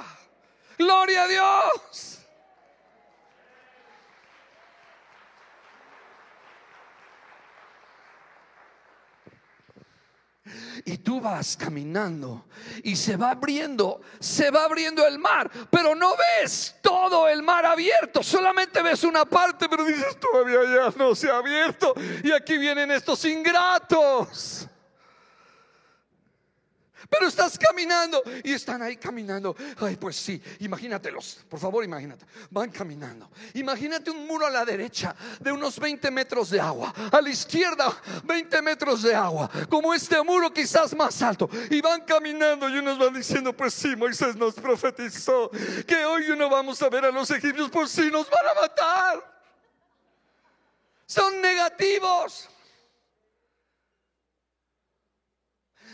Gloria 0.78 1.24
a 1.24 1.28
Dios. 1.28 2.19
Y 10.84 10.98
tú 10.98 11.20
vas 11.20 11.56
caminando 11.56 12.46
y 12.82 12.96
se 12.96 13.16
va 13.16 13.32
abriendo, 13.32 14.00
se 14.18 14.50
va 14.50 14.64
abriendo 14.64 15.06
el 15.06 15.18
mar, 15.18 15.50
pero 15.70 15.94
no 15.94 16.12
ves 16.16 16.76
todo 16.82 17.28
el 17.28 17.42
mar 17.42 17.66
abierto, 17.66 18.22
solamente 18.22 18.82
ves 18.82 19.04
una 19.04 19.24
parte, 19.24 19.68
pero 19.68 19.84
dices, 19.84 20.18
todavía 20.18 20.60
ya 20.64 20.94
no 20.96 21.14
se 21.14 21.30
ha 21.30 21.36
abierto 21.36 21.94
y 22.22 22.32
aquí 22.32 22.58
vienen 22.58 22.90
estos 22.90 23.24
ingratos. 23.24 24.68
Pero 27.08 27.26
estás 27.26 27.58
caminando 27.58 28.22
y 28.44 28.52
están 28.52 28.82
ahí 28.82 28.96
caminando. 28.96 29.56
Ay, 29.78 29.96
pues 29.96 30.16
sí, 30.16 30.42
imagínatelos, 30.60 31.44
por 31.48 31.58
favor, 31.58 31.84
imagínate. 31.84 32.24
Van 32.50 32.70
caminando. 32.70 33.30
Imagínate 33.54 34.10
un 34.10 34.26
muro 34.26 34.46
a 34.46 34.50
la 34.50 34.64
derecha 34.64 35.14
de 35.38 35.52
unos 35.52 35.78
20 35.78 36.10
metros 36.10 36.50
de 36.50 36.60
agua. 36.60 36.92
A 37.10 37.20
la 37.20 37.30
izquierda, 37.30 37.96
20 38.24 38.62
metros 38.62 39.02
de 39.02 39.14
agua. 39.14 39.50
Como 39.68 39.94
este 39.94 40.22
muro 40.22 40.52
quizás 40.52 40.94
más 40.94 41.20
alto. 41.22 41.48
Y 41.70 41.80
van 41.80 42.02
caminando 42.02 42.68
y 42.68 42.78
unos 42.78 42.98
van 42.98 43.14
diciendo, 43.14 43.56
pues 43.56 43.74
sí, 43.74 43.96
Moisés 43.96 44.36
nos 44.36 44.54
profetizó 44.54 45.50
que 45.86 46.04
hoy 46.04 46.36
no 46.36 46.48
vamos 46.48 46.80
a 46.82 46.88
ver 46.88 47.04
a 47.04 47.10
los 47.10 47.30
egipcios, 47.30 47.70
por 47.70 47.88
si 47.88 48.10
nos 48.10 48.28
van 48.28 48.46
a 48.46 48.60
matar. 48.60 49.40
Son 51.06 51.40
negativos. 51.40 52.48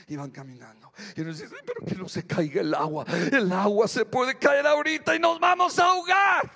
Y 0.08 0.16
van 0.16 0.30
caminando. 0.30 0.92
Y 1.16 1.22
nos 1.22 1.38
dicen, 1.38 1.58
pero 1.64 1.84
que 1.84 1.94
no 1.94 2.08
se 2.08 2.26
caiga 2.26 2.60
el 2.60 2.74
agua. 2.74 3.04
El 3.32 3.50
agua 3.52 3.88
se 3.88 4.04
puede 4.04 4.38
caer 4.38 4.66
ahorita 4.66 5.14
y 5.14 5.18
nos 5.18 5.40
vamos 5.40 5.78
a 5.78 5.84
ahogar. 5.84 6.50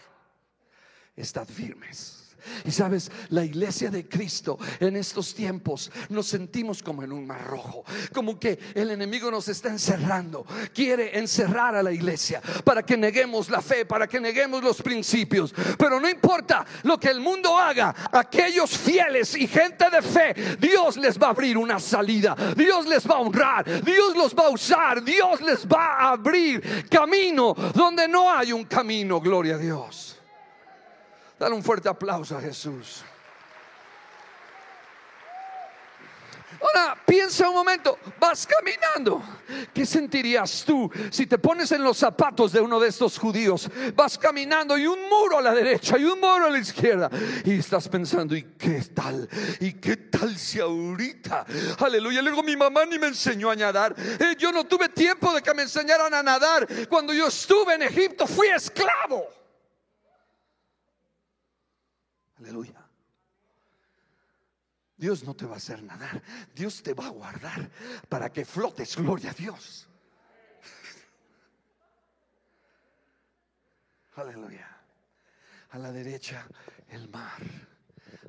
Estad 1.16 1.46
firmes. 1.46 2.19
Y 2.64 2.70
sabes, 2.70 3.10
la 3.30 3.44
iglesia 3.44 3.90
de 3.90 4.08
Cristo 4.08 4.58
en 4.78 4.96
estos 4.96 5.34
tiempos 5.34 5.90
nos 6.08 6.26
sentimos 6.26 6.82
como 6.82 7.02
en 7.02 7.12
un 7.12 7.26
mar 7.26 7.44
rojo, 7.46 7.84
como 8.12 8.38
que 8.38 8.58
el 8.74 8.90
enemigo 8.90 9.30
nos 9.30 9.48
está 9.48 9.68
encerrando, 9.68 10.46
quiere 10.74 11.18
encerrar 11.18 11.74
a 11.74 11.82
la 11.82 11.92
iglesia 11.92 12.40
para 12.64 12.82
que 12.82 12.96
neguemos 12.96 13.50
la 13.50 13.60
fe, 13.60 13.84
para 13.84 14.06
que 14.06 14.20
neguemos 14.20 14.62
los 14.62 14.82
principios. 14.82 15.54
Pero 15.78 16.00
no 16.00 16.08
importa 16.08 16.64
lo 16.82 16.98
que 16.98 17.08
el 17.08 17.20
mundo 17.20 17.56
haga, 17.56 17.94
aquellos 18.12 18.76
fieles 18.76 19.34
y 19.36 19.46
gente 19.46 19.90
de 19.90 20.02
fe, 20.02 20.56
Dios 20.58 20.96
les 20.96 21.18
va 21.18 21.28
a 21.28 21.30
abrir 21.30 21.56
una 21.56 21.78
salida, 21.78 22.36
Dios 22.56 22.86
les 22.86 23.08
va 23.08 23.16
a 23.16 23.20
honrar, 23.20 23.84
Dios 23.84 24.16
los 24.16 24.34
va 24.34 24.46
a 24.46 24.50
usar, 24.50 25.02
Dios 25.02 25.40
les 25.40 25.66
va 25.66 25.96
a 25.98 26.12
abrir 26.12 26.88
camino 26.88 27.54
donde 27.74 28.08
no 28.08 28.30
hay 28.30 28.52
un 28.52 28.64
camino, 28.64 29.20
gloria 29.20 29.54
a 29.54 29.58
Dios. 29.58 30.09
Dale 31.40 31.54
un 31.54 31.62
fuerte 31.62 31.88
aplauso 31.88 32.36
a 32.36 32.40
Jesús. 32.42 33.02
Ahora 36.60 36.94
piensa 37.06 37.48
un 37.48 37.54
momento, 37.54 37.98
vas 38.18 38.46
caminando. 38.46 39.22
¿Qué 39.72 39.86
sentirías 39.86 40.62
tú 40.66 40.90
si 41.10 41.26
te 41.26 41.38
pones 41.38 41.72
en 41.72 41.82
los 41.82 41.96
zapatos 41.96 42.52
de 42.52 42.60
uno 42.60 42.78
de 42.78 42.88
estos 42.88 43.18
judíos? 43.18 43.70
Vas 43.94 44.18
caminando 44.18 44.76
y 44.76 44.86
un 44.86 45.08
muro 45.08 45.38
a 45.38 45.40
la 45.40 45.54
derecha 45.54 45.96
y 45.96 46.04
un 46.04 46.20
muro 46.20 46.44
a 46.44 46.50
la 46.50 46.58
izquierda. 46.58 47.08
Y 47.46 47.58
estás 47.58 47.88
pensando, 47.88 48.36
¿y 48.36 48.42
qué 48.58 48.82
tal? 48.94 49.26
¿Y 49.60 49.72
qué 49.72 49.96
tal 49.96 50.36
si 50.36 50.60
ahorita? 50.60 51.46
Aleluya. 51.78 52.20
Luego 52.20 52.42
mi 52.42 52.54
mamá 52.54 52.84
ni 52.84 52.98
me 52.98 53.06
enseñó 53.06 53.48
a 53.48 53.56
nadar. 53.56 53.94
Eh, 53.96 54.36
yo 54.36 54.52
no 54.52 54.64
tuve 54.64 54.90
tiempo 54.90 55.32
de 55.32 55.40
que 55.40 55.54
me 55.54 55.62
enseñaran 55.62 56.12
a 56.12 56.22
nadar. 56.22 56.68
Cuando 56.86 57.14
yo 57.14 57.28
estuve 57.28 57.76
en 57.76 57.82
Egipto 57.84 58.26
fui 58.26 58.48
esclavo. 58.48 59.39
Aleluya. 62.40 62.86
Dios 64.96 65.24
no 65.24 65.34
te 65.34 65.46
va 65.46 65.54
a 65.54 65.56
hacer 65.56 65.82
nadar. 65.82 66.22
Dios 66.54 66.82
te 66.82 66.94
va 66.94 67.06
a 67.06 67.10
guardar 67.10 67.70
para 68.08 68.32
que 68.32 68.44
flotes. 68.44 68.96
Gloria 68.96 69.30
a 69.30 69.34
Dios. 69.34 69.88
Aleluya. 74.16 74.68
A 75.70 75.78
la 75.78 75.92
derecha 75.92 76.46
el 76.88 77.08
mar. 77.08 77.42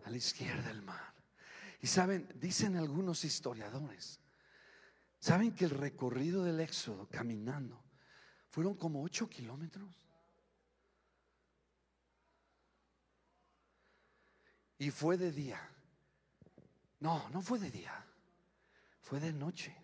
A 0.06 0.10
la 0.10 0.18
izquierda 0.18 0.70
el 0.70 0.82
mar. 0.82 1.14
Y 1.82 1.88
saben, 1.88 2.30
dicen 2.36 2.78
algunos 2.78 3.26
historiadores, 3.26 4.20
saben 5.20 5.56
que 5.56 5.66
el 5.66 5.72
recorrido 5.72 6.44
del 6.44 6.60
éxodo 6.60 7.08
caminando 7.10 7.84
fueron 8.50 8.76
como 8.76 9.02
ocho 9.04 9.28
kilómetros. 9.28 10.11
Y 14.82 14.90
fue 14.90 15.16
de 15.16 15.32
día. 15.32 15.62
No, 17.02 17.30
no 17.30 17.44
fue 17.44 17.60
de 17.60 17.70
día. 17.70 18.04
Fue 19.00 19.20
de 19.20 19.32
noche. 19.32 19.78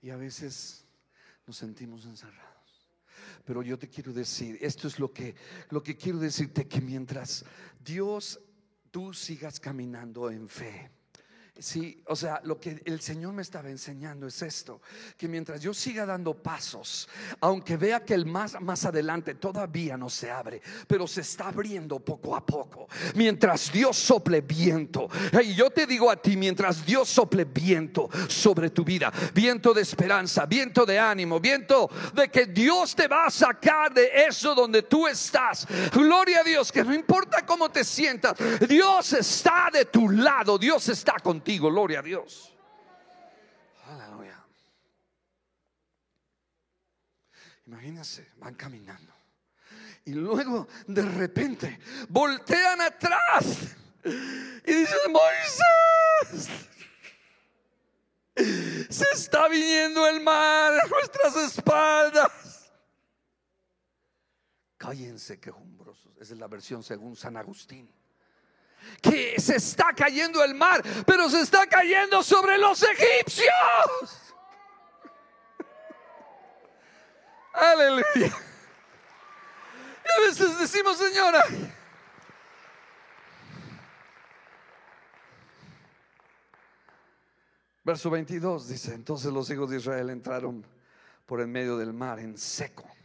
Y 0.00 0.08
a 0.08 0.16
veces 0.16 0.86
nos 1.46 1.58
sentimos 1.58 2.06
encerrados. 2.06 2.88
Pero 3.44 3.62
yo 3.62 3.78
te 3.78 3.90
quiero 3.90 4.14
decir, 4.14 4.56
esto 4.62 4.88
es 4.88 4.98
lo 4.98 5.12
que 5.12 5.34
lo 5.68 5.82
que 5.82 5.98
quiero 5.98 6.18
decirte 6.18 6.66
que 6.66 6.80
mientras 6.80 7.44
Dios 7.78 8.40
tú 8.90 9.12
sigas 9.12 9.60
caminando 9.60 10.30
en 10.30 10.48
fe, 10.48 10.90
Sí, 11.60 12.00
o 12.06 12.14
sea, 12.14 12.40
lo 12.44 12.60
que 12.60 12.80
el 12.84 13.00
Señor 13.00 13.32
me 13.32 13.42
estaba 13.42 13.68
enseñando 13.68 14.28
es 14.28 14.42
esto, 14.42 14.80
que 15.16 15.26
mientras 15.26 15.60
yo 15.60 15.74
siga 15.74 16.06
dando 16.06 16.32
pasos, 16.32 17.08
aunque 17.40 17.76
vea 17.76 18.04
que 18.04 18.14
el 18.14 18.26
más 18.26 18.60
más 18.60 18.84
adelante 18.84 19.34
todavía 19.34 19.96
no 19.96 20.08
se 20.08 20.30
abre, 20.30 20.62
pero 20.86 21.08
se 21.08 21.22
está 21.22 21.48
abriendo 21.48 21.98
poco 21.98 22.36
a 22.36 22.46
poco, 22.46 22.86
mientras 23.16 23.72
Dios 23.72 23.96
sople 23.96 24.40
viento, 24.40 25.08
y 25.42 25.52
yo 25.54 25.68
te 25.70 25.84
digo 25.84 26.08
a 26.12 26.22
ti, 26.22 26.36
mientras 26.36 26.86
Dios 26.86 27.08
sople 27.08 27.44
viento 27.44 28.08
sobre 28.28 28.70
tu 28.70 28.84
vida, 28.84 29.12
viento 29.34 29.74
de 29.74 29.82
esperanza, 29.82 30.46
viento 30.46 30.86
de 30.86 30.96
ánimo, 30.96 31.40
viento 31.40 31.90
de 32.14 32.28
que 32.30 32.46
Dios 32.46 32.94
te 32.94 33.08
va 33.08 33.26
a 33.26 33.30
sacar 33.30 33.92
de 33.92 34.08
eso 34.28 34.54
donde 34.54 34.82
tú 34.82 35.08
estás. 35.08 35.66
Gloria 35.92 36.42
a 36.42 36.44
Dios, 36.44 36.70
que 36.70 36.84
no 36.84 36.94
importa 36.94 37.44
cómo 37.44 37.68
te 37.68 37.82
sientas, 37.82 38.36
Dios 38.68 39.12
está 39.12 39.70
de 39.72 39.86
tu 39.86 40.08
lado, 40.08 40.56
Dios 40.56 40.88
está 40.88 41.14
contigo 41.14 41.47
gloria 41.56 42.00
a 42.00 42.02
Dios. 42.02 42.54
Aleluya. 43.86 44.44
Imagínense, 47.66 48.32
van 48.36 48.54
caminando. 48.54 49.12
Y 50.04 50.12
luego 50.12 50.68
de 50.86 51.02
repente 51.02 51.78
voltean 52.08 52.80
atrás 52.80 53.76
y 54.04 54.72
dicen, 54.72 55.12
Moisés, 55.12 56.48
se 58.90 59.04
está 59.12 59.48
viniendo 59.48 60.06
el 60.06 60.20
mar 60.20 60.72
a 60.72 60.86
nuestras 60.86 61.36
espaldas. 61.36 62.72
Cállense 64.76 65.38
quejumbrosos. 65.40 66.12
Esa 66.18 66.34
es 66.34 66.38
la 66.38 66.46
versión 66.46 66.82
según 66.82 67.16
San 67.16 67.36
Agustín 67.36 67.97
que 69.00 69.40
se 69.40 69.56
está 69.56 69.92
cayendo 69.94 70.42
el 70.42 70.54
mar, 70.54 70.82
pero 71.06 71.30
se 71.30 71.40
está 71.40 71.66
cayendo 71.66 72.22
sobre 72.22 72.58
los 72.58 72.82
egipcios. 72.82 73.48
Aleluya. 77.52 78.36
Y 80.04 80.10
a 80.10 80.26
veces 80.26 80.58
decimos, 80.58 80.98
Señora, 80.98 81.44
verso 87.84 88.10
22 88.10 88.68
dice, 88.68 88.94
entonces 88.94 89.32
los 89.32 89.50
hijos 89.50 89.70
de 89.70 89.78
Israel 89.78 90.10
entraron 90.10 90.64
por 91.26 91.40
el 91.40 91.48
medio 91.48 91.76
del 91.76 91.92
mar 91.92 92.18
en 92.18 92.38
seco 92.38 92.97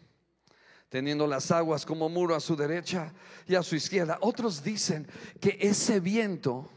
teniendo 0.93 1.25
las 1.25 1.49
aguas 1.49 1.87
como 1.87 2.07
muro 2.07 2.35
a 2.35 2.39
su 2.39 2.55
derecha 2.55 3.11
y 3.47 3.55
a 3.55 3.63
su 3.63 3.75
izquierda. 3.75 4.19
Otros 4.21 4.63
dicen 4.63 5.07
que 5.41 5.57
ese 5.59 5.99
viento 5.99 6.69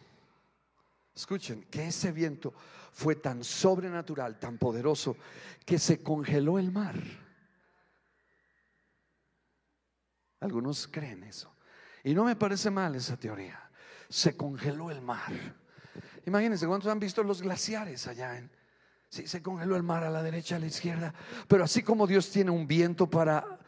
Escuchen, 1.14 1.62
que 1.70 1.86
ese 1.86 2.12
viento 2.12 2.52
fue 2.92 3.16
tan 3.16 3.42
sobrenatural, 3.42 4.38
tan 4.38 4.58
poderoso, 4.58 5.16
que 5.64 5.78
se 5.78 6.02
congeló 6.02 6.58
el 6.58 6.70
mar. 6.70 6.94
Algunos 10.40 10.86
creen 10.86 11.24
eso. 11.24 11.50
Y 12.04 12.14
no 12.14 12.24
me 12.24 12.36
parece 12.36 12.70
mal 12.70 12.94
esa 12.94 13.16
teoría. 13.16 13.58
Se 14.10 14.36
congeló 14.36 14.90
el 14.90 15.00
mar. 15.00 15.32
Imagínense, 16.26 16.66
¿cuántos 16.66 16.92
han 16.92 17.00
visto 17.00 17.22
los 17.22 17.40
glaciares 17.40 18.06
allá 18.06 18.36
en... 18.36 18.50
Sí, 19.08 19.26
se 19.26 19.42
congeló 19.42 19.76
el 19.76 19.82
mar 19.82 20.04
a 20.04 20.10
la 20.10 20.22
derecha, 20.22 20.56
a 20.56 20.58
la 20.58 20.66
izquierda. 20.66 21.14
Pero 21.48 21.64
así 21.64 21.82
como 21.82 22.06
Dios 22.06 22.30
tiene 22.30 22.50
un 22.50 22.66
viento 22.66 23.08
para 23.08 23.58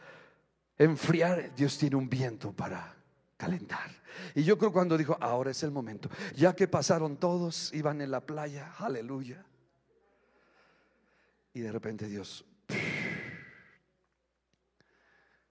enfriar, 0.79 1.53
Dios 1.53 1.77
tiene 1.77 1.97
un 1.97 2.09
viento 2.09 2.51
para 2.51 2.95
calentar. 3.37 3.91
Y 4.33 4.43
yo 4.43 4.57
creo 4.57 4.71
cuando 4.71 4.97
dijo, 4.97 5.17
ahora 5.21 5.51
es 5.51 5.61
el 5.63 5.71
momento, 5.71 6.09
ya 6.35 6.55
que 6.55 6.67
pasaron 6.67 7.17
todos, 7.17 7.71
iban 7.73 8.01
en 8.01 8.11
la 8.11 8.21
playa, 8.21 8.73
aleluya. 8.77 9.45
Y 11.53 11.61
de 11.61 11.71
repente 11.71 12.07
Dios, 12.07 12.45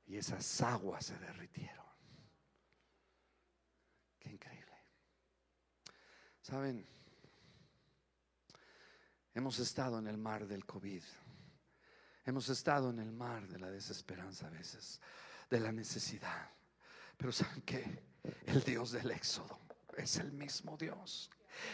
y 0.06 0.16
esas 0.16 0.60
aguas 0.62 1.04
se 1.04 1.18
derritieron. 1.18 1.84
Qué 4.18 4.30
increíble. 4.30 4.74
Saben, 6.40 6.86
hemos 9.34 9.58
estado 9.58 9.98
en 9.98 10.06
el 10.06 10.16
mar 10.16 10.46
del 10.46 10.64
COVID. 10.64 11.02
Hemos 12.28 12.50
estado 12.50 12.90
en 12.90 12.98
el 12.98 13.10
mar 13.10 13.48
de 13.48 13.58
la 13.58 13.70
desesperanza 13.70 14.48
a 14.48 14.50
veces, 14.50 15.00
de 15.48 15.60
la 15.60 15.72
necesidad. 15.72 16.50
Pero 17.16 17.32
¿saben 17.32 17.62
qué? 17.62 18.02
El 18.44 18.62
Dios 18.64 18.92
del 18.92 19.10
Éxodo 19.12 19.58
es 19.96 20.18
el 20.18 20.30
mismo 20.32 20.76
Dios 20.76 21.30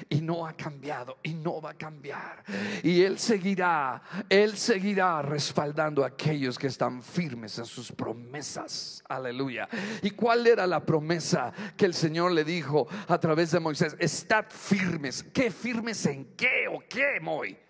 y 0.09 0.21
no 0.21 0.47
ha 0.47 0.53
cambiado 0.53 1.19
y 1.25 1.35
no 1.35 1.61
va 1.61 1.71
a 1.71 1.75
cambiar. 1.75 2.45
Y 2.85 3.03
Él 3.03 3.19
seguirá, 3.19 4.01
Él 4.29 4.57
seguirá 4.57 5.23
respaldando 5.23 6.05
a 6.05 6.07
aquellos 6.07 6.57
que 6.57 6.69
están 6.69 7.03
firmes 7.03 7.59
en 7.59 7.67
sus 7.67 7.91
promesas. 7.91 9.03
Aleluya. 9.09 9.69
¿Y 10.03 10.13
cuál 10.13 10.47
era 10.47 10.69
la 10.69 10.87
promesa 10.87 11.53
que 11.77 11.85
el 11.85 11.95
Señor 11.95 12.31
le 12.31 12.45
dijo 12.45 12.87
a 13.09 13.19
través 13.19 13.51
de 13.51 13.59
Moisés? 13.59 13.97
Estad 13.99 14.45
firmes. 14.51 15.25
¿Qué 15.25 15.51
firmes 15.51 16.07
en 16.07 16.37
qué 16.37 16.69
o 16.69 16.79
qué, 16.89 17.19
Moy? 17.21 17.64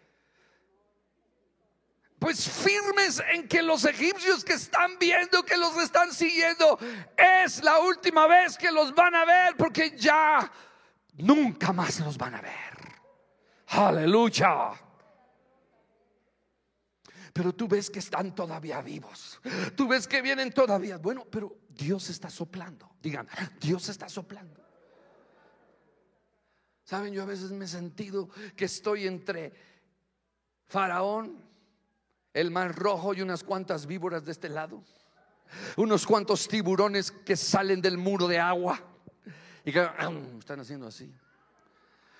Pues 2.18 2.48
firmes 2.48 3.22
en 3.32 3.46
que 3.48 3.62
los 3.62 3.84
egipcios 3.84 4.44
que 4.44 4.54
están 4.54 4.98
viendo, 4.98 5.42
que 5.44 5.56
los 5.56 5.76
están 5.76 6.12
siguiendo, 6.12 6.78
es 7.16 7.62
la 7.62 7.80
última 7.80 8.26
vez 8.26 8.56
que 8.56 8.70
los 8.70 8.94
van 8.94 9.14
a 9.14 9.24
ver 9.24 9.56
porque 9.56 9.94
ya 9.96 10.50
nunca 11.18 11.72
más 11.72 12.00
los 12.00 12.16
van 12.16 12.36
a 12.36 12.40
ver. 12.40 12.74
Aleluya. 13.68 14.72
Pero 17.32 17.52
tú 17.52 17.66
ves 17.66 17.90
que 17.90 17.98
están 17.98 18.34
todavía 18.34 18.80
vivos. 18.80 19.40
Tú 19.76 19.88
ves 19.88 20.06
que 20.06 20.22
vienen 20.22 20.52
todavía. 20.52 20.98
Bueno, 20.98 21.26
pero 21.28 21.58
Dios 21.68 22.08
está 22.08 22.30
soplando. 22.30 22.94
Digan, 23.02 23.28
Dios 23.60 23.88
está 23.88 24.08
soplando. 24.08 24.62
Saben, 26.84 27.12
yo 27.12 27.22
a 27.22 27.26
veces 27.26 27.50
me 27.50 27.64
he 27.64 27.68
sentido 27.68 28.28
que 28.54 28.66
estoy 28.66 29.06
entre 29.06 29.52
Faraón 30.66 31.42
el 32.34 32.50
mar 32.50 32.74
rojo 32.74 33.14
y 33.14 33.22
unas 33.22 33.44
cuantas 33.44 33.86
víboras 33.86 34.24
de 34.24 34.32
este 34.32 34.48
lado, 34.48 34.82
unos 35.76 36.04
cuantos 36.04 36.48
tiburones 36.48 37.12
que 37.12 37.36
salen 37.36 37.80
del 37.80 37.96
muro 37.96 38.26
de 38.26 38.40
agua 38.40 38.82
y 39.64 39.72
que 39.72 39.88
están 40.38 40.60
haciendo 40.60 40.88
así. 40.88 41.14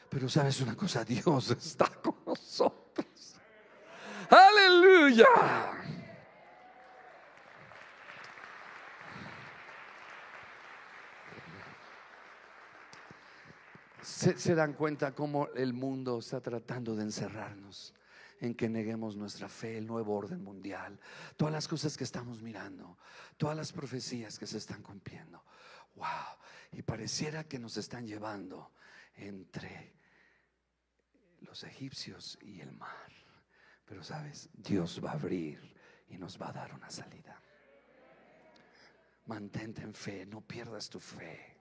Pero 0.09 0.29
sabes 0.29 0.61
una 0.61 0.77
cosa, 0.77 1.05
Dios 1.05 1.51
está 1.51 1.89
con 1.89 2.15
nosotros. 2.25 3.35
Aleluya. 4.31 5.27
Se, 14.01 14.39
se, 14.39 14.55
dan 14.55 14.75
cuenta 14.75 15.13
cómo 15.13 15.49
el 15.57 15.73
mundo 15.73 16.19
está 16.19 16.41
tratando 16.41 16.95
de 16.95 17.03
encerrarnos 17.03 17.95
en 18.47 18.55
que 18.55 18.69
neguemos 18.69 19.17
nuestra 19.17 19.49
fe, 19.49 19.79
el 19.79 19.87
nuevo 19.87 20.15
orden 20.15 20.43
mundial, 20.43 20.99
todas 21.37 21.53
las 21.53 21.67
cosas 21.67 21.97
que 21.97 22.05
estamos 22.05 22.43
mirando, 22.43 22.99
todas 23.37 23.57
las 23.57 23.73
profecías 23.73 24.39
que 24.39 24.47
se 24.47 24.59
están 24.59 24.83
cumpliendo. 24.83 25.45
Wow, 25.97 26.39
y 26.73 26.83
pareciera 26.83 27.45
que 27.45 27.59
nos 27.59 27.77
están 27.77 28.07
llevando 28.07 28.73
entre 29.17 29.95
los 31.41 31.63
egipcios 31.65 32.39
y 32.43 32.61
el 32.61 32.73
mar. 32.73 33.13
Pero 33.85 34.03
sabes, 34.03 34.49
Dios 34.55 35.01
va 35.05 35.11
a 35.11 35.15
abrir 35.15 35.75
y 36.09 36.19
nos 36.19 36.41
va 36.41 36.49
a 36.49 36.53
dar 36.53 36.75
una 36.75 36.91
salida. 36.91 37.41
Mantente 39.27 39.83
en 39.83 39.95
fe, 39.95 40.27
no 40.27 40.41
pierdas 40.41 40.89
tu 40.89 41.01
fe. 41.01 41.57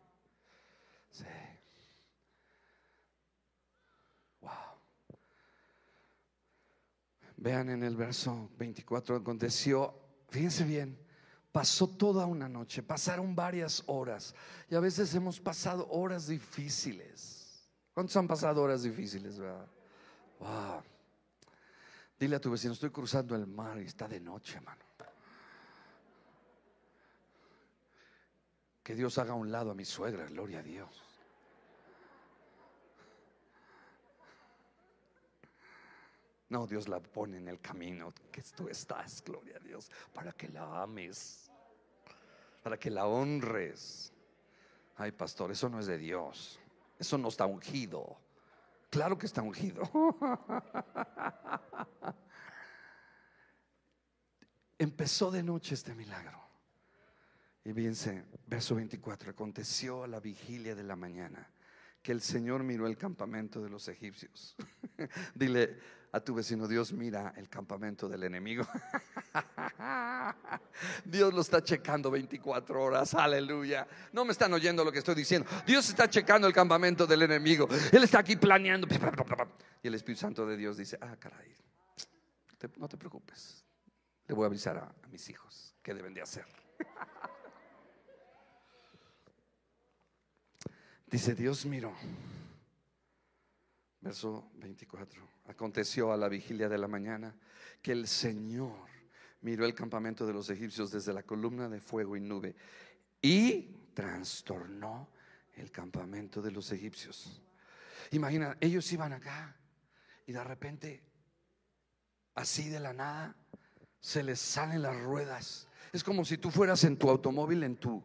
Sí. 1.12 1.26
Vean 7.44 7.70
en 7.70 7.84
el 7.84 7.98
verso 7.98 8.50
24, 8.58 9.18
aconteció, 9.18 9.94
fíjense 10.30 10.64
bien, 10.64 10.98
pasó 11.52 11.90
toda 11.90 12.26
una 12.26 12.48
noche, 12.48 12.82
pasaron 12.82 13.36
varias 13.36 13.84
horas 13.88 14.34
y 14.70 14.76
a 14.76 14.80
veces 14.80 15.14
hemos 15.14 15.42
pasado 15.42 15.86
horas 15.90 16.28
difíciles. 16.28 17.68
¿Cuántos 17.94 18.16
han 18.16 18.30
pasado 18.30 18.62
horas 18.62 18.84
difíciles? 18.84 19.40
Wow. 20.40 20.84
Dile 22.18 22.38
a 22.38 22.40
tu 22.40 22.50
vecino, 22.50 22.72
estoy 22.72 22.92
cruzando 22.92 23.36
el 23.36 23.46
mar 23.46 23.78
y 23.82 23.88
está 23.88 24.08
de 24.08 24.22
noche, 24.22 24.56
hermano. 24.56 24.82
Que 28.82 28.96
Dios 28.96 29.18
haga 29.18 29.34
a 29.34 29.36
un 29.36 29.52
lado 29.52 29.72
a 29.72 29.76
mi 29.76 29.84
suegra, 29.84 30.26
gloria 30.28 30.60
a 30.60 30.64
Dios. 30.64 31.03
No, 36.54 36.68
Dios 36.68 36.88
la 36.88 37.00
pone 37.00 37.38
en 37.38 37.48
el 37.48 37.60
camino 37.60 38.14
que 38.32 38.44
tú 38.56 38.70
estás, 38.70 39.24
gloria 39.26 39.56
a 39.56 39.60
Dios, 39.60 39.90
para 40.14 40.34
que 40.34 40.48
la 40.50 40.84
ames, 40.84 41.50
para 42.62 42.78
que 42.78 42.92
la 42.92 43.08
honres. 43.08 44.14
Ay, 44.96 45.14
pastor, 45.14 45.50
eso 45.50 45.68
no 45.68 45.80
es 45.80 45.88
de 45.88 45.98
Dios. 45.98 46.60
Eso 47.00 47.18
no 47.18 47.30
está 47.30 47.48
ungido. 47.48 48.20
Claro 48.92 49.18
que 49.18 49.26
está 49.26 49.42
ungido. 49.42 49.82
Empezó 54.78 55.32
de 55.32 55.42
noche 55.42 55.74
este 55.74 55.96
milagro. 55.96 56.40
Y 57.66 57.74
fíjense, 57.74 58.26
verso 58.46 58.76
24, 58.76 59.32
aconteció 59.32 60.04
a 60.04 60.08
la 60.08 60.20
vigilia 60.20 60.76
de 60.76 60.84
la 60.84 60.96
mañana 60.96 61.50
que 62.04 62.12
el 62.12 62.22
Señor 62.22 62.62
miró 62.62 62.86
el 62.86 62.96
campamento 62.96 63.60
de 63.60 63.72
los 63.72 63.88
egipcios. 63.88 64.56
Dile, 65.34 66.03
a 66.14 66.20
tu 66.20 66.36
vecino, 66.36 66.68
Dios 66.68 66.94
mira 66.94 67.34
el 67.38 67.50
campamento 67.50 68.08
del 68.08 68.24
enemigo. 68.24 68.64
Dios 71.06 71.34
lo 71.34 71.42
está 71.42 71.64
checando 71.64 72.12
24 72.12 72.84
horas, 72.84 73.16
aleluya. 73.16 73.88
No 74.12 74.24
me 74.24 74.32
están 74.32 74.54
oyendo 74.54 74.86
lo 74.86 74.92
que 74.92 75.00
estoy 75.00 75.16
diciendo. 75.16 75.50
Dios 75.66 75.90
está 75.90 76.08
checando 76.08 76.48
el 76.48 76.54
campamento 76.54 77.08
del 77.08 77.24
enemigo. 77.24 77.68
Él 77.92 78.04
está 78.04 78.20
aquí 78.20 78.36
planeando. 78.36 78.88
Y 79.82 79.88
el 79.88 79.96
Espíritu 79.96 80.22
Santo 80.22 80.46
de 80.46 80.56
Dios 80.56 80.78
dice, 80.78 81.00
ah, 81.02 81.16
caray, 81.20 81.52
no 82.78 82.88
te 82.88 82.98
preocupes. 82.98 83.66
Le 84.28 84.36
voy 84.36 84.44
a 84.44 84.48
avisar 84.48 84.78
a, 84.78 84.94
mis 85.10 85.28
hijos 85.30 85.74
qué 85.82 85.96
deben 85.96 86.14
de 86.14 86.22
hacer. 86.22 86.46
Dice, 91.08 91.36
Dios 91.36 91.66
miró 91.68 91.94
Verso 94.02 94.50
24. 94.56 95.33
Aconteció 95.46 96.12
a 96.12 96.18
la 96.18 96.30
vigilia 96.30 96.70
de 96.70 96.78
la 96.78 96.88
mañana 96.88 97.36
que 97.82 97.92
el 97.92 98.08
Señor 98.08 98.88
miró 99.42 99.66
el 99.66 99.76
campamento 99.76 100.26
de 100.26 100.34
los 100.34 100.50
egipcios 100.50 100.92
desde 100.92 101.14
la 101.14 101.24
columna 101.24 101.68
de 101.68 101.80
fuego 101.80 102.16
y 102.16 102.22
nube 102.22 102.56
y 103.22 103.64
trastornó 103.94 105.10
el 105.56 105.70
campamento 105.72 106.42
de 106.42 106.52
los 106.52 106.72
egipcios. 106.72 107.42
Imagina, 108.12 108.58
ellos 108.60 108.92
iban 108.92 109.14
acá 109.14 109.56
y 110.26 110.32
de 110.32 110.44
repente, 110.44 111.04
así 112.36 112.70
de 112.70 112.80
la 112.80 112.94
nada, 112.94 113.36
se 114.00 114.24
les 114.24 114.40
salen 114.40 114.82
las 114.82 115.00
ruedas. 115.02 115.68
Es 115.92 116.04
como 116.04 116.26
si 116.26 116.38
tú 116.38 116.52
fueras 116.52 116.84
en 116.84 116.98
tu 116.98 117.10
automóvil, 117.10 117.64
en 117.64 117.78
tu 117.78 118.04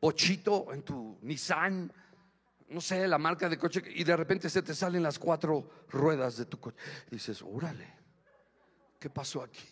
bochito, 0.00 0.72
en 0.72 0.82
tu 0.82 1.18
Nissan, 1.22 1.92
no 2.68 2.80
sé, 2.80 3.06
la 3.06 3.18
marca 3.18 3.48
de 3.48 3.58
coche 3.58 3.82
y 3.86 4.04
de 4.04 4.16
repente 4.16 4.48
se 4.48 4.62
te 4.62 4.74
salen 4.74 5.02
las 5.02 5.18
cuatro 5.18 5.86
ruedas 5.90 6.36
de 6.36 6.46
tu 6.46 6.58
coche. 6.58 6.76
dices, 7.10 7.42
órale, 7.42 7.88
¿qué 8.98 9.10
pasó 9.10 9.42
aquí? 9.42 9.68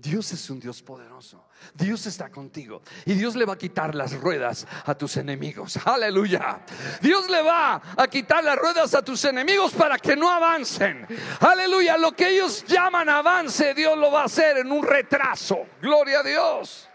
Dios 0.00 0.32
es 0.32 0.48
un 0.50 0.60
Dios 0.60 0.82
poderoso. 0.82 1.48
Dios 1.74 2.06
está 2.06 2.30
contigo. 2.30 2.82
Y 3.04 3.14
Dios 3.14 3.34
le 3.34 3.44
va 3.44 3.54
a 3.54 3.58
quitar 3.58 3.94
las 3.94 4.12
ruedas 4.12 4.66
a 4.84 4.94
tus 4.94 5.16
enemigos. 5.16 5.76
Aleluya. 5.84 6.60
Dios 7.00 7.28
le 7.28 7.42
va 7.42 7.82
a 7.96 8.06
quitar 8.06 8.44
las 8.44 8.56
ruedas 8.56 8.94
a 8.94 9.02
tus 9.02 9.24
enemigos 9.24 9.72
para 9.72 9.98
que 9.98 10.14
no 10.14 10.30
avancen. 10.30 11.06
Aleluya. 11.40 11.96
Lo 11.96 12.12
que 12.12 12.28
ellos 12.28 12.64
llaman 12.66 13.08
avance, 13.08 13.74
Dios 13.74 13.98
lo 13.98 14.12
va 14.12 14.22
a 14.22 14.24
hacer 14.26 14.58
en 14.58 14.70
un 14.70 14.86
retraso. 14.86 15.66
Gloria 15.80 16.20
a 16.20 16.22
Dios. 16.22 16.88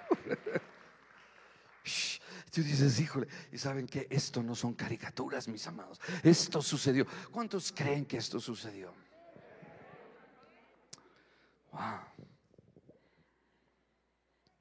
Tú 2.53 2.61
dices, 2.61 2.99
híjole, 2.99 3.27
y 3.51 3.57
saben 3.57 3.87
que 3.87 4.05
esto 4.11 4.43
no 4.43 4.53
son 4.53 4.75
caricaturas, 4.75 5.47
mis 5.47 5.65
amados. 5.65 5.99
Esto 6.21 6.61
sucedió. 6.61 7.07
¿Cuántos 7.31 7.71
creen 7.71 8.05
que 8.05 8.17
esto 8.17 8.39
sucedió? 8.39 8.93
Wow. 11.71 11.99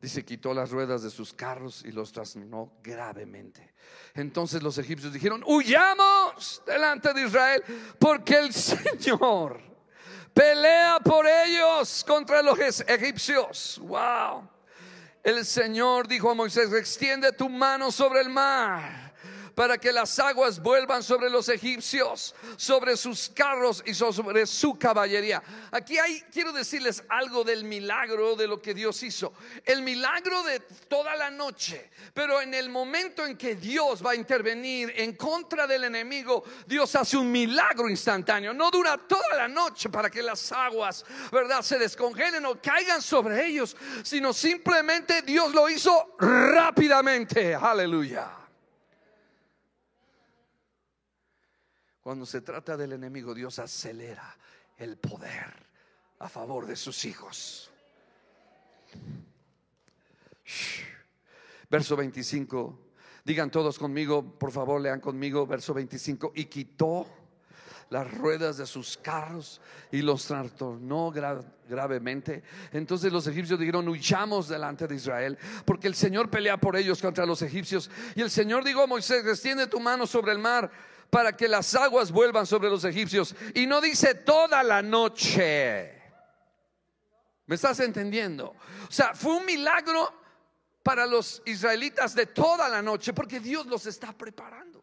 Dice, 0.01 0.25
quitó 0.25 0.55
las 0.55 0.71
ruedas 0.71 1.03
de 1.03 1.11
sus 1.11 1.35
carros 1.35 1.85
y 1.85 1.93
los 1.93 2.13
trastornó 2.13 2.73
gravemente. 2.83 3.75
Entonces 4.15 4.63
los 4.63 4.79
egipcios 4.79 5.13
dijeron, 5.13 5.45
huyamos 5.47 6.63
delante 6.67 7.13
de 7.13 7.27
Israel 7.27 7.63
porque 7.99 8.39
el 8.39 8.55
Señor 8.55 9.61
pelea 10.33 10.99
por 11.05 11.27
ellos 11.27 12.03
contra 12.09 12.41
los 12.41 12.59
egipcios. 12.89 13.79
Wow. 13.83 14.49
El 15.23 15.45
Señor 15.47 16.09
dijo 16.09 16.31
a 16.31 16.35
Moisés, 16.35 16.73
extiende 16.73 17.33
tu 17.33 17.49
mano 17.49 17.93
sobre 17.93 18.21
el 18.21 18.29
mar 18.29 19.02
para 19.55 19.79
que 19.79 19.93
las 19.93 20.19
aguas 20.19 20.61
vuelvan 20.61 21.03
sobre 21.03 21.31
los 21.31 21.49
egipcios, 21.49 22.35
sobre 22.57 22.97
sus 22.97 23.29
carros 23.29 23.83
y 23.87 23.95
sobre 23.95 24.47
su 24.47 24.79
caballería. 24.79 25.43
Aquí 25.71 25.99
hay, 25.99 26.23
quiero 26.33 26.53
decirles 26.53 27.05
algo 27.09 27.45
del 27.45 27.65
milagro 27.65 28.35
de 28.37 28.47
lo 28.47 28.61
que 28.61 28.75
Dios 28.75 29.03
hizo. 29.03 29.33
El 29.65 29.83
milagro 29.83 30.43
de 30.43 30.61
toda 30.89 31.17
la 31.17 31.31
noche, 31.31 31.91
pero 32.15 32.41
en 32.41 32.55
el 32.55 32.69
momento 32.69 33.27
en 33.27 33.37
que 33.37 33.55
Dios 33.55 34.05
va 34.05 34.13
a 34.13 34.15
intervenir 34.15 34.93
en 34.97 35.17
contra 35.17 35.67
del 35.67 35.85
enemigo, 35.85 36.45
Dios 36.67 36.95
hace 36.97 37.17
un 37.17 37.31
milagro 37.31 37.89
instantáneo. 37.89 38.53
No 38.53 38.71
dura 38.71 38.97
toda 38.97 39.37
la 39.37 39.49
noche 39.49 39.89
para 39.89 40.11
que 40.11 40.23
las 40.23 40.53
aguas, 40.53 41.05
¿verdad?, 41.31 41.63
se 41.63 41.79
descongelen 41.79 42.45
o 42.47 42.61
caigan 42.61 43.03
sobre 43.03 43.47
ellos, 43.47 43.77
sino 44.03 44.33
simplemente 44.33 45.23
Dios 45.23 45.53
lo 45.53 45.69
hizo 45.69 46.17
rápidamente. 46.19 47.55
Aleluya. 47.55 48.42
Cuando 52.03 52.27
se 52.27 52.41
trata 52.41 52.77
del 52.77 52.93
enemigo, 52.93 53.33
Dios 53.33 53.59
acelera 53.61 54.37
el 54.77 54.97
poder 54.97 55.55
a 56.19 56.29
favor 56.29 56.67
de 56.67 56.75
sus 56.75 57.05
hijos. 57.05 57.71
Verso 61.71 61.97
25. 61.97 62.79
Digan 63.25 63.51
todos 63.53 63.79
conmigo, 63.79 64.37
por 64.37 64.51
favor, 64.51 64.81
lean 64.81 64.99
conmigo, 64.99 65.47
verso 65.47 65.73
25. 65.73 66.33
Y 66.35 66.47
quitó 66.47 67.07
las 67.89 68.13
ruedas 68.19 68.57
de 68.57 68.67
sus 68.67 68.97
carros 68.97 69.61
y 69.93 70.03
los 70.03 70.27
trastornó 70.27 71.13
gravemente. 71.13 72.43
Entonces 72.73 73.13
los 73.13 73.29
egipcios 73.29 73.61
dijeron, 73.61 73.87
huyamos 73.87 74.49
delante 74.49 74.89
de 74.89 74.97
Israel, 74.97 75.39
porque 75.65 75.87
el 75.87 75.95
Señor 75.95 76.31
pelea 76.31 76.57
por 76.57 76.75
ellos 76.75 77.01
contra 77.01 77.27
los 77.27 77.43
egipcios. 77.43 77.91
Y 78.17 78.23
el 78.23 78.31
Señor 78.31 78.65
dijo 78.65 78.83
a 78.83 78.87
Moisés, 78.89 79.25
extiende 79.25 79.69
tu 79.69 79.79
mano 79.79 80.07
sobre 80.07 80.33
el 80.33 80.39
mar 80.39 80.71
para 81.13 81.37
que 81.37 81.47
las 81.47 81.75
aguas 81.75 82.11
vuelvan 82.11 82.47
sobre 82.47 82.71
los 82.71 82.85
egipcios. 82.85 83.37
Y 83.55 83.67
no 83.67 83.83
dice 83.83 84.15
toda 84.15 84.63
la 84.63 84.81
noche. 84.81 85.93
¿Me 87.45 87.55
estás 87.55 87.81
entendiendo? 87.81 88.57
O 88.89 88.91
sea, 88.91 89.13
fue 89.15 89.37
un 89.37 89.45
milagro 89.45 90.11
para 90.83 91.05
los 91.05 91.43
israelitas 91.45 92.15
de 92.15 92.25
toda 92.25 92.67
la 92.67 92.81
noche 92.81 93.13
porque 93.13 93.41
Dios 93.41 93.67
los 93.67 93.85
está 93.85 94.15
preparando. 94.15 94.83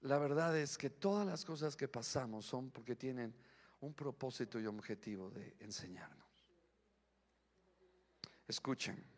La 0.00 0.16
verdad 0.16 0.56
es 0.56 0.78
que 0.78 0.88
todas 0.88 1.26
las 1.26 1.44
cosas 1.44 1.76
que 1.76 1.88
pasamos 1.88 2.46
son 2.46 2.70
porque 2.70 2.96
tienen 2.96 3.34
un 3.80 3.92
propósito 3.92 4.58
y 4.58 4.64
objetivo 4.64 5.28
de 5.28 5.56
enseñarnos. 5.60 6.26
Escuchen. 8.46 9.17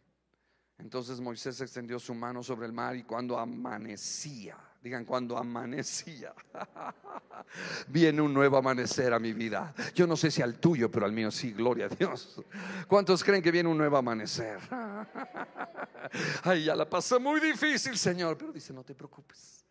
Entonces 0.81 1.21
Moisés 1.21 1.61
extendió 1.61 1.99
su 1.99 2.15
mano 2.15 2.43
sobre 2.43 2.67
el 2.67 2.73
mar 2.73 2.97
y 2.97 3.03
cuando 3.03 3.39
amanecía, 3.39 4.57
digan 4.83 5.05
cuando 5.05 5.37
amanecía, 5.37 6.35
viene 7.89 8.23
un 8.23 8.33
nuevo 8.33 8.57
amanecer 8.57 9.13
a 9.13 9.19
mi 9.19 9.33
vida. 9.33 9.75
Yo 9.95 10.07
no 10.07 10.17
sé 10.17 10.31
si 10.31 10.41
al 10.43 10.59
tuyo, 10.59 10.91
pero 10.91 11.05
al 11.05 11.13
mío 11.13 11.31
sí, 11.31 11.53
gloria 11.53 11.87
a 11.87 11.89
Dios. 11.89 12.41
¿Cuántos 12.89 13.23
creen 13.23 13.43
que 13.43 13.51
viene 13.51 13.69
un 13.69 13.77
nuevo 13.77 13.97
amanecer? 13.97 14.59
Ay, 16.45 16.65
ya 16.65 16.75
la 16.75 16.89
pasó 16.89 17.21
muy 17.21 17.41
difícil, 17.41 17.97
Señor, 17.99 18.39
pero 18.39 18.53
dice, 18.53 18.73
no 18.73 18.83
te 18.83 18.95
preocupes. 18.95 19.65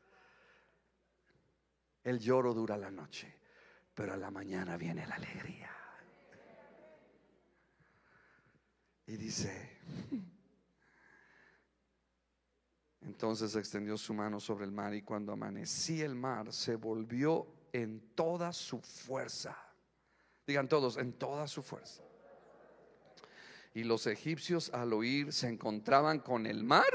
El 2.03 2.19
lloro 2.19 2.53
dura 2.53 2.77
la 2.77 2.91
noche, 2.91 3.35
pero 3.93 4.13
a 4.13 4.17
la 4.17 4.29
mañana 4.29 4.77
viene 4.77 5.05
la 5.07 5.15
alegría. 5.15 5.69
Y 9.07 9.17
dice, 9.17 9.79
entonces 13.09 13.55
extendió 13.55 13.97
su 13.97 14.13
mano 14.13 14.39
sobre 14.39 14.65
el 14.65 14.71
mar 14.71 14.93
y 14.93 15.01
cuando 15.01 15.33
amanecía 15.33 16.05
el 16.05 16.13
mar 16.13 16.53
se 16.53 16.75
volvió 16.75 17.47
en 17.73 18.13
toda 18.13 18.53
su 18.53 18.79
fuerza. 18.79 19.57
Digan 20.45 20.69
todos, 20.69 20.97
en 20.97 21.13
toda 21.13 21.47
su 21.47 21.63
fuerza. 21.63 22.03
Y 23.73 23.83
los 23.83 24.05
egipcios 24.05 24.71
al 24.73 24.93
oír 24.93 25.33
se 25.33 25.47
encontraban 25.47 26.19
con 26.19 26.45
el 26.45 26.63
mar. 26.63 26.93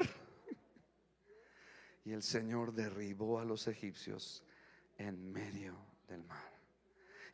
Y 2.05 2.13
el 2.13 2.23
Señor 2.23 2.73
derribó 2.73 3.41
a 3.41 3.45
los 3.45 3.67
egipcios 3.67 4.45
en 4.97 5.33
medio 5.33 5.77
del 6.07 6.23
mar. 6.23 6.54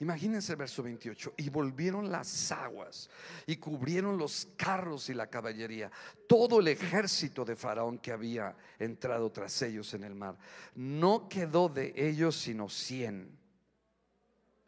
Imagínense 0.01 0.53
el 0.53 0.59
verso 0.59 0.83
28. 0.83 1.35
Y 1.37 1.51
volvieron 1.51 2.11
las 2.11 2.51
aguas 2.53 3.09
y 3.47 3.57
cubrieron 3.57 4.17
los 4.17 4.49
carros 4.57 5.11
y 5.11 5.15
la 5.15 5.29
caballería, 5.29 5.91
todo 6.27 6.61
el 6.61 6.69
ejército 6.69 7.45
de 7.45 7.55
Faraón 7.55 7.99
que 7.99 8.11
había 8.11 8.57
entrado 8.79 9.31
tras 9.31 9.61
ellos 9.63 9.93
en 9.95 10.05
el 10.05 10.15
mar. 10.15 10.37
No 10.75 11.29
quedó 11.29 11.69
de 11.69 11.93
ellos 11.97 12.37
sino 12.37 12.69
cien. 12.69 13.39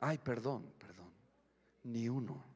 Ay, 0.01 0.19
perdón, 0.19 0.71
perdón. 0.79 1.11
Ni 1.85 2.09
uno. 2.09 2.52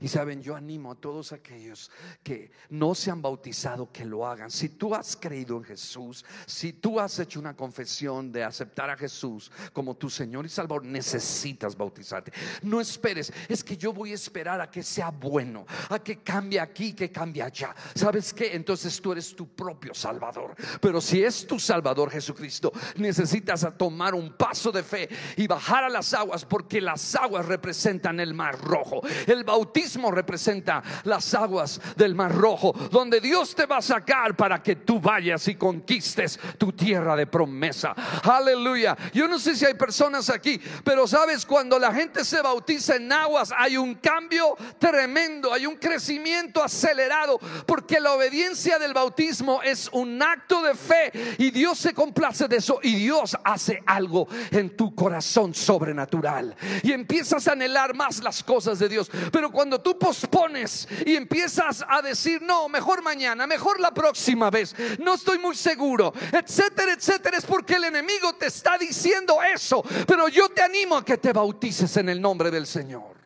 Y 0.00 0.08
saben, 0.08 0.42
yo 0.42 0.56
animo 0.56 0.92
a 0.92 0.94
todos 0.94 1.32
aquellos 1.32 1.90
que 2.22 2.50
no 2.70 2.94
se 2.94 3.10
han 3.10 3.22
bautizado 3.22 3.90
que 3.92 4.04
lo 4.04 4.26
hagan. 4.26 4.50
Si 4.50 4.70
tú 4.70 4.94
has 4.94 5.16
creído 5.16 5.56
en 5.56 5.64
Jesús, 5.64 6.24
si 6.46 6.72
tú 6.72 7.00
has 7.00 7.18
hecho 7.18 7.40
una 7.40 7.56
confesión 7.56 8.32
de 8.32 8.44
aceptar 8.44 8.90
a 8.90 8.96
Jesús 8.96 9.50
como 9.72 9.96
tu 9.96 10.10
Señor 10.10 10.46
y 10.46 10.48
Salvador, 10.48 10.84
necesitas 10.84 11.76
bautizarte. 11.76 12.32
No 12.62 12.80
esperes, 12.80 13.32
es 13.48 13.64
que 13.64 13.76
yo 13.76 13.92
voy 13.92 14.12
a 14.12 14.14
esperar 14.14 14.60
a 14.60 14.70
que 14.70 14.82
sea 14.82 15.10
bueno, 15.10 15.66
a 15.88 15.98
que 15.98 16.22
cambie 16.22 16.60
aquí, 16.60 16.92
que 16.92 17.10
cambie 17.10 17.42
allá. 17.42 17.74
¿Sabes 17.94 18.32
qué? 18.32 18.54
Entonces 18.54 19.00
tú 19.00 19.12
eres 19.12 19.34
tu 19.34 19.48
propio 19.48 19.94
Salvador. 19.94 20.54
Pero 20.80 21.00
si 21.00 21.22
es 21.22 21.46
tu 21.46 21.58
Salvador 21.58 22.10
Jesucristo, 22.10 22.72
necesitas 22.96 23.66
tomar 23.76 24.14
un 24.14 24.36
paso 24.36 24.72
de 24.72 24.82
fe 24.82 25.08
y 25.36 25.46
bajar 25.46 25.84
a 25.84 25.88
las 25.88 26.14
aguas 26.14 26.44
porque 26.44 26.80
las 26.80 27.14
aguas 27.14 27.46
representan 27.46 28.20
el 28.20 28.34
mar 28.34 28.60
rojo. 28.60 29.02
El 29.26 29.44
bautismo 29.44 29.69
representa 30.10 30.82
las 31.04 31.34
aguas 31.34 31.80
del 31.96 32.14
Mar 32.14 32.34
Rojo, 32.34 32.72
donde 32.90 33.20
Dios 33.20 33.54
te 33.54 33.66
va 33.66 33.78
a 33.78 33.82
sacar 33.82 34.36
para 34.36 34.62
que 34.62 34.76
tú 34.76 35.00
vayas 35.00 35.48
y 35.48 35.54
conquistes 35.54 36.38
tu 36.58 36.72
tierra 36.72 37.16
de 37.16 37.26
promesa. 37.26 37.94
Aleluya. 38.22 38.96
Yo 39.12 39.26
no 39.26 39.38
sé 39.38 39.56
si 39.56 39.64
hay 39.64 39.74
personas 39.74 40.30
aquí, 40.30 40.60
pero 40.84 41.06
sabes, 41.06 41.44
cuando 41.44 41.78
la 41.78 41.92
gente 41.92 42.24
se 42.24 42.40
bautiza 42.42 42.96
en 42.96 43.12
aguas, 43.12 43.52
hay 43.56 43.76
un 43.76 43.94
cambio 43.96 44.56
tremendo, 44.78 45.52
hay 45.52 45.66
un 45.66 45.76
crecimiento 45.76 46.62
acelerado, 46.62 47.38
porque 47.66 48.00
la 48.00 48.12
obediencia 48.12 48.78
del 48.78 48.94
bautismo 48.94 49.62
es 49.62 49.88
un 49.92 50.22
acto 50.22 50.62
de 50.62 50.74
fe 50.74 51.36
y 51.38 51.50
Dios 51.50 51.78
se 51.78 51.94
complace 51.94 52.48
de 52.48 52.56
eso 52.56 52.78
y 52.82 52.94
Dios 52.94 53.36
hace 53.44 53.82
algo 53.86 54.28
en 54.50 54.76
tu 54.76 54.94
corazón 54.94 55.54
sobrenatural 55.54 56.54
y 56.82 56.92
empiezas 56.92 57.48
a 57.48 57.52
anhelar 57.52 57.94
más 57.94 58.22
las 58.22 58.42
cosas 58.42 58.78
de 58.78 58.88
Dios. 58.88 59.10
Pero 59.32 59.50
cuando 59.50 59.59
tú 59.80 59.98
pospones 59.98 60.88
y 61.04 61.16
empiezas 61.16 61.84
a 61.88 62.00
decir, 62.02 62.42
no, 62.42 62.68
mejor 62.68 63.02
mañana, 63.02 63.46
mejor 63.46 63.80
la 63.80 63.92
próxima 63.92 64.50
vez, 64.50 64.74
no 64.98 65.14
estoy 65.14 65.38
muy 65.38 65.54
seguro, 65.54 66.12
etcétera, 66.32 66.92
etcétera, 66.92 67.36
es 67.36 67.44
porque 67.44 67.74
el 67.74 67.84
enemigo 67.84 68.34
te 68.34 68.46
está 68.46 68.78
diciendo 68.78 69.42
eso. 69.42 69.82
Pero 70.06 70.28
yo 70.28 70.48
te 70.48 70.62
animo 70.62 70.96
a 70.96 71.04
que 71.04 71.18
te 71.18 71.32
bautices 71.32 71.96
en 71.96 72.08
el 72.08 72.20
nombre 72.20 72.50
del 72.50 72.66
Señor. 72.66 73.16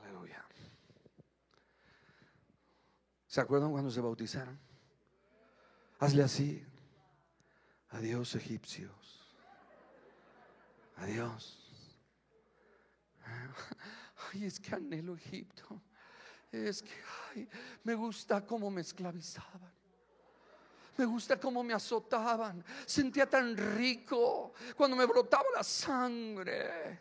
Aleluya. 0.00 0.44
¿Se 3.26 3.40
acuerdan 3.40 3.70
cuando 3.70 3.90
se 3.90 4.00
bautizaron? 4.00 4.58
Hazle 5.98 6.22
así. 6.22 6.64
Adiós 7.90 8.34
egipcios. 8.34 8.90
Adiós. 10.96 11.58
Ay, 14.32 14.44
es 14.44 14.58
que 14.58 14.74
anhelo 14.74 15.14
Egipto. 15.14 15.82
Es 16.50 16.82
que 16.82 16.92
ay, 17.34 17.48
me 17.84 17.94
gusta 17.94 18.44
cómo 18.46 18.70
me 18.70 18.80
esclavizaban. 18.80 19.72
Me 20.96 21.06
gusta 21.06 21.40
cómo 21.40 21.62
me 21.62 21.72
azotaban. 21.72 22.62
Sentía 22.86 23.28
tan 23.28 23.56
rico 23.76 24.52
cuando 24.76 24.96
me 24.96 25.06
brotaba 25.06 25.44
la 25.54 25.62
sangre. 25.62 27.00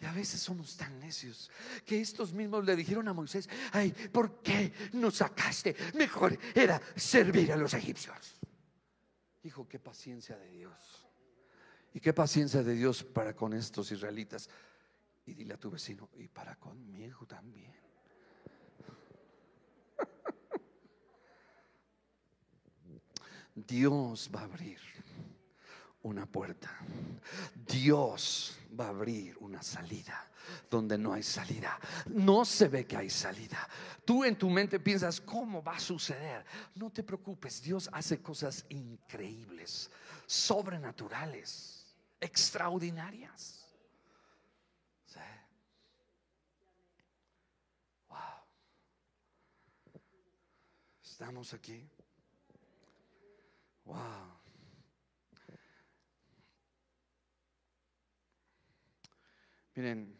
Y 0.00 0.04
a 0.06 0.12
veces 0.12 0.40
somos 0.40 0.76
tan 0.76 0.98
necios 1.00 1.50
que 1.84 2.00
estos 2.00 2.32
mismos 2.32 2.64
le 2.64 2.76
dijeron 2.76 3.08
a 3.08 3.12
Moisés, 3.12 3.48
ay, 3.72 3.90
¿por 3.90 4.40
qué 4.42 4.72
nos 4.92 5.16
sacaste? 5.16 5.74
Mejor 5.94 6.38
era 6.54 6.80
servir 6.96 7.52
a 7.52 7.56
los 7.56 7.74
egipcios. 7.74 8.36
Hijo, 9.42 9.68
qué 9.68 9.78
paciencia 9.78 10.36
de 10.36 10.50
Dios. 10.50 10.97
Y 11.94 12.00
qué 12.00 12.12
paciencia 12.12 12.62
de 12.62 12.74
Dios 12.74 13.02
para 13.02 13.34
con 13.34 13.52
estos 13.52 13.90
israelitas. 13.90 14.48
Y 15.26 15.34
dile 15.34 15.54
a 15.54 15.58
tu 15.58 15.70
vecino, 15.70 16.08
y 16.16 16.28
para 16.28 16.56
conmigo 16.56 17.26
también. 17.26 17.74
Dios 23.54 24.30
va 24.34 24.40
a 24.40 24.44
abrir 24.44 24.78
una 26.02 26.26
puerta. 26.26 26.70
Dios 27.66 28.58
va 28.78 28.86
a 28.86 28.90
abrir 28.90 29.36
una 29.40 29.62
salida 29.62 30.30
donde 30.70 30.96
no 30.96 31.12
hay 31.12 31.22
salida. 31.22 31.78
No 32.06 32.44
se 32.44 32.68
ve 32.68 32.86
que 32.86 32.96
hay 32.96 33.10
salida. 33.10 33.68
Tú 34.04 34.24
en 34.24 34.36
tu 34.36 34.48
mente 34.48 34.80
piensas, 34.80 35.20
¿cómo 35.20 35.62
va 35.62 35.76
a 35.76 35.80
suceder? 35.80 36.44
No 36.74 36.90
te 36.90 37.02
preocupes, 37.02 37.62
Dios 37.62 37.88
hace 37.92 38.22
cosas 38.22 38.64
increíbles, 38.68 39.90
sobrenaturales, 40.26 41.77
extraordinarias. 42.20 43.66
Wow. 48.08 48.18
Estamos 51.02 51.52
aquí. 51.54 51.88
Wow. 53.84 54.38
Miren, 59.74 60.18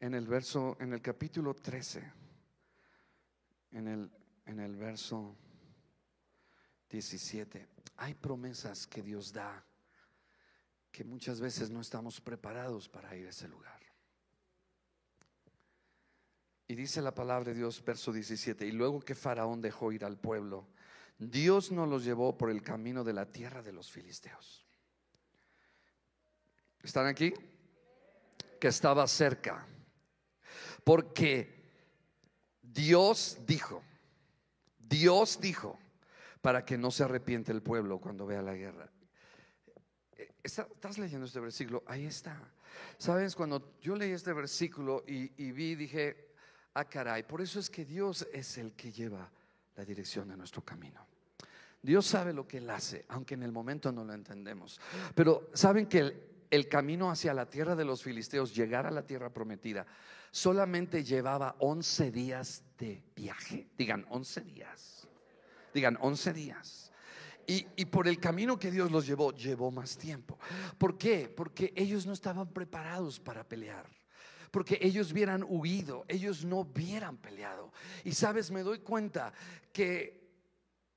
en 0.00 0.14
el 0.14 0.26
verso, 0.26 0.76
en 0.80 0.92
el 0.92 1.00
capítulo 1.00 1.54
13, 1.54 2.12
en 3.72 3.88
el, 3.88 4.10
en 4.44 4.60
el 4.60 4.76
verso 4.76 5.34
17, 6.90 7.68
hay 7.98 8.14
promesas 8.14 8.86
que 8.86 9.02
Dios 9.02 9.32
da 9.32 9.64
que 10.90 11.04
muchas 11.04 11.40
veces 11.40 11.68
no 11.70 11.80
estamos 11.80 12.20
preparados 12.20 12.88
para 12.88 13.14
ir 13.14 13.26
a 13.26 13.30
ese 13.30 13.46
lugar. 13.46 13.78
Y 16.66 16.74
dice 16.74 17.02
la 17.02 17.14
palabra 17.14 17.52
de 17.52 17.54
Dios, 17.54 17.84
verso 17.84 18.12
17, 18.12 18.66
y 18.66 18.72
luego 18.72 19.00
que 19.00 19.14
Faraón 19.14 19.60
dejó 19.60 19.92
ir 19.92 20.04
al 20.04 20.18
pueblo, 20.18 20.68
Dios 21.18 21.72
no 21.72 21.86
los 21.86 22.04
llevó 22.04 22.38
por 22.38 22.50
el 22.50 22.62
camino 22.62 23.04
de 23.04 23.12
la 23.12 23.26
tierra 23.26 23.62
de 23.62 23.72
los 23.72 23.90
filisteos 23.90 24.64
¿Están 26.82 27.06
aquí? 27.06 27.34
Que 28.60 28.68
estaba 28.68 29.06
cerca. 29.08 29.66
Porque 30.84 31.58
Dios 32.62 33.38
dijo, 33.44 33.82
Dios 34.78 35.40
dijo, 35.40 35.78
para 36.40 36.64
que 36.64 36.78
no 36.78 36.90
se 36.90 37.04
arrepiente 37.04 37.52
el 37.52 37.62
pueblo 37.62 37.98
cuando 37.98 38.26
vea 38.26 38.42
la 38.42 38.54
guerra. 38.54 38.90
¿Estás 40.42 40.98
leyendo 40.98 41.26
este 41.26 41.40
versículo? 41.40 41.82
Ahí 41.86 42.06
está. 42.06 42.40
Sabes, 42.96 43.34
cuando 43.34 43.78
yo 43.80 43.96
leí 43.96 44.12
este 44.12 44.32
versículo 44.32 45.04
y, 45.06 45.32
y 45.44 45.52
vi, 45.52 45.74
dije, 45.74 46.32
ah, 46.74 46.84
caray, 46.84 47.22
por 47.22 47.40
eso 47.40 47.60
es 47.60 47.68
que 47.68 47.84
Dios 47.84 48.26
es 48.32 48.58
el 48.58 48.72
que 48.72 48.92
lleva 48.92 49.30
la 49.76 49.84
dirección 49.84 50.28
de 50.28 50.36
nuestro 50.36 50.64
camino. 50.64 51.06
Dios 51.82 52.06
sabe 52.06 52.32
lo 52.32 52.46
que 52.46 52.58
Él 52.58 52.70
hace, 52.70 53.04
aunque 53.08 53.34
en 53.34 53.42
el 53.42 53.52
momento 53.52 53.92
no 53.92 54.04
lo 54.04 54.12
entendemos. 54.12 54.80
Pero 55.14 55.50
saben 55.54 55.86
que 55.86 55.98
el, 55.98 56.28
el 56.50 56.68
camino 56.68 57.10
hacia 57.10 57.34
la 57.34 57.48
tierra 57.48 57.76
de 57.76 57.84
los 57.84 58.02
filisteos, 58.02 58.54
llegar 58.54 58.86
a 58.86 58.90
la 58.90 59.06
tierra 59.06 59.30
prometida, 59.32 59.86
solamente 60.30 61.04
llevaba 61.04 61.56
11 61.60 62.10
días 62.10 62.64
de 62.78 63.02
viaje. 63.14 63.68
Digan, 63.76 64.06
11 64.10 64.40
días. 64.42 64.97
Digan, 65.74 65.98
11 66.00 66.32
días. 66.32 66.92
Y, 67.46 67.66
y, 67.76 67.86
por 67.86 68.06
el 68.08 68.20
camino 68.20 68.58
que 68.58 68.70
Dios 68.70 68.90
los 68.90 69.06
llevó, 69.06 69.32
llevó 69.32 69.70
más 69.70 69.96
tiempo. 69.96 70.38
¿Por 70.76 70.98
qué? 70.98 71.32
Porque 71.34 71.72
ellos 71.74 72.04
no 72.04 72.12
estaban 72.12 72.52
preparados 72.52 73.18
para 73.18 73.42
pelear. 73.42 73.86
Porque 74.50 74.78
ellos 74.82 75.12
hubieran 75.12 75.44
huido, 75.46 76.04
ellos 76.08 76.44
no 76.44 76.58
hubieran 76.58 77.16
peleado. 77.16 77.72
Y 78.04 78.12
sabes, 78.12 78.50
me 78.50 78.62
doy 78.62 78.80
cuenta 78.80 79.32
que 79.72 80.28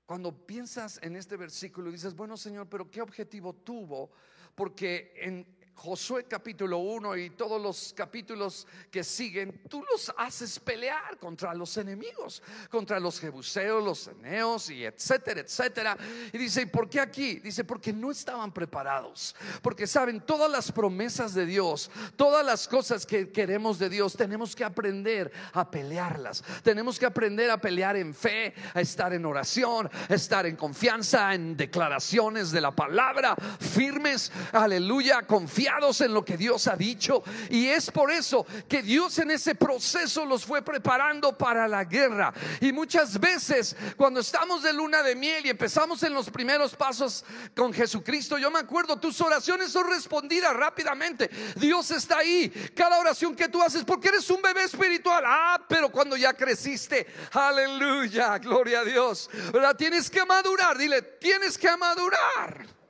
cuando 0.05 0.45
piensas 0.45 0.99
en 1.03 1.15
este 1.15 1.37
versículo 1.37 1.89
dices, 1.89 2.15
bueno 2.15 2.35
Señor, 2.35 2.67
pero 2.67 2.89
¿qué 2.91 3.01
objetivo 3.01 3.53
tuvo? 3.53 4.11
porque 4.55 5.13
en 5.15 5.45
Josué 5.75 6.25
capítulo 6.25 6.77
1 6.77 7.17
y 7.17 7.29
todos 7.31 7.59
los 7.59 7.93
capítulos 7.97 8.67
que 8.91 9.03
siguen, 9.03 9.61
tú 9.67 9.83
los 9.91 10.13
haces 10.15 10.59
pelear 10.59 11.17
contra 11.17 11.55
los 11.55 11.75
enemigos, 11.77 12.43
contra 12.69 12.99
los 12.99 13.19
jebuseos, 13.19 13.83
los 13.83 14.07
eneos 14.07 14.69
y 14.69 14.85
etcétera, 14.85 15.41
etcétera. 15.41 15.97
Y 16.31 16.37
dice, 16.37 16.61
¿y 16.61 16.65
por 16.67 16.87
qué 16.87 16.99
aquí? 16.99 17.39
Dice, 17.39 17.63
porque 17.63 17.93
no 17.93 18.11
estaban 18.11 18.53
preparados, 18.53 19.35
porque 19.63 19.87
saben, 19.87 20.21
todas 20.21 20.51
las 20.51 20.71
promesas 20.71 21.33
de 21.33 21.47
Dios, 21.47 21.89
todas 22.15 22.45
las 22.45 22.67
cosas 22.67 23.07
que 23.07 23.31
queremos 23.31 23.79
de 23.79 23.89
Dios, 23.89 24.15
tenemos 24.15 24.55
que 24.55 24.63
aprender 24.63 25.31
a 25.53 25.71
pelearlas, 25.71 26.43
tenemos 26.61 26.99
que 26.99 27.07
aprender 27.07 27.49
a 27.49 27.57
pelear 27.57 27.95
en 27.95 28.13
fe, 28.13 28.53
a 28.75 28.81
estar 28.81 29.13
en 29.13 29.25
oración, 29.25 29.89
a 30.09 30.13
estar 30.13 30.45
en 30.45 30.55
confianza, 30.55 31.33
en 31.33 31.57
declaraciones 31.57 32.51
de 32.51 32.61
la 32.61 32.69
palabra, 32.71 33.35
firmes, 33.59 34.31
aleluya, 34.51 35.23
confianza 35.23 35.60
en 35.67 36.13
lo 36.13 36.23
que 36.23 36.37
Dios 36.37 36.67
ha 36.67 36.75
dicho. 36.75 37.23
Y 37.49 37.67
es 37.67 37.91
por 37.91 38.11
eso 38.11 38.45
que 38.67 38.81
Dios 38.81 39.17
en 39.19 39.31
ese 39.31 39.55
proceso 39.55 40.25
los 40.25 40.45
fue 40.45 40.61
preparando 40.61 41.37
para 41.37 41.67
la 41.67 41.83
guerra. 41.85 42.33
Y 42.59 42.71
muchas 42.71 43.19
veces 43.19 43.75
cuando 43.97 44.19
estamos 44.19 44.63
de 44.63 44.73
luna 44.73 45.03
de 45.03 45.15
miel 45.15 45.45
y 45.45 45.49
empezamos 45.49 46.03
en 46.03 46.13
los 46.13 46.29
primeros 46.29 46.75
pasos 46.75 47.25
con 47.55 47.73
Jesucristo, 47.73 48.37
yo 48.37 48.51
me 48.51 48.59
acuerdo, 48.59 48.97
tus 48.97 49.19
oraciones 49.21 49.71
son 49.71 49.89
respondidas 49.89 50.55
rápidamente. 50.55 51.29
Dios 51.55 51.91
está 51.91 52.19
ahí. 52.19 52.49
Cada 52.75 52.99
oración 52.99 53.35
que 53.35 53.49
tú 53.49 53.61
haces, 53.61 53.83
porque 53.83 54.09
eres 54.09 54.29
un 54.29 54.41
bebé 54.41 54.63
espiritual. 54.63 55.23
Ah, 55.25 55.63
pero 55.67 55.91
cuando 55.91 56.15
ya 56.15 56.33
creciste, 56.33 57.07
aleluya, 57.31 58.37
gloria 58.37 58.81
a 58.81 58.85
Dios. 58.85 59.29
¿Verdad? 59.51 59.75
Tienes 59.75 60.09
que 60.09 60.25
madurar, 60.25 60.77
dile, 60.77 61.01
tienes 61.01 61.57
que 61.57 61.75
madurar. 61.77 62.80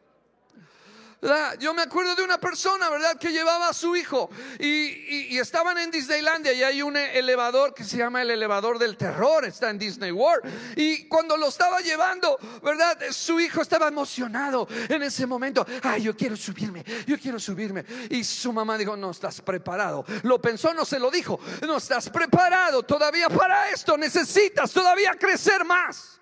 Yo 1.59 1.74
me 1.76 1.84
acuerdo 1.84 2.15
de 2.15 2.24
una 2.24 2.39
persona, 2.39 2.89
¿verdad? 2.89 3.15
Que 3.19 3.32
llevaba 3.32 3.69
a 3.69 3.74
su 3.74 3.95
hijo 3.95 4.32
y, 4.57 5.38
estaban 5.38 5.78
en 5.78 5.91
Disneylandia 5.91 6.53
y 6.53 6.63
hay 6.63 6.82
un 6.82 6.97
elevador 6.97 7.74
que 7.74 7.84
se 7.84 7.97
llama 7.97 8.22
el 8.22 8.32
elevador 8.32 8.78
del 8.80 8.97
terror, 8.97 9.45
está 9.45 9.69
en 9.69 9.78
Disney 9.78 10.11
World. 10.11 10.51
Y 10.76 11.07
cuando 11.07 11.38
lo 11.38 11.47
estaba 11.49 11.80
llevando, 11.82 12.38
¿verdad? 12.63 12.97
Su 13.11 13.39
hijo 13.39 13.61
estaba 13.61 13.88
emocionado 13.88 14.67
en 14.89 15.03
ese 15.03 15.28
momento. 15.28 15.65
Ay, 15.84 16.03
yo 16.03 16.15
quiero 16.15 16.36
subirme, 16.36 16.84
yo 17.05 17.19
quiero 17.19 17.39
subirme. 17.39 17.86
Y 18.09 18.24
su 18.24 18.51
mamá 18.51 18.78
dijo, 18.78 18.97
no 18.97 19.11
estás 19.11 19.41
preparado. 19.41 20.05
Lo 20.24 20.41
pensó, 20.41 20.74
no 20.74 20.86
se 20.86 20.99
lo 20.99 21.11
dijo. 21.11 21.39
No 21.61 21.78
estás 21.78 22.09
preparado 22.09 22.84
todavía 22.84 23.30
para 23.30 23.69
esto. 23.69 23.97
Necesitas 23.97 24.72
todavía 24.72 25.15
crecer 25.19 25.65
más 25.65 26.20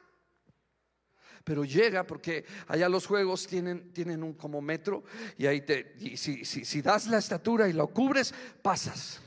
pero 1.49 1.65
llega 1.65 2.03
porque 2.03 2.45
allá 2.67 2.87
los 2.87 3.07
juegos 3.07 3.47
tienen, 3.47 3.91
tienen 3.91 4.21
un 4.21 4.33
como 4.33 4.61
metro 4.61 5.03
y 5.35 5.47
ahí 5.47 5.61
te, 5.61 5.95
si, 6.15 6.45
si, 6.45 6.81
das 6.83 7.07
la 7.07 7.17
estatura 7.17 7.67
y 7.67 7.73
lo 7.73 7.87
cubres, 7.87 8.35
pasas. 8.61 9.19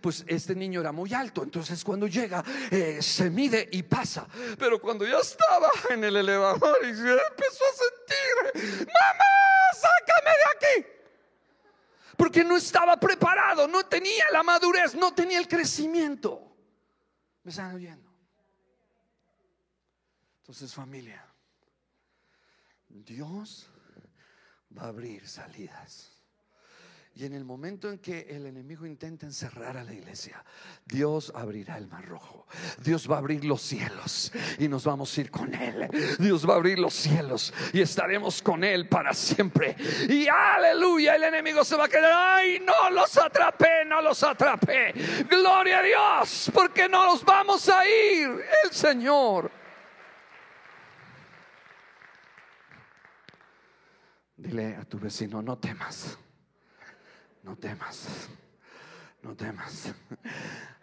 Pues 0.00 0.24
este 0.28 0.54
niño 0.54 0.80
era 0.80 0.92
muy 0.92 1.12
alto, 1.12 1.42
entonces 1.42 1.82
cuando 1.82 2.06
llega 2.06 2.44
eh, 2.70 3.02
se 3.02 3.28
mide 3.28 3.68
y 3.72 3.82
pasa. 3.82 4.28
Pero 4.56 4.80
cuando 4.80 5.04
ya 5.04 5.18
estaba 5.18 5.68
en 5.90 6.04
el 6.04 6.16
elevador 6.16 6.78
y 6.84 6.90
empezó 6.90 7.64
a 7.64 8.52
sentir, 8.54 8.86
mamá, 8.86 9.34
sácame 9.72 10.30
de 10.30 10.78
aquí. 10.78 10.88
Porque 12.16 12.44
no 12.44 12.56
estaba 12.56 13.00
preparado, 13.00 13.66
no 13.66 13.84
tenía 13.84 14.26
la 14.30 14.44
madurez, 14.44 14.94
no 14.94 15.12
tenía 15.12 15.40
el 15.40 15.48
crecimiento. 15.48 16.40
¿Me 17.42 17.50
están 17.50 17.74
oyendo? 17.74 18.14
Entonces 20.42 20.72
familia, 20.72 21.23
Dios 22.94 23.68
va 24.76 24.82
a 24.82 24.88
abrir 24.88 25.26
salidas. 25.26 26.10
Y 27.16 27.24
en 27.24 27.32
el 27.32 27.44
momento 27.44 27.90
en 27.90 27.98
que 27.98 28.26
el 28.28 28.44
enemigo 28.46 28.84
intenta 28.84 29.24
encerrar 29.24 29.76
a 29.76 29.84
la 29.84 29.92
iglesia, 29.92 30.44
Dios 30.84 31.30
abrirá 31.32 31.78
el 31.78 31.86
mar 31.86 32.04
rojo. 32.04 32.48
Dios 32.82 33.08
va 33.08 33.16
a 33.16 33.18
abrir 33.18 33.44
los 33.44 33.62
cielos 33.62 34.32
y 34.58 34.66
nos 34.66 34.84
vamos 34.84 35.16
a 35.16 35.20
ir 35.20 35.30
con 35.30 35.54
Él. 35.54 35.88
Dios 36.18 36.48
va 36.48 36.54
a 36.54 36.56
abrir 36.56 36.80
los 36.80 36.92
cielos 36.92 37.54
y 37.72 37.80
estaremos 37.80 38.42
con 38.42 38.64
Él 38.64 38.88
para 38.88 39.14
siempre. 39.14 39.76
Y 40.08 40.26
aleluya, 40.26 41.14
el 41.14 41.22
enemigo 41.22 41.64
se 41.64 41.76
va 41.76 41.84
a 41.84 41.88
quedar. 41.88 42.12
Ay, 42.12 42.58
no 42.58 42.90
los 42.90 43.16
atrapé, 43.16 43.84
no 43.86 44.02
los 44.02 44.20
atrapé. 44.24 44.92
Gloria 45.30 45.78
a 45.78 45.82
Dios, 45.82 46.50
porque 46.52 46.88
no 46.88 47.06
los 47.06 47.24
vamos 47.24 47.68
a 47.68 47.86
ir. 47.86 48.28
El 48.64 48.72
Señor. 48.72 49.63
Dile 54.44 54.76
a 54.76 54.84
tu 54.84 54.98
vecino, 54.98 55.40
no 55.40 55.56
temas 55.56 56.18
no 57.44 57.56
temas, 57.56 58.28
no 59.22 59.36
temas. 59.36 59.92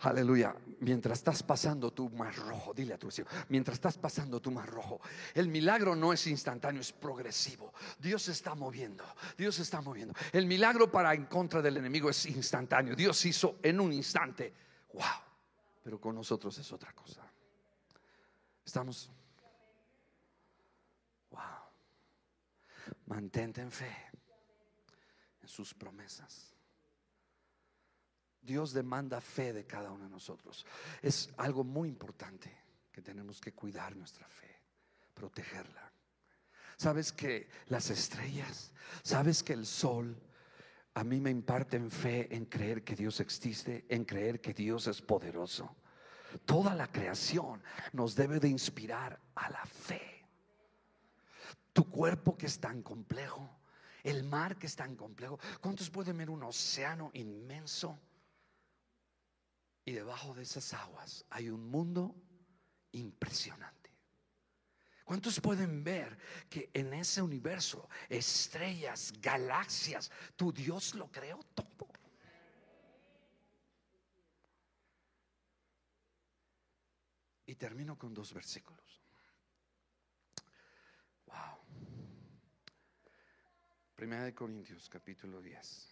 Aleluya. 0.01 0.55
Mientras 0.79 1.19
estás 1.19 1.43
pasando 1.43 1.91
tu 1.91 2.09
mar 2.09 2.35
rojo, 2.35 2.73
dile 2.73 2.93
a 2.95 2.97
tu 2.97 3.07
vecino, 3.07 3.27
mientras 3.49 3.75
estás 3.75 3.97
pasando 3.97 4.39
tu 4.39 4.49
mar 4.49 4.67
rojo, 4.67 4.99
el 5.33 5.47
milagro 5.47 5.95
no 5.95 6.13
es 6.13 6.25
instantáneo, 6.25 6.81
es 6.81 6.91
progresivo. 6.91 7.73
Dios 7.99 8.27
está 8.29 8.55
moviendo, 8.55 9.03
Dios 9.37 9.59
está 9.59 9.81
moviendo. 9.81 10.13
El 10.31 10.47
milagro 10.47 10.89
para 10.89 11.13
en 11.13 11.25
contra 11.25 11.61
del 11.61 11.77
enemigo 11.77 12.09
es 12.09 12.25
instantáneo. 12.25 12.95
Dios 12.95 13.23
hizo 13.25 13.57
en 13.61 13.79
un 13.79 13.93
instante. 13.93 14.53
Wow. 14.93 15.03
Pero 15.83 15.99
con 15.99 16.15
nosotros 16.15 16.57
es 16.57 16.71
otra 16.71 16.93
cosa. 16.93 17.21
Estamos. 18.63 19.09
Mantente 23.11 23.59
en 23.59 23.69
fe 23.69 23.93
en 25.41 25.47
sus 25.49 25.73
promesas. 25.73 26.55
Dios 28.39 28.71
demanda 28.71 29.19
fe 29.19 29.51
de 29.51 29.65
cada 29.65 29.91
uno 29.91 30.05
de 30.05 30.09
nosotros. 30.09 30.65
Es 31.01 31.29
algo 31.35 31.65
muy 31.65 31.89
importante 31.89 32.55
que 32.89 33.01
tenemos 33.01 33.41
que 33.41 33.51
cuidar 33.51 33.97
nuestra 33.97 34.25
fe, 34.29 34.61
protegerla. 35.13 35.91
Sabes 36.77 37.11
que 37.11 37.49
las 37.67 37.89
estrellas, 37.89 38.71
sabes 39.03 39.43
que 39.43 39.53
el 39.53 39.65
sol 39.65 40.17
a 40.93 41.03
mí 41.03 41.19
me 41.19 41.31
imparten 41.31 41.91
fe 41.91 42.33
en 42.33 42.45
creer 42.45 42.85
que 42.85 42.95
Dios 42.95 43.19
existe, 43.19 43.85
en 43.89 44.05
creer 44.05 44.39
que 44.39 44.53
Dios 44.53 44.87
es 44.87 45.01
poderoso. 45.01 45.75
Toda 46.45 46.73
la 46.75 46.87
creación 46.87 47.61
nos 47.91 48.15
debe 48.15 48.39
de 48.39 48.47
inspirar 48.47 49.19
a 49.35 49.49
la 49.49 49.65
fe. 49.65 50.10
Tu 51.73 51.89
cuerpo 51.89 52.37
que 52.37 52.47
es 52.47 52.59
tan 52.59 52.81
complejo, 52.81 53.61
el 54.03 54.23
mar 54.23 54.57
que 54.57 54.67
es 54.67 54.75
tan 54.75 54.95
complejo. 54.95 55.39
¿Cuántos 55.61 55.89
pueden 55.89 56.17
ver 56.17 56.29
un 56.29 56.43
océano 56.43 57.11
inmenso? 57.13 57.99
Y 59.85 59.93
debajo 59.93 60.33
de 60.33 60.43
esas 60.43 60.73
aguas 60.73 61.25
hay 61.29 61.49
un 61.49 61.69
mundo 61.69 62.15
impresionante. 62.91 63.81
¿Cuántos 65.03 65.41
pueden 65.41 65.83
ver 65.83 66.17
que 66.49 66.69
en 66.73 66.93
ese 66.93 67.21
universo, 67.21 67.89
estrellas, 68.07 69.11
galaxias, 69.19 70.09
tu 70.35 70.53
Dios 70.53 70.95
lo 70.95 71.11
creó 71.11 71.39
todo? 71.53 71.89
Y 77.45 77.55
termino 77.55 77.97
con 77.97 78.13
dos 78.13 78.33
versículos. 78.33 79.01
Wow. 81.25 81.60
Primera 84.01 84.23
de 84.23 84.33
Corintios, 84.33 84.89
capítulo 84.89 85.39
10. 85.39 85.89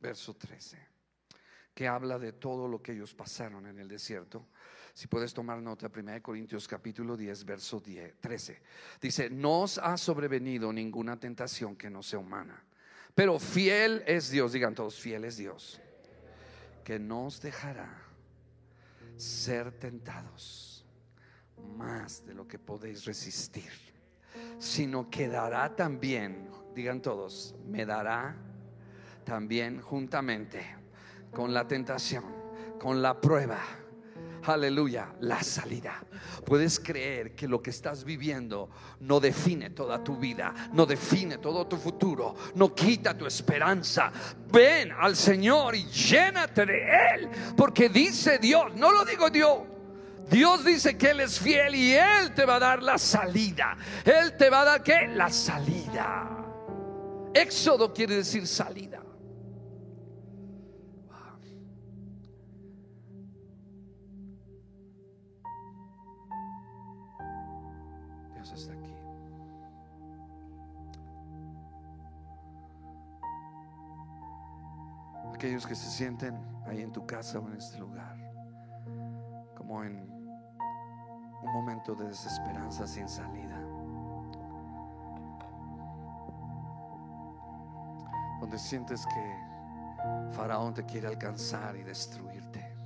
verso 0.00 0.34
13, 0.34 0.76
que 1.72 1.86
habla 1.86 2.18
de 2.18 2.32
todo 2.32 2.66
lo 2.66 2.82
que 2.82 2.94
ellos 2.94 3.14
pasaron 3.14 3.66
en 3.66 3.78
el 3.78 3.86
desierto. 3.86 4.48
Si 4.92 5.06
puedes 5.06 5.32
tomar 5.32 5.62
nota, 5.62 5.86
1 5.86 6.20
Corintios 6.20 6.66
capítulo 6.66 7.16
10, 7.16 7.44
verso 7.44 7.78
10, 7.78 8.18
13. 8.18 8.62
Dice, 9.00 9.30
no 9.30 9.60
os 9.60 9.78
ha 9.78 9.96
sobrevenido 9.96 10.72
ninguna 10.72 11.16
tentación 11.16 11.76
que 11.76 11.88
no 11.88 12.02
sea 12.02 12.18
humana, 12.18 12.60
pero 13.14 13.38
fiel 13.38 14.02
es 14.04 14.30
Dios, 14.30 14.52
digan 14.52 14.74
todos, 14.74 14.98
fiel 14.98 15.24
es 15.26 15.36
Dios, 15.36 15.80
que 16.90 16.98
no 16.98 17.26
os 17.26 17.40
dejará 17.40 17.88
ser 19.16 19.70
tentados 19.78 20.84
más 21.76 22.26
de 22.26 22.34
lo 22.34 22.48
que 22.48 22.58
podéis 22.58 23.04
resistir, 23.04 23.70
sino 24.58 25.08
que 25.08 25.28
dará 25.28 25.76
también, 25.76 26.50
digan 26.74 27.00
todos, 27.00 27.54
me 27.64 27.86
dará 27.86 28.34
también 29.24 29.80
juntamente 29.80 30.66
con 31.30 31.54
la 31.54 31.68
tentación, 31.68 32.24
con 32.80 33.00
la 33.00 33.20
prueba. 33.20 33.60
Aleluya, 34.54 35.14
la 35.20 35.42
salida. 35.42 36.02
Puedes 36.44 36.80
creer 36.80 37.34
que 37.34 37.48
lo 37.48 37.62
que 37.62 37.70
estás 37.70 38.04
viviendo 38.04 38.70
no 39.00 39.20
define 39.20 39.70
toda 39.70 40.02
tu 40.02 40.16
vida, 40.16 40.54
no 40.72 40.86
define 40.86 41.38
todo 41.38 41.66
tu 41.66 41.76
futuro, 41.76 42.34
no 42.54 42.74
quita 42.74 43.16
tu 43.16 43.26
esperanza. 43.26 44.12
Ven 44.50 44.92
al 44.92 45.16
Señor 45.16 45.74
y 45.74 45.84
llénate 45.84 46.66
de 46.66 46.82
Él, 47.14 47.28
porque 47.56 47.88
dice 47.88 48.38
Dios, 48.38 48.74
no 48.76 48.90
lo 48.92 49.04
digo 49.04 49.30
Dios, 49.30 49.60
Dios 50.30 50.64
dice 50.64 50.96
que 50.96 51.10
Él 51.10 51.20
es 51.20 51.40
fiel 51.40 51.74
y 51.74 51.92
Él 51.92 52.34
te 52.34 52.44
va 52.44 52.56
a 52.56 52.60
dar 52.60 52.82
la 52.82 52.98
salida. 52.98 53.76
Él 54.04 54.36
te 54.36 54.48
va 54.48 54.62
a 54.62 54.64
dar 54.64 54.82
qué? 54.82 55.08
La 55.08 55.28
salida. 55.28 56.28
Éxodo 57.34 57.92
quiere 57.92 58.16
decir 58.16 58.46
salida. 58.46 59.02
Aquellos 75.40 75.66
que 75.66 75.74
se 75.74 75.88
sienten 75.88 76.38
ahí 76.66 76.82
en 76.82 76.92
tu 76.92 77.06
casa 77.06 77.38
o 77.38 77.48
en 77.48 77.56
este 77.56 77.78
lugar, 77.78 78.14
como 79.56 79.82
en 79.82 79.96
un 81.42 81.52
momento 81.54 81.94
de 81.94 82.08
desesperanza 82.08 82.86
sin 82.86 83.08
salida, 83.08 83.58
donde 88.38 88.58
sientes 88.58 89.06
que 89.06 90.34
Faraón 90.36 90.74
te 90.74 90.84
quiere 90.84 91.08
alcanzar 91.08 91.74
y 91.74 91.84
destruirte. 91.84 92.76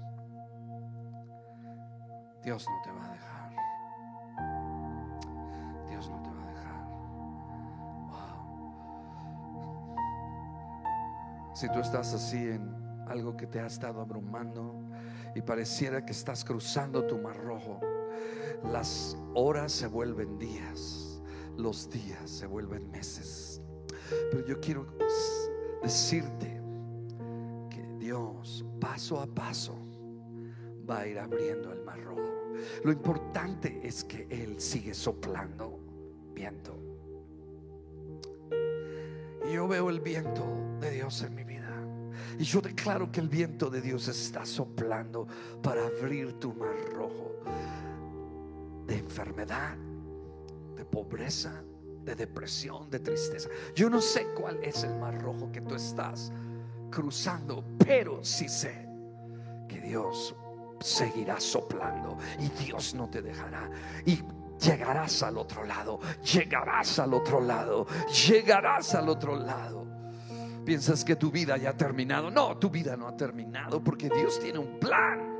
Dios 2.45 2.65
no 2.69 2.83
te 2.85 2.93
va 2.93 3.04
Si 11.55 11.69
tú 11.69 11.79
estás 11.79 12.13
así 12.13 12.37
en 12.37 12.69
algo 13.07 13.37
que 13.37 13.47
te 13.47 13.61
ha 13.61 13.67
estado 13.67 14.01
abrumando 14.01 14.75
y 15.37 15.41
pareciera 15.41 16.05
que 16.05 16.11
estás 16.11 16.45
cruzando 16.45 17.07
tu 17.07 17.17
mar 17.19 17.37
rojo, 17.37 17.81
las 18.73 19.17
horas 19.35 19.71
se 19.71 19.87
vuelven 19.87 20.37
días, 20.37 21.23
los 21.57 21.89
días 21.89 22.29
se 22.29 22.47
vuelven 22.47 22.91
meses. 22.91 23.63
Pero 24.33 24.45
yo 24.45 24.61
quiero 24.61 24.87
decirte 25.81 26.61
que 27.71 27.87
Dios 27.99 28.65
paso 28.81 29.21
a 29.21 29.27
paso 29.27 29.77
va 30.91 31.01
a 31.01 31.07
ir 31.07 31.21
abriendo 31.21 31.73
el 31.73 31.85
mar 31.85 32.03
rojo. 32.03 32.33
Lo 32.83 32.91
importante 32.91 33.81
es 33.85 34.03
que 34.03 34.27
Él 34.29 34.61
sigue 34.61 34.93
soplando 34.93 35.79
viento. 36.35 36.77
Y 39.49 39.53
yo 39.53 39.69
veo 39.69 39.89
el 39.89 40.01
viento 40.01 40.64
de 40.85 40.91
Dios 40.91 41.23
en 41.23 41.35
mi 41.35 41.45
vida. 41.45 41.71
Y 42.39 42.45
yo 42.45 42.61
declaro 42.61 43.11
que 43.11 43.21
el 43.21 43.29
viento 43.29 43.71
de 43.71 43.81
Dios 43.81 44.07
está 44.09 44.45
soplando 44.45 45.27
para 45.63 45.87
abrir 45.87 46.35
tu 46.35 46.53
mar 46.53 46.77
rojo 46.93 47.41
de 48.87 48.99
enfermedad, 48.99 49.77
de 50.77 50.85
pobreza, 50.85 51.63
de 52.05 52.15
depresión, 52.15 52.91
de 52.91 53.01
tristeza. 53.01 53.49
Yo 53.75 53.89
no 53.89 54.01
sé 54.01 54.27
cuál 54.35 54.63
es 54.63 54.85
el 54.85 54.95
mar 54.97 55.21
rojo 55.23 55.51
que 55.51 55.63
tú 55.63 55.75
estás 55.75 56.31
cruzando, 56.91 57.65
pero 57.79 58.23
sí 58.23 58.49
sé 58.49 58.87
que 59.69 59.81
Dios 59.81 60.35
seguirá 60.81 61.41
soplando 61.41 62.19
y 62.39 62.49
Dios 62.63 62.95
no 62.95 63.09
te 63.09 63.23
dejará. 63.23 63.71
Y 64.05 64.21
llegarás 64.61 65.23
al 65.23 65.39
otro 65.39 65.65
lado, 65.65 65.99
llegarás 66.21 66.99
al 66.99 67.15
otro 67.15 67.41
lado, 67.41 67.87
llegarás 68.29 68.95
al 68.95 69.09
otro 69.09 69.35
lado. 69.35 69.84
Piensas 70.65 71.05
que 71.05 71.17
tu 71.17 71.31
vida 71.31 71.57
ya 71.57 71.71
ha 71.71 71.77
terminado. 71.77 72.31
No, 72.31 72.57
tu 72.57 72.71
vida 72.71 72.97
no 72.97 73.07
ha 73.07 73.17
terminado 73.17 73.83
porque 73.83 74.09
Dios 74.09 74.41
tiene 74.41 74.59
un 74.59 74.79
plan. 74.79 75.34